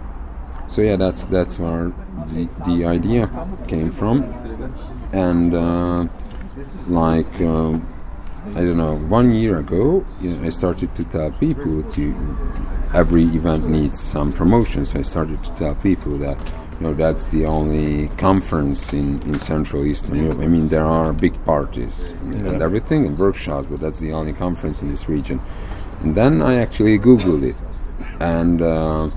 so 0.67 0.81
yeah, 0.81 0.95
that's 0.95 1.25
that's 1.25 1.59
where 1.59 1.91
the, 2.27 2.49
the 2.65 2.85
idea 2.85 3.29
came 3.67 3.91
from, 3.91 4.23
and 5.11 5.53
uh, 5.53 6.07
like. 6.87 7.41
Um, 7.41 7.91
I 8.53 8.59
don't 8.59 8.77
know, 8.77 8.95
one 8.95 9.33
year 9.33 9.57
ago, 9.57 10.05
you 10.21 10.29
know, 10.29 10.45
I 10.45 10.49
started 10.49 10.93
to 10.95 11.03
tell 11.05 11.31
people 11.31 11.81
to 11.81 12.15
every 12.93 13.23
event 13.23 13.67
needs 13.67 13.99
some 13.99 14.31
promotion. 14.31 14.85
So 14.85 14.99
I 14.99 15.01
started 15.01 15.43
to 15.43 15.55
tell 15.55 15.75
people 15.75 16.17
that 16.19 16.37
you 16.79 16.87
know 16.87 16.93
that's 16.93 17.25
the 17.25 17.45
only 17.45 18.09
conference 18.17 18.93
in, 18.93 19.21
in 19.23 19.39
Central 19.39 19.83
Eastern 19.85 20.23
Europe. 20.23 20.39
I 20.39 20.47
mean, 20.47 20.69
there 20.69 20.85
are 20.85 21.11
big 21.11 21.43
parties 21.43 22.11
and, 22.11 22.35
and 22.47 22.61
everything 22.61 23.05
and 23.05 23.17
workshops, 23.17 23.67
but 23.69 23.79
that's 23.79 23.99
the 23.99 24.13
only 24.13 24.33
conference 24.33 24.81
in 24.81 24.89
this 24.89 25.09
region. 25.09 25.41
And 26.01 26.13
then 26.15 26.41
I 26.41 26.55
actually 26.55 26.99
Googled 26.99 27.43
it, 27.43 27.55
and 28.19 28.61
uh, 28.61 29.09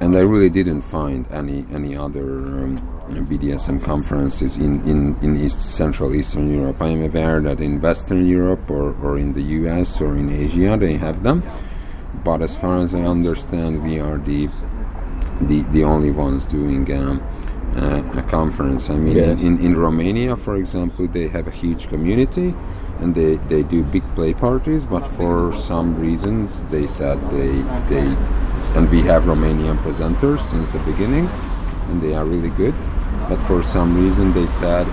and 0.00 0.16
I 0.16 0.20
really 0.20 0.50
didn't 0.50 0.82
find 0.82 1.26
any 1.32 1.66
any 1.72 1.96
other 1.96 2.28
um, 2.62 2.99
BDSM 3.18 3.82
conferences 3.82 4.56
in, 4.56 4.80
in, 4.88 5.16
in 5.22 5.36
East 5.36 5.60
Central 5.60 6.14
Eastern 6.14 6.52
Europe. 6.52 6.80
I 6.80 6.88
am 6.88 7.02
aware 7.04 7.40
that 7.40 7.60
in 7.60 7.80
Western 7.80 8.26
Europe 8.26 8.70
or, 8.70 8.94
or 9.02 9.18
in 9.18 9.32
the 9.32 9.42
US 9.42 10.00
or 10.00 10.16
in 10.16 10.30
Asia 10.30 10.76
they 10.78 10.94
have 10.94 11.22
them, 11.22 11.42
but 12.24 12.42
as 12.42 12.54
far 12.54 12.78
as 12.78 12.94
I 12.94 13.00
understand, 13.02 13.82
we 13.82 13.98
are 14.00 14.18
the 14.18 14.48
the, 15.42 15.62
the 15.72 15.84
only 15.84 16.10
ones 16.10 16.44
doing 16.44 16.90
um, 16.92 17.22
uh, 17.74 18.02
a 18.18 18.22
conference. 18.22 18.90
I 18.90 18.96
mean, 18.96 19.16
Yes. 19.16 19.42
in, 19.42 19.58
in 19.58 19.74
Romania, 19.76 20.36
for 20.36 20.56
example, 20.56 21.06
they 21.06 21.28
have 21.28 21.46
a 21.46 21.50
huge 21.50 21.88
community 21.88 22.54
and 23.00 23.14
they, 23.14 23.36
they 23.48 23.62
do 23.62 23.82
big 23.82 24.02
play 24.14 24.34
parties, 24.34 24.84
but 24.84 25.06
for 25.06 25.52
some 25.54 25.98
reasons 25.98 26.62
they 26.64 26.86
said 26.86 27.18
they, 27.30 27.52
they 27.88 28.06
and 28.76 28.88
we 28.90 29.00
have 29.02 29.24
Romanian 29.24 29.78
presenters 29.78 30.40
since 30.40 30.68
the 30.70 30.78
beginning 30.80 31.26
and 31.88 32.02
they 32.02 32.14
are 32.14 32.24
really 32.26 32.50
good, 32.50 32.74
but 33.30 33.40
for 33.40 33.62
some 33.62 33.96
reason 34.02 34.32
they 34.32 34.46
said 34.46 34.86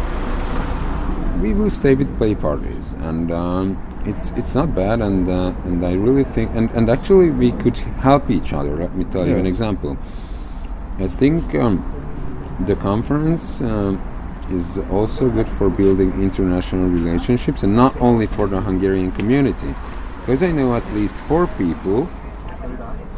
we 1.42 1.54
will 1.54 1.70
stay 1.70 1.94
with 1.96 2.16
play 2.18 2.36
parties. 2.36 2.94
And 2.94 3.32
um, 3.32 3.78
it's 4.06 4.32
it's 4.32 4.56
not 4.56 4.74
bad 4.74 5.02
and 5.02 5.28
uh, 5.28 5.54
and 5.66 5.86
I 5.86 5.94
really 5.94 6.24
think 6.24 6.52
and, 6.56 6.70
and 6.72 6.90
actually 6.90 7.30
we 7.30 7.52
could 7.52 7.78
help 7.78 8.30
each 8.30 8.54
other. 8.54 8.76
Let 8.78 8.96
me 8.96 9.06
tell 9.06 9.28
you 9.28 9.36
an 9.36 9.46
example. 9.46 9.98
I 11.00 11.08
think 11.08 11.54
um, 11.56 11.76
the 12.66 12.76
conference 12.76 13.62
um, 13.62 14.02
is 14.50 14.80
also 14.92 15.30
good 15.30 15.50
for 15.50 15.70
building 15.70 16.12
international 16.22 16.90
relationships 16.90 17.64
and 17.64 17.76
not 17.76 17.96
only 18.02 18.28
for 18.28 18.48
the 18.48 18.62
Hungarian 18.62 19.12
community. 19.12 19.74
Because 20.22 20.44
I 20.44 20.52
know 20.52 20.76
at 20.76 20.86
least 20.94 21.16
four 21.16 21.48
people 21.48 22.06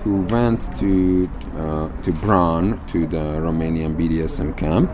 who 0.03 0.22
went 0.24 0.76
to 0.78 1.30
uh, 1.57 1.89
to 2.03 2.11
Bran 2.13 2.80
to 2.88 3.07
the 3.07 3.39
Romanian 3.45 3.95
BDSM 3.95 4.57
camp 4.57 4.89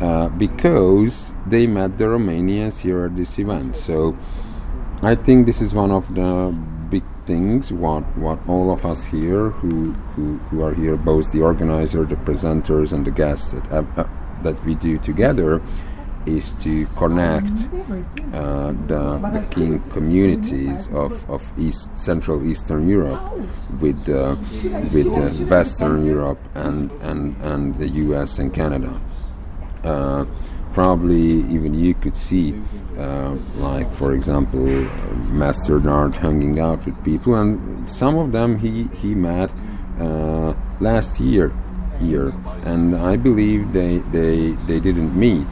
uh, 0.00 0.28
because 0.30 1.34
they 1.46 1.66
met 1.66 1.98
the 1.98 2.04
Romanians 2.04 2.82
here 2.82 3.04
at 3.04 3.16
this 3.16 3.38
event. 3.38 3.76
So 3.76 4.16
I 5.02 5.14
think 5.14 5.46
this 5.46 5.60
is 5.60 5.74
one 5.74 5.90
of 5.90 6.14
the 6.14 6.54
big 6.90 7.04
things 7.26 7.72
what 7.72 8.02
what 8.16 8.38
all 8.48 8.72
of 8.72 8.84
us 8.84 9.06
here 9.06 9.50
who 9.50 9.92
who, 10.12 10.38
who 10.48 10.64
are 10.64 10.74
here, 10.74 10.96
both 10.96 11.32
the 11.32 11.42
organizer, 11.42 12.04
the 12.04 12.16
presenters, 12.16 12.92
and 12.92 13.06
the 13.06 13.10
guests 13.10 13.52
that 13.52 13.66
have, 13.68 13.98
uh, 13.98 14.04
that 14.42 14.62
we 14.64 14.74
do 14.74 14.98
together. 14.98 15.62
Is 16.26 16.52
to 16.64 16.84
connect 16.96 17.70
uh, 18.34 18.72
the, 18.86 19.18
the 19.32 19.46
kink 19.50 19.90
communities 19.90 20.86
of, 20.92 21.28
of 21.30 21.50
East 21.58 21.96
Central 21.96 22.44
Eastern 22.44 22.86
Europe 22.86 23.22
with 23.80 24.06
uh, 24.06 24.36
with 24.92 25.06
uh, 25.06 25.30
Western 25.48 26.04
Europe 26.04 26.38
and, 26.54 26.92
and, 27.00 27.34
and 27.40 27.74
the 27.78 27.88
U.S. 27.88 28.38
and 28.38 28.52
Canada 28.52 29.00
uh, 29.84 30.24
probably 30.72 31.40
even 31.54 31.74
you 31.74 31.94
could 31.94 32.16
see, 32.16 32.54
uh, 32.98 33.34
like 33.56 33.92
for 33.92 34.12
example, 34.12 34.66
uh, 34.68 35.14
Master 35.30 35.78
Dart 35.80 36.16
hanging 36.16 36.58
out 36.60 36.84
with 36.86 37.02
people, 37.04 37.34
and 37.34 37.88
some 37.88 38.16
of 38.16 38.32
them 38.32 38.58
he 38.58 38.88
he 38.94 39.14
met 39.14 39.52
uh, 40.00 40.54
last 40.80 41.20
year 41.20 41.52
here, 41.98 42.32
and 42.64 42.94
I 42.96 43.16
believe 43.16 43.72
they 43.72 43.98
they 44.12 44.52
they 44.66 44.80
didn't 44.80 45.14
meet 45.18 45.48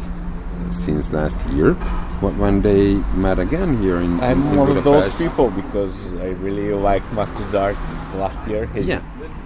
since 0.70 1.12
last 1.12 1.46
year, 1.48 1.74
But 2.20 2.34
when 2.36 2.62
they 2.62 2.96
met 3.14 3.38
again 3.38 3.80
here 3.80 4.00
in, 4.00 4.18
I'm 4.20 4.42
in, 4.42 4.48
in 4.52 4.56
one 4.58 4.76
of 4.76 4.82
those 4.84 5.08
people 5.14 5.50
because 5.50 6.16
I 6.16 6.30
really 6.42 6.72
like 6.74 7.02
Master 7.12 7.44
Dart 7.52 7.76
last 8.16 8.48
year. 8.48 8.66
He's, 8.74 8.88
Yeah, 8.88 9.02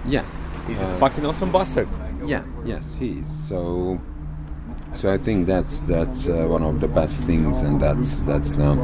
yeah. 0.07 0.23
He's 0.67 0.83
Uh, 0.83 0.87
a 0.87 0.97
fucking 0.97 1.23
awesome 1.25 1.51
bastard. 1.51 1.87
Yeah, 2.25 2.41
yes, 2.65 2.95
he 2.99 3.19
is. 3.19 3.27
So, 3.47 3.99
so 4.95 5.13
I 5.13 5.17
think 5.17 5.47
that's 5.47 5.79
that's 5.79 6.29
uh, 6.29 6.45
one 6.47 6.63
of 6.63 6.79
the 6.79 6.87
best 6.87 7.23
things, 7.23 7.61
and 7.61 7.81
that's 7.81 8.17
that's 8.21 8.53
the 8.53 8.75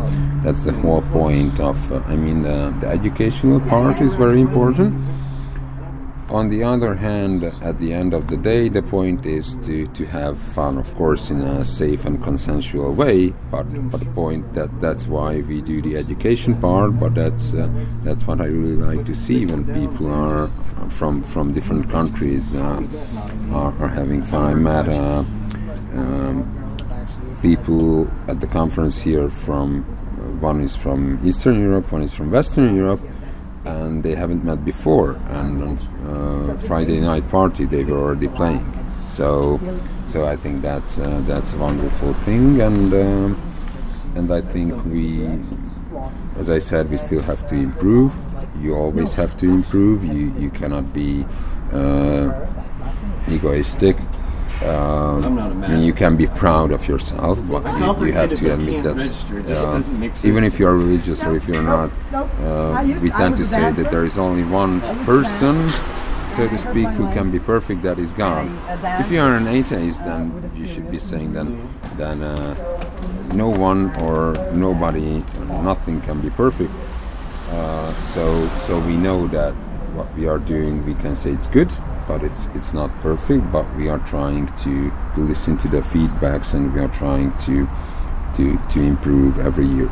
that's 0.44 0.64
the 0.64 0.74
whole 0.74 1.02
point 1.14 1.60
of. 1.60 1.92
Uh, 1.92 2.00
I 2.08 2.16
mean, 2.16 2.44
the, 2.44 2.76
the 2.82 2.88
educational 2.88 3.60
part 3.62 4.02
is 4.02 4.16
very 4.16 4.42
important. 4.42 4.94
On 6.30 6.48
the 6.50 6.64
other 6.64 6.94
hand, 6.94 7.44
at 7.44 7.80
the 7.80 7.92
end 7.92 8.14
of 8.14 8.28
the 8.28 8.38
day, 8.38 8.70
the 8.70 8.84
point 8.84 9.26
is 9.26 9.56
to, 9.66 9.88
to 9.88 10.06
have 10.06 10.40
fun, 10.40 10.78
of 10.78 10.94
course, 10.94 11.32
in 11.32 11.42
a 11.42 11.66
safe 11.66 12.06
and 12.06 12.24
consensual 12.24 12.94
way. 12.94 13.34
But, 13.50 13.64
but 13.90 14.00
the 14.02 14.12
point 14.12 14.54
that 14.54 14.70
that's 14.80 15.08
why 15.08 15.42
we 15.42 15.60
do 15.62 15.82
the 15.82 15.98
education 15.98 16.54
part. 16.62 17.00
But 17.00 17.16
that's 17.16 17.56
uh, 17.56 17.68
that's 18.04 18.28
what 18.28 18.42
I 18.42 18.46
really 18.46 18.76
like 18.76 19.08
to 19.08 19.16
see 19.16 19.48
when 19.48 19.66
people 19.74 20.14
are 20.14 20.50
from 20.88 21.24
from 21.24 21.52
different 21.52 21.90
countries 21.90 22.54
uh, 22.54 22.84
are, 23.52 23.74
are 23.82 23.88
having 23.90 24.22
fun. 24.22 24.52
I 24.52 24.54
met 24.54 24.88
uh, 24.88 25.24
um, 25.94 27.38
people 27.42 28.08
at 28.28 28.40
the 28.40 28.48
conference 28.48 29.02
here 29.02 29.30
from 29.30 29.84
one 30.42 30.62
is 30.62 30.76
from 30.76 31.20
Eastern 31.26 31.60
Europe, 31.60 31.92
one 31.92 32.02
is 32.02 32.14
from 32.14 32.32
Western 32.32 32.76
Europe 32.76 33.02
and 33.66 34.04
they 34.04 34.16
haven't 34.16 34.44
met 34.44 34.64
before. 34.64 35.12
And 35.30 35.62
on 35.62 35.78
uh, 36.08 36.58
Friday 36.58 37.00
night 37.00 37.28
party, 37.30 37.66
they 37.66 37.84
were 37.84 37.98
already 37.98 38.28
playing. 38.28 38.66
So, 39.06 39.60
so 40.06 40.26
I 40.26 40.36
think 40.36 40.62
that's 40.62 41.00
uh, 41.00 41.22
that's 41.26 41.54
a 41.54 41.58
wonderful 41.58 42.14
thing, 42.26 42.62
and 42.62 42.94
um, 42.94 43.42
and 44.16 44.32
I 44.32 44.42
think 44.42 44.86
we, 44.86 45.26
as 46.38 46.50
I 46.50 46.60
said, 46.60 46.90
we 46.92 46.98
still 46.98 47.24
have 47.24 47.48
to 47.48 47.56
improve. 47.56 48.20
You 48.62 48.76
always 48.76 49.16
have 49.16 49.36
to 49.38 49.48
improve. 49.48 50.04
You 50.04 50.34
you 50.38 50.52
cannot 50.52 50.94
be 50.94 51.26
uh, 51.74 52.32
egoistic. 53.28 53.98
Uh, 54.62 55.22
I 55.64 55.68
mean, 55.70 55.84
you 55.84 55.94
can 55.94 56.18
be 56.18 56.28
proud 56.28 56.72
of 56.72 56.86
yourself, 56.88 57.40
but 57.48 57.64
you, 57.80 58.08
you 58.08 58.14
have 58.14 58.34
to 58.38 58.54
admit 58.54 58.84
that 58.84 58.98
uh, 59.48 60.28
even 60.28 60.44
if 60.44 60.60
you 60.60 60.68
are 60.68 60.76
religious 60.78 61.24
or 61.24 61.36
if 61.38 61.48
you're 61.48 61.64
not, 61.64 61.90
uh, 62.14 62.84
we 63.02 63.10
tend 63.10 63.38
to 63.38 63.46
say 63.46 63.72
that 63.72 63.90
there 63.90 64.04
is 64.04 64.18
only 64.18 64.44
one 64.44 64.82
person, 65.06 65.56
so 66.34 66.48
to 66.48 66.58
speak, 66.58 66.88
who 66.90 67.10
can 67.14 67.32
be 67.32 67.40
perfect. 67.40 67.84
That 67.84 68.00
is 68.00 68.12
God. 68.14 68.48
If 69.00 69.10
you 69.12 69.22
are 69.22 69.36
an 69.36 69.48
atheist, 69.48 70.04
then 70.04 70.44
you 70.56 70.68
should 70.68 70.92
be 70.92 71.00
saying 71.00 71.30
then 71.30 71.58
then 71.96 72.22
uh, 72.22 72.54
no 73.34 73.48
one 73.48 73.96
or 73.98 74.34
nobody, 74.54 75.24
or 75.40 75.64
nothing 75.64 76.02
can 76.02 76.20
be 76.20 76.30
perfect. 76.32 76.72
Uh, 77.52 77.94
so 78.14 78.48
so 78.68 78.78
we 78.80 78.98
know 78.98 79.26
that 79.28 79.54
what 79.96 80.14
we 80.16 80.28
are 80.28 80.38
doing, 80.38 80.86
we 80.86 80.96
can 80.96 81.16
say 81.16 81.32
it's 81.32 81.48
good, 81.48 81.72
but 82.10 82.24
it's 82.24 82.48
it's 82.56 82.74
not 82.74 82.90
perfect. 83.00 83.52
But 83.52 83.66
we 83.78 83.88
are 83.88 84.00
trying 84.00 84.48
to, 84.64 84.92
to 85.14 85.20
listen 85.22 85.58
to 85.60 85.68
the 85.70 85.82
feedbacks, 85.82 86.56
and 86.56 86.74
we 86.74 86.82
are 86.82 86.90
trying 86.90 87.32
to 87.46 87.70
to 88.36 88.58
to 88.74 88.80
improve 88.82 89.38
every 89.38 89.68
year. 89.68 89.92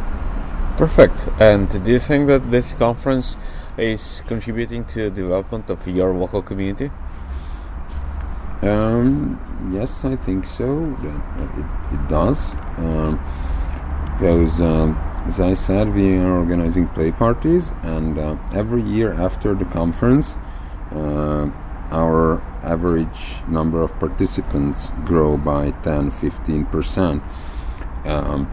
Perfect. 0.77 1.29
And 1.39 1.69
do 1.83 1.91
you 1.91 1.99
think 1.99 2.27
that 2.27 2.51
this 2.51 2.73
conference 2.73 3.37
is 3.77 4.21
contributing 4.27 4.83
to 4.85 5.03
the 5.03 5.11
development 5.11 5.69
of 5.69 5.87
your 5.87 6.13
local 6.13 6.41
community? 6.41 6.89
Um, 8.61 9.39
yes, 9.71 10.03
I 10.03 10.15
think 10.15 10.45
so. 10.45 10.97
It, 11.01 11.95
it 11.95 12.09
does. 12.09 12.55
Um, 12.77 13.19
because, 14.17 14.61
um, 14.61 14.97
as 15.27 15.39
I 15.39 15.53
said, 15.53 15.93
we 15.93 16.17
are 16.17 16.37
organizing 16.39 16.87
play 16.87 17.11
parties, 17.11 17.71
and 17.83 18.17
uh, 18.17 18.35
every 18.51 18.81
year 18.81 19.13
after 19.13 19.53
the 19.53 19.65
conference, 19.65 20.39
uh, 20.91 21.49
our 21.91 22.41
average 22.63 23.43
number 23.47 23.81
of 23.81 23.97
participants 23.99 24.91
grow 25.05 25.37
by 25.37 25.71
10 25.71 26.11
15%. 26.11 27.21
Um, 28.05 28.51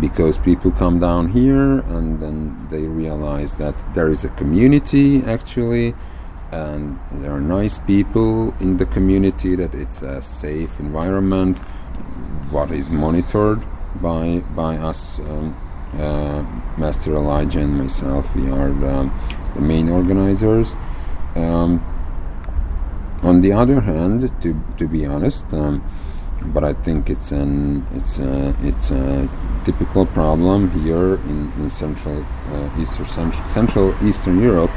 because 0.00 0.36
people 0.38 0.70
come 0.70 0.98
down 0.98 1.28
here 1.28 1.78
and 1.80 2.20
then 2.20 2.68
they 2.70 2.82
realize 2.82 3.54
that 3.54 3.94
there 3.94 4.08
is 4.08 4.24
a 4.24 4.28
community 4.30 5.22
actually 5.22 5.94
and 6.52 6.98
there 7.10 7.32
are 7.32 7.40
nice 7.40 7.78
people 7.78 8.54
in 8.60 8.76
the 8.76 8.86
community 8.86 9.54
that 9.54 9.74
it's 9.74 10.02
a 10.02 10.20
safe 10.20 10.78
environment 10.78 11.58
what 12.50 12.70
is 12.70 12.90
monitored 12.90 13.64
by 14.02 14.40
by 14.54 14.76
us 14.76 15.18
um, 15.20 15.56
uh, 15.94 16.42
master 16.76 17.14
elijah 17.14 17.60
and 17.60 17.78
myself 17.78 18.36
we 18.36 18.50
are 18.50 18.68
the, 18.68 19.10
the 19.54 19.60
main 19.60 19.88
organizers 19.88 20.74
um, 21.34 21.82
on 23.22 23.40
the 23.40 23.52
other 23.52 23.80
hand 23.80 24.30
to, 24.42 24.60
to 24.76 24.88
be 24.88 25.04
honest 25.04 25.52
um, 25.54 25.82
but 26.46 26.64
I 26.64 26.72
think 26.72 27.10
it's 27.10 27.32
an 27.32 27.86
it's 27.92 28.18
a 28.18 28.54
it's 28.62 28.90
a 28.90 29.28
typical 29.64 30.06
problem 30.06 30.70
here 30.70 31.14
in, 31.14 31.52
in 31.58 31.68
central 31.68 32.24
uh, 32.52 32.80
eastern 32.80 33.32
central, 33.44 33.94
eastern 34.04 34.40
Europe 34.40 34.70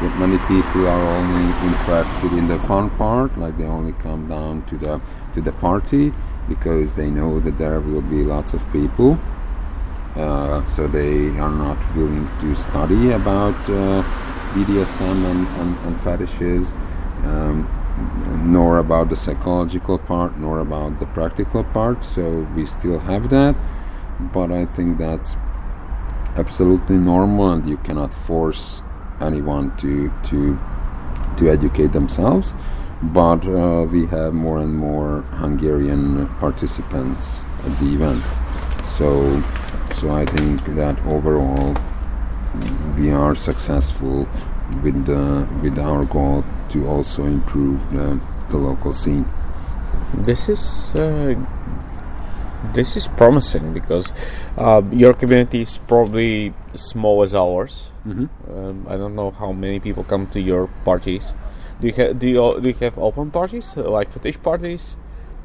that 0.00 0.14
many 0.18 0.36
people 0.46 0.86
are 0.86 1.02
only 1.18 1.46
interested 1.66 2.32
in 2.32 2.48
the 2.48 2.58
fun 2.58 2.90
part 2.90 3.36
like 3.38 3.56
they 3.56 3.64
only 3.64 3.92
come 3.94 4.28
down 4.28 4.62
to 4.66 4.76
the 4.76 5.00
to 5.32 5.40
the 5.40 5.52
party 5.52 6.12
because 6.48 6.94
they 6.94 7.10
know 7.10 7.40
that 7.40 7.58
there 7.58 7.80
will 7.80 8.02
be 8.02 8.22
lots 8.22 8.54
of 8.54 8.70
people. 8.72 9.18
Uh, 10.14 10.64
so 10.64 10.86
they 10.86 11.28
are 11.38 11.50
not 11.50 11.76
willing 11.94 12.26
to 12.38 12.54
study 12.54 13.10
about 13.10 13.54
uh, 13.68 14.02
BDSM 14.54 15.24
and, 15.30 15.46
and, 15.60 15.78
and 15.86 16.00
fetishes. 16.00 16.74
Um, 17.24 17.68
nor 18.44 18.78
about 18.78 19.08
the 19.08 19.16
psychological 19.16 19.98
part, 19.98 20.38
nor 20.38 20.60
about 20.60 20.98
the 20.98 21.06
practical 21.06 21.64
part. 21.64 22.04
So 22.04 22.46
we 22.54 22.66
still 22.66 22.98
have 23.00 23.30
that, 23.30 23.56
but 24.20 24.52
I 24.52 24.66
think 24.66 24.98
that's 24.98 25.36
absolutely 26.36 26.98
normal, 26.98 27.50
and 27.52 27.66
you 27.66 27.78
cannot 27.78 28.12
force 28.12 28.82
anyone 29.20 29.76
to 29.78 30.12
to 30.24 30.58
to 31.36 31.50
educate 31.50 31.92
themselves. 31.92 32.54
But 33.02 33.46
uh, 33.46 33.86
we 33.90 34.06
have 34.06 34.32
more 34.32 34.58
and 34.58 34.74
more 34.74 35.22
Hungarian 35.42 36.26
participants 36.40 37.42
at 37.64 37.78
the 37.78 37.94
event, 37.94 38.22
so 38.86 39.42
so 39.92 40.10
I 40.10 40.24
think 40.26 40.64
that 40.76 40.98
overall 41.06 41.74
we 42.96 43.10
are 43.10 43.34
successful 43.34 44.28
with 44.82 45.08
uh, 45.08 45.46
with 45.62 45.78
our 45.78 46.04
goal 46.04 46.44
to 46.70 46.86
also 46.86 47.24
improve 47.24 47.90
the, 47.92 48.20
the 48.50 48.56
local 48.56 48.92
scene. 48.92 49.24
This 50.14 50.48
is 50.48 50.94
uh, 50.94 51.34
this 52.74 52.96
is 52.96 53.08
promising 53.08 53.72
because 53.72 54.12
uh, 54.58 54.82
your 54.90 55.14
community 55.14 55.62
is 55.62 55.78
probably 55.86 56.52
small 56.74 57.22
as 57.22 57.34
ours. 57.34 57.90
Mhm. 58.06 58.28
Um, 58.50 58.86
I 58.88 58.96
don't 58.96 59.14
know 59.14 59.30
how 59.30 59.52
many 59.52 59.80
people 59.80 60.04
come 60.04 60.26
to 60.28 60.40
your 60.40 60.68
parties. 60.84 61.34
Do 61.80 61.88
you 61.88 61.94
have 61.94 62.18
do 62.18 62.28
you, 62.28 62.60
do 62.60 62.68
you 62.68 62.74
have 62.80 62.98
open 62.98 63.30
parties 63.30 63.76
like 63.76 64.10
fetish 64.10 64.40
parties? 64.42 64.96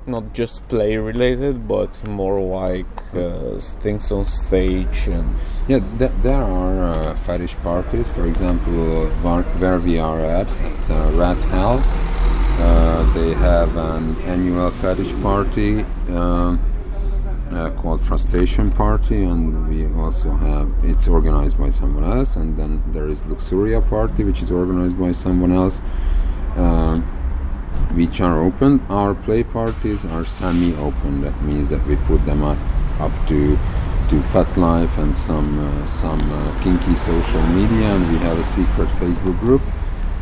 Not 0.08 0.34
just 0.34 0.68
play 0.68 0.98
related, 0.98 1.68
but 1.68 2.04
more 2.08 2.42
like 2.42 2.88
uh, 3.14 3.60
things 3.60 4.12
on 4.12 4.26
stage 4.26 5.08
and 5.08 5.36
Yeah, 5.68 5.80
th- 6.00 6.12
there 6.24 6.42
are 6.42 6.82
uh, 6.82 7.16
fetish 7.16 7.56
parties. 7.58 8.08
For 8.08 8.26
example, 8.26 9.06
where, 9.22 9.80
we 9.80 10.00
are 10.00 10.20
at, 10.20 10.50
at 10.62 10.90
uh, 10.90 11.12
Rat 11.14 11.42
Hell, 11.54 11.84
uh, 11.86 13.14
they 13.14 13.34
have 13.34 13.78
an 13.78 14.16
annual 14.24 14.72
fetish 14.72 15.14
party 15.22 15.86
uh, 16.10 16.58
uh, 17.52 17.70
called 17.72 18.02
Frustration 18.02 18.72
Party, 18.72 19.24
and 19.24 19.68
we 19.68 19.86
also 20.02 20.32
have 20.32 20.72
it's 20.84 21.08
organized 21.08 21.60
by 21.60 21.70
someone 21.70 22.04
else. 22.04 22.36
And 22.36 22.58
then 22.58 22.82
there 22.92 23.08
is 23.08 23.24
Luxuria 23.24 23.88
Party, 23.88 24.24
which 24.24 24.42
is 24.42 24.52
organized 24.52 24.98
by 25.00 25.12
someone 25.12 25.52
else. 25.52 25.80
Um, 26.56 27.06
which 27.94 28.22
are 28.22 28.42
open. 28.42 28.86
Our 28.90 29.14
play 29.14 29.44
parties 29.44 30.06
are 30.06 30.26
semi-open. 30.26 31.22
That 31.22 31.42
means 31.42 31.70
that 31.70 31.86
we 31.86 31.96
put 31.96 32.26
them 32.26 32.44
up, 32.44 32.58
up 33.00 33.12
to 33.28 33.58
to 34.10 34.20
FetLife 34.20 34.98
and 34.98 35.18
some 35.18 35.60
uh, 35.60 35.88
some 35.88 36.22
uh, 36.32 36.64
kinky 36.64 36.96
social 36.96 37.42
media, 37.48 37.96
and 37.96 38.12
we 38.12 38.18
have 38.18 38.38
a 38.38 38.44
secret 38.44 38.90
Facebook 38.90 39.40
group. 39.40 39.62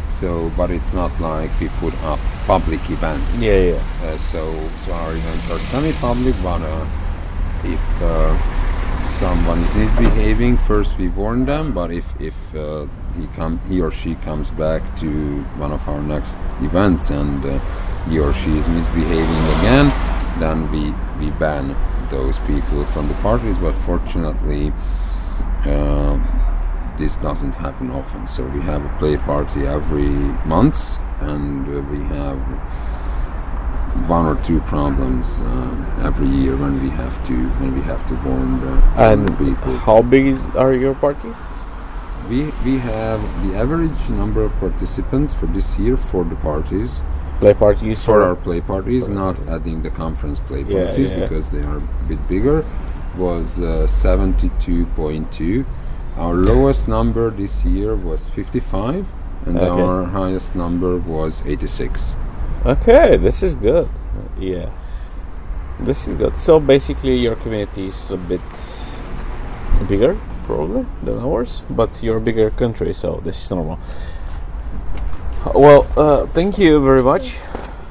So, 0.07 0.51
but 0.57 0.69
it's 0.71 0.93
not 0.93 1.11
like 1.19 1.51
we 1.59 1.69
put 1.79 1.93
up 2.03 2.19
public 2.45 2.81
events. 2.89 3.39
Yeah, 3.39 3.59
yeah. 3.59 3.83
Uh, 4.03 4.17
so, 4.17 4.51
so 4.85 4.91
our 4.91 5.11
events 5.13 5.49
are 5.51 5.59
semi-public, 5.59 6.35
but 6.41 6.61
uh, 6.61 6.85
if 7.63 8.01
uh, 8.01 9.01
someone 9.01 9.59
is 9.59 9.73
misbehaving, 9.75 10.57
first 10.57 10.97
we 10.97 11.07
warn 11.09 11.45
them. 11.45 11.73
But 11.73 11.91
if 11.91 12.19
if 12.19 12.55
uh, 12.55 12.87
he 13.17 13.27
come 13.35 13.59
he 13.67 13.81
or 13.81 13.91
she 13.91 14.15
comes 14.15 14.51
back 14.51 14.81
to 14.97 15.41
one 15.57 15.71
of 15.71 15.87
our 15.87 16.01
next 16.01 16.37
events 16.61 17.09
and 17.09 17.43
uh, 17.45 17.59
he 18.09 18.19
or 18.19 18.33
she 18.33 18.57
is 18.57 18.67
misbehaving 18.67 19.43
again, 19.59 19.91
then 20.39 20.69
we 20.71 20.93
we 21.19 21.31
ban 21.37 21.75
those 22.09 22.39
people 22.39 22.83
from 22.85 23.07
the 23.07 23.13
parties, 23.15 23.57
but 23.59 23.73
fortunately, 23.73 24.73
uh, 25.65 26.17
this 26.97 27.17
doesn't 27.17 27.53
happen 27.53 27.91
often. 27.91 28.25
So 28.25 28.43
we 28.43 28.61
have 28.61 28.83
a 28.83 28.97
play 28.97 29.17
party 29.17 29.67
every 29.67 30.09
month, 30.47 30.97
and 31.21 31.67
uh, 31.67 31.81
we 31.91 31.99
have 32.15 32.37
one 34.09 34.25
or 34.25 34.41
two 34.43 34.59
problems 34.61 35.39
uh, 35.41 36.01
every 36.03 36.27
year 36.27 36.55
when 36.55 36.81
we 36.81 36.89
have 36.89 37.21
to 37.25 37.33
when 37.59 37.75
we 37.75 37.81
have 37.81 38.05
to 38.07 38.15
warn 38.27 38.57
the, 38.57 38.71
And 38.97 39.27
the 39.27 39.33
people. 39.33 39.73
how 39.77 40.01
big 40.01 40.25
is 40.27 40.47
are 40.55 40.73
your 40.73 40.95
party? 40.95 41.29
We 42.29 42.43
we 42.63 42.77
have 42.77 43.19
the 43.43 43.57
average 43.57 44.09
number 44.09 44.43
of 44.43 44.53
participants 44.59 45.33
for 45.33 45.47
this 45.47 45.79
year 45.79 45.97
for 45.97 46.23
the 46.23 46.35
parties. 46.35 47.01
Play 47.39 47.53
parties 47.53 48.03
for 48.03 48.19
for- 48.21 48.23
our 48.27 48.35
play 48.35 48.61
parties, 48.61 49.09
not 49.09 49.35
adding 49.47 49.81
the 49.81 49.89
conference 49.89 50.39
play 50.39 50.63
Yeah, 50.67 50.85
parties 50.85 51.09
yeah. 51.11 51.19
because 51.21 51.51
they 51.51 51.61
are 51.63 51.77
a 51.77 52.07
bit 52.07 52.27
bigger. 52.27 52.63
Was 53.17 53.59
uh, 53.59 53.87
seventy-two 53.87 54.85
point 54.95 55.31
two. 55.31 55.65
Our 56.17 56.35
lowest 56.35 56.87
number 56.87 57.31
this 57.31 57.65
year 57.65 57.95
was 57.95 58.29
fifty-five, 58.29 59.13
and 59.45 59.57
Okay. 59.57 59.81
our 59.81 60.05
highest 60.05 60.53
number 60.55 60.97
was 60.97 61.41
eighty-six. 61.47 62.15
Okay, 62.65 63.17
this 63.17 63.41
is 63.41 63.55
good. 63.55 63.89
Yeah, 64.37 64.69
this 65.79 66.07
is 66.07 66.13
good. 66.15 66.35
So 66.35 66.59
basically, 66.59 67.15
your 67.17 67.35
community 67.35 67.87
is 67.87 68.11
a 68.11 68.17
bit 68.17 68.41
bigger, 69.87 70.17
probably 70.49 70.85
than 71.03 71.19
ours, 71.19 71.63
but 71.69 72.01
you're 72.03 72.17
a 72.17 72.25
bigger 72.29 72.49
country, 72.49 72.91
so 72.93 73.19
this 73.23 73.37
is 73.43 73.51
normal. 73.51 73.77
Well, 75.53 75.81
uh, 75.95 76.25
thank 76.37 76.57
you 76.57 76.83
very 76.83 77.03
much. 77.03 77.37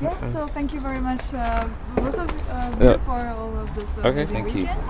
Yeah, 0.00 0.14
so 0.34 0.46
thank 0.56 0.72
you 0.74 0.80
very 0.80 0.98
much, 1.00 1.22
uh, 1.34 1.66
both 1.96 2.18
of 2.18 2.28
uh, 2.50 2.84
Yeah. 2.86 2.96
for 3.06 3.18
all 3.36 3.52
of 3.62 3.68
this 3.76 3.90
uh, 3.98 4.08
Okay, 4.08 4.22
busy 4.24 4.34
thank 4.34 4.48
you. 4.54 4.60
weekend. 4.62 4.80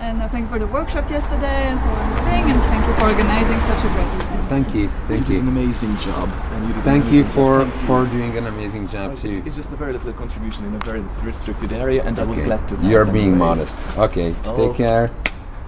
And 0.00 0.22
uh, 0.22 0.28
thank 0.32 0.42
you 0.46 0.50
for 0.54 0.60
the 0.64 0.66
workshop 0.78 1.10
yesterday 1.10 1.60
and 1.70 1.78
for 1.84 1.94
everything, 2.06 2.44
and 2.52 2.60
thank 2.70 2.82
you 2.88 2.92
for 2.98 3.04
organizing 3.12 3.60
such 3.70 3.82
a 3.88 3.90
great 3.94 4.10
event. 4.18 4.48
Thank 4.54 4.68
you. 4.76 4.88
Thank 5.10 5.28
you. 5.28 5.34
Did 5.36 5.42
an 5.42 5.48
amazing 5.56 5.94
job. 6.08 6.26
And 6.52 6.60
you 6.66 6.68
did 6.68 6.76
an 6.76 6.82
Thank 6.92 7.04
you 7.14 7.22
amazing 7.22 7.36
for 7.36 7.52
job. 7.58 7.72
Thank 7.72 7.86
for 7.88 8.00
you. 8.04 8.10
doing 8.16 8.32
an 8.40 8.46
amazing 8.54 8.84
job 8.94 9.06
It's- 9.12 9.22
too. 9.22 9.42
It's 9.46 9.56
just 9.56 9.72
a 9.72 9.76
very 9.82 9.92
little 9.92 10.12
contribution 10.22 10.62
in 10.68 10.72
a 10.80 10.82
very 10.90 11.02
restricted 11.30 11.72
area, 11.72 12.00
and 12.08 12.14
I 12.18 12.24
was 12.24 12.38
glad 12.48 12.62
to. 12.68 12.74
You're 12.90 13.04
being 13.20 13.36
modest. 13.36 13.80
Okay, 14.06 14.34
Oh. 14.46 14.56
take 14.60 14.74
care. 14.76 15.10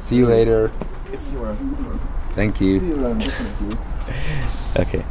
See 0.06 0.16
you 0.16 0.26
later. 0.36 0.70
It's 1.12 1.32
your. 1.32 1.56
Thank 2.34 2.60
you. 2.60 2.78
See 2.78 2.86
you 2.86 3.04
around, 3.04 3.18
definitely. 3.24 3.78
Okay. 4.76 5.04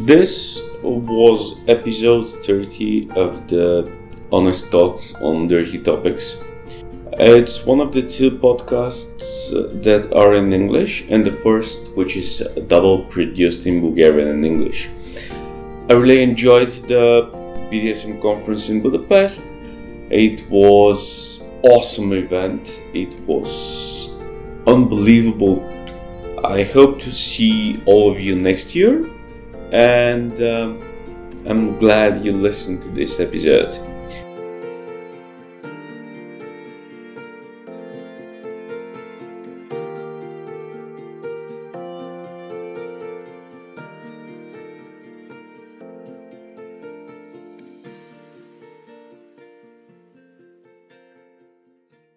This 0.00 0.60
was 0.82 1.60
episode 1.66 2.28
30 2.44 3.10
of 3.16 3.48
the 3.48 3.90
Honest 4.34 4.72
Talks 4.72 5.14
on 5.22 5.46
Dirty 5.46 5.78
Topics. 5.78 6.42
It's 7.12 7.64
one 7.64 7.78
of 7.78 7.92
the 7.92 8.02
two 8.02 8.32
podcasts 8.32 9.52
that 9.84 10.12
are 10.12 10.34
in 10.34 10.52
English, 10.52 11.04
and 11.08 11.24
the 11.24 11.30
first, 11.30 11.96
which 11.96 12.16
is 12.16 12.40
double 12.66 13.04
produced 13.04 13.64
in 13.66 13.80
Bulgarian 13.80 14.28
and 14.28 14.44
English. 14.44 14.90
I 15.88 15.92
really 15.92 16.22
enjoyed 16.22 16.72
the 16.88 17.30
BDSM 17.70 18.20
conference 18.20 18.68
in 18.68 18.82
Budapest. 18.82 19.54
It 20.10 20.48
was 20.50 21.44
awesome 21.62 22.12
event. 22.12 22.80
It 22.92 23.12
was 23.28 24.10
unbelievable. 24.66 25.62
I 26.44 26.64
hope 26.64 27.00
to 27.02 27.12
see 27.12 27.80
all 27.86 28.10
of 28.10 28.18
you 28.18 28.34
next 28.34 28.74
year 28.74 29.08
and 29.72 30.32
um, 30.42 30.70
I'm 31.46 31.78
glad 31.78 32.24
you 32.24 32.32
listened 32.32 32.82
to 32.82 32.88
this 32.90 33.20
episode. 33.20 33.72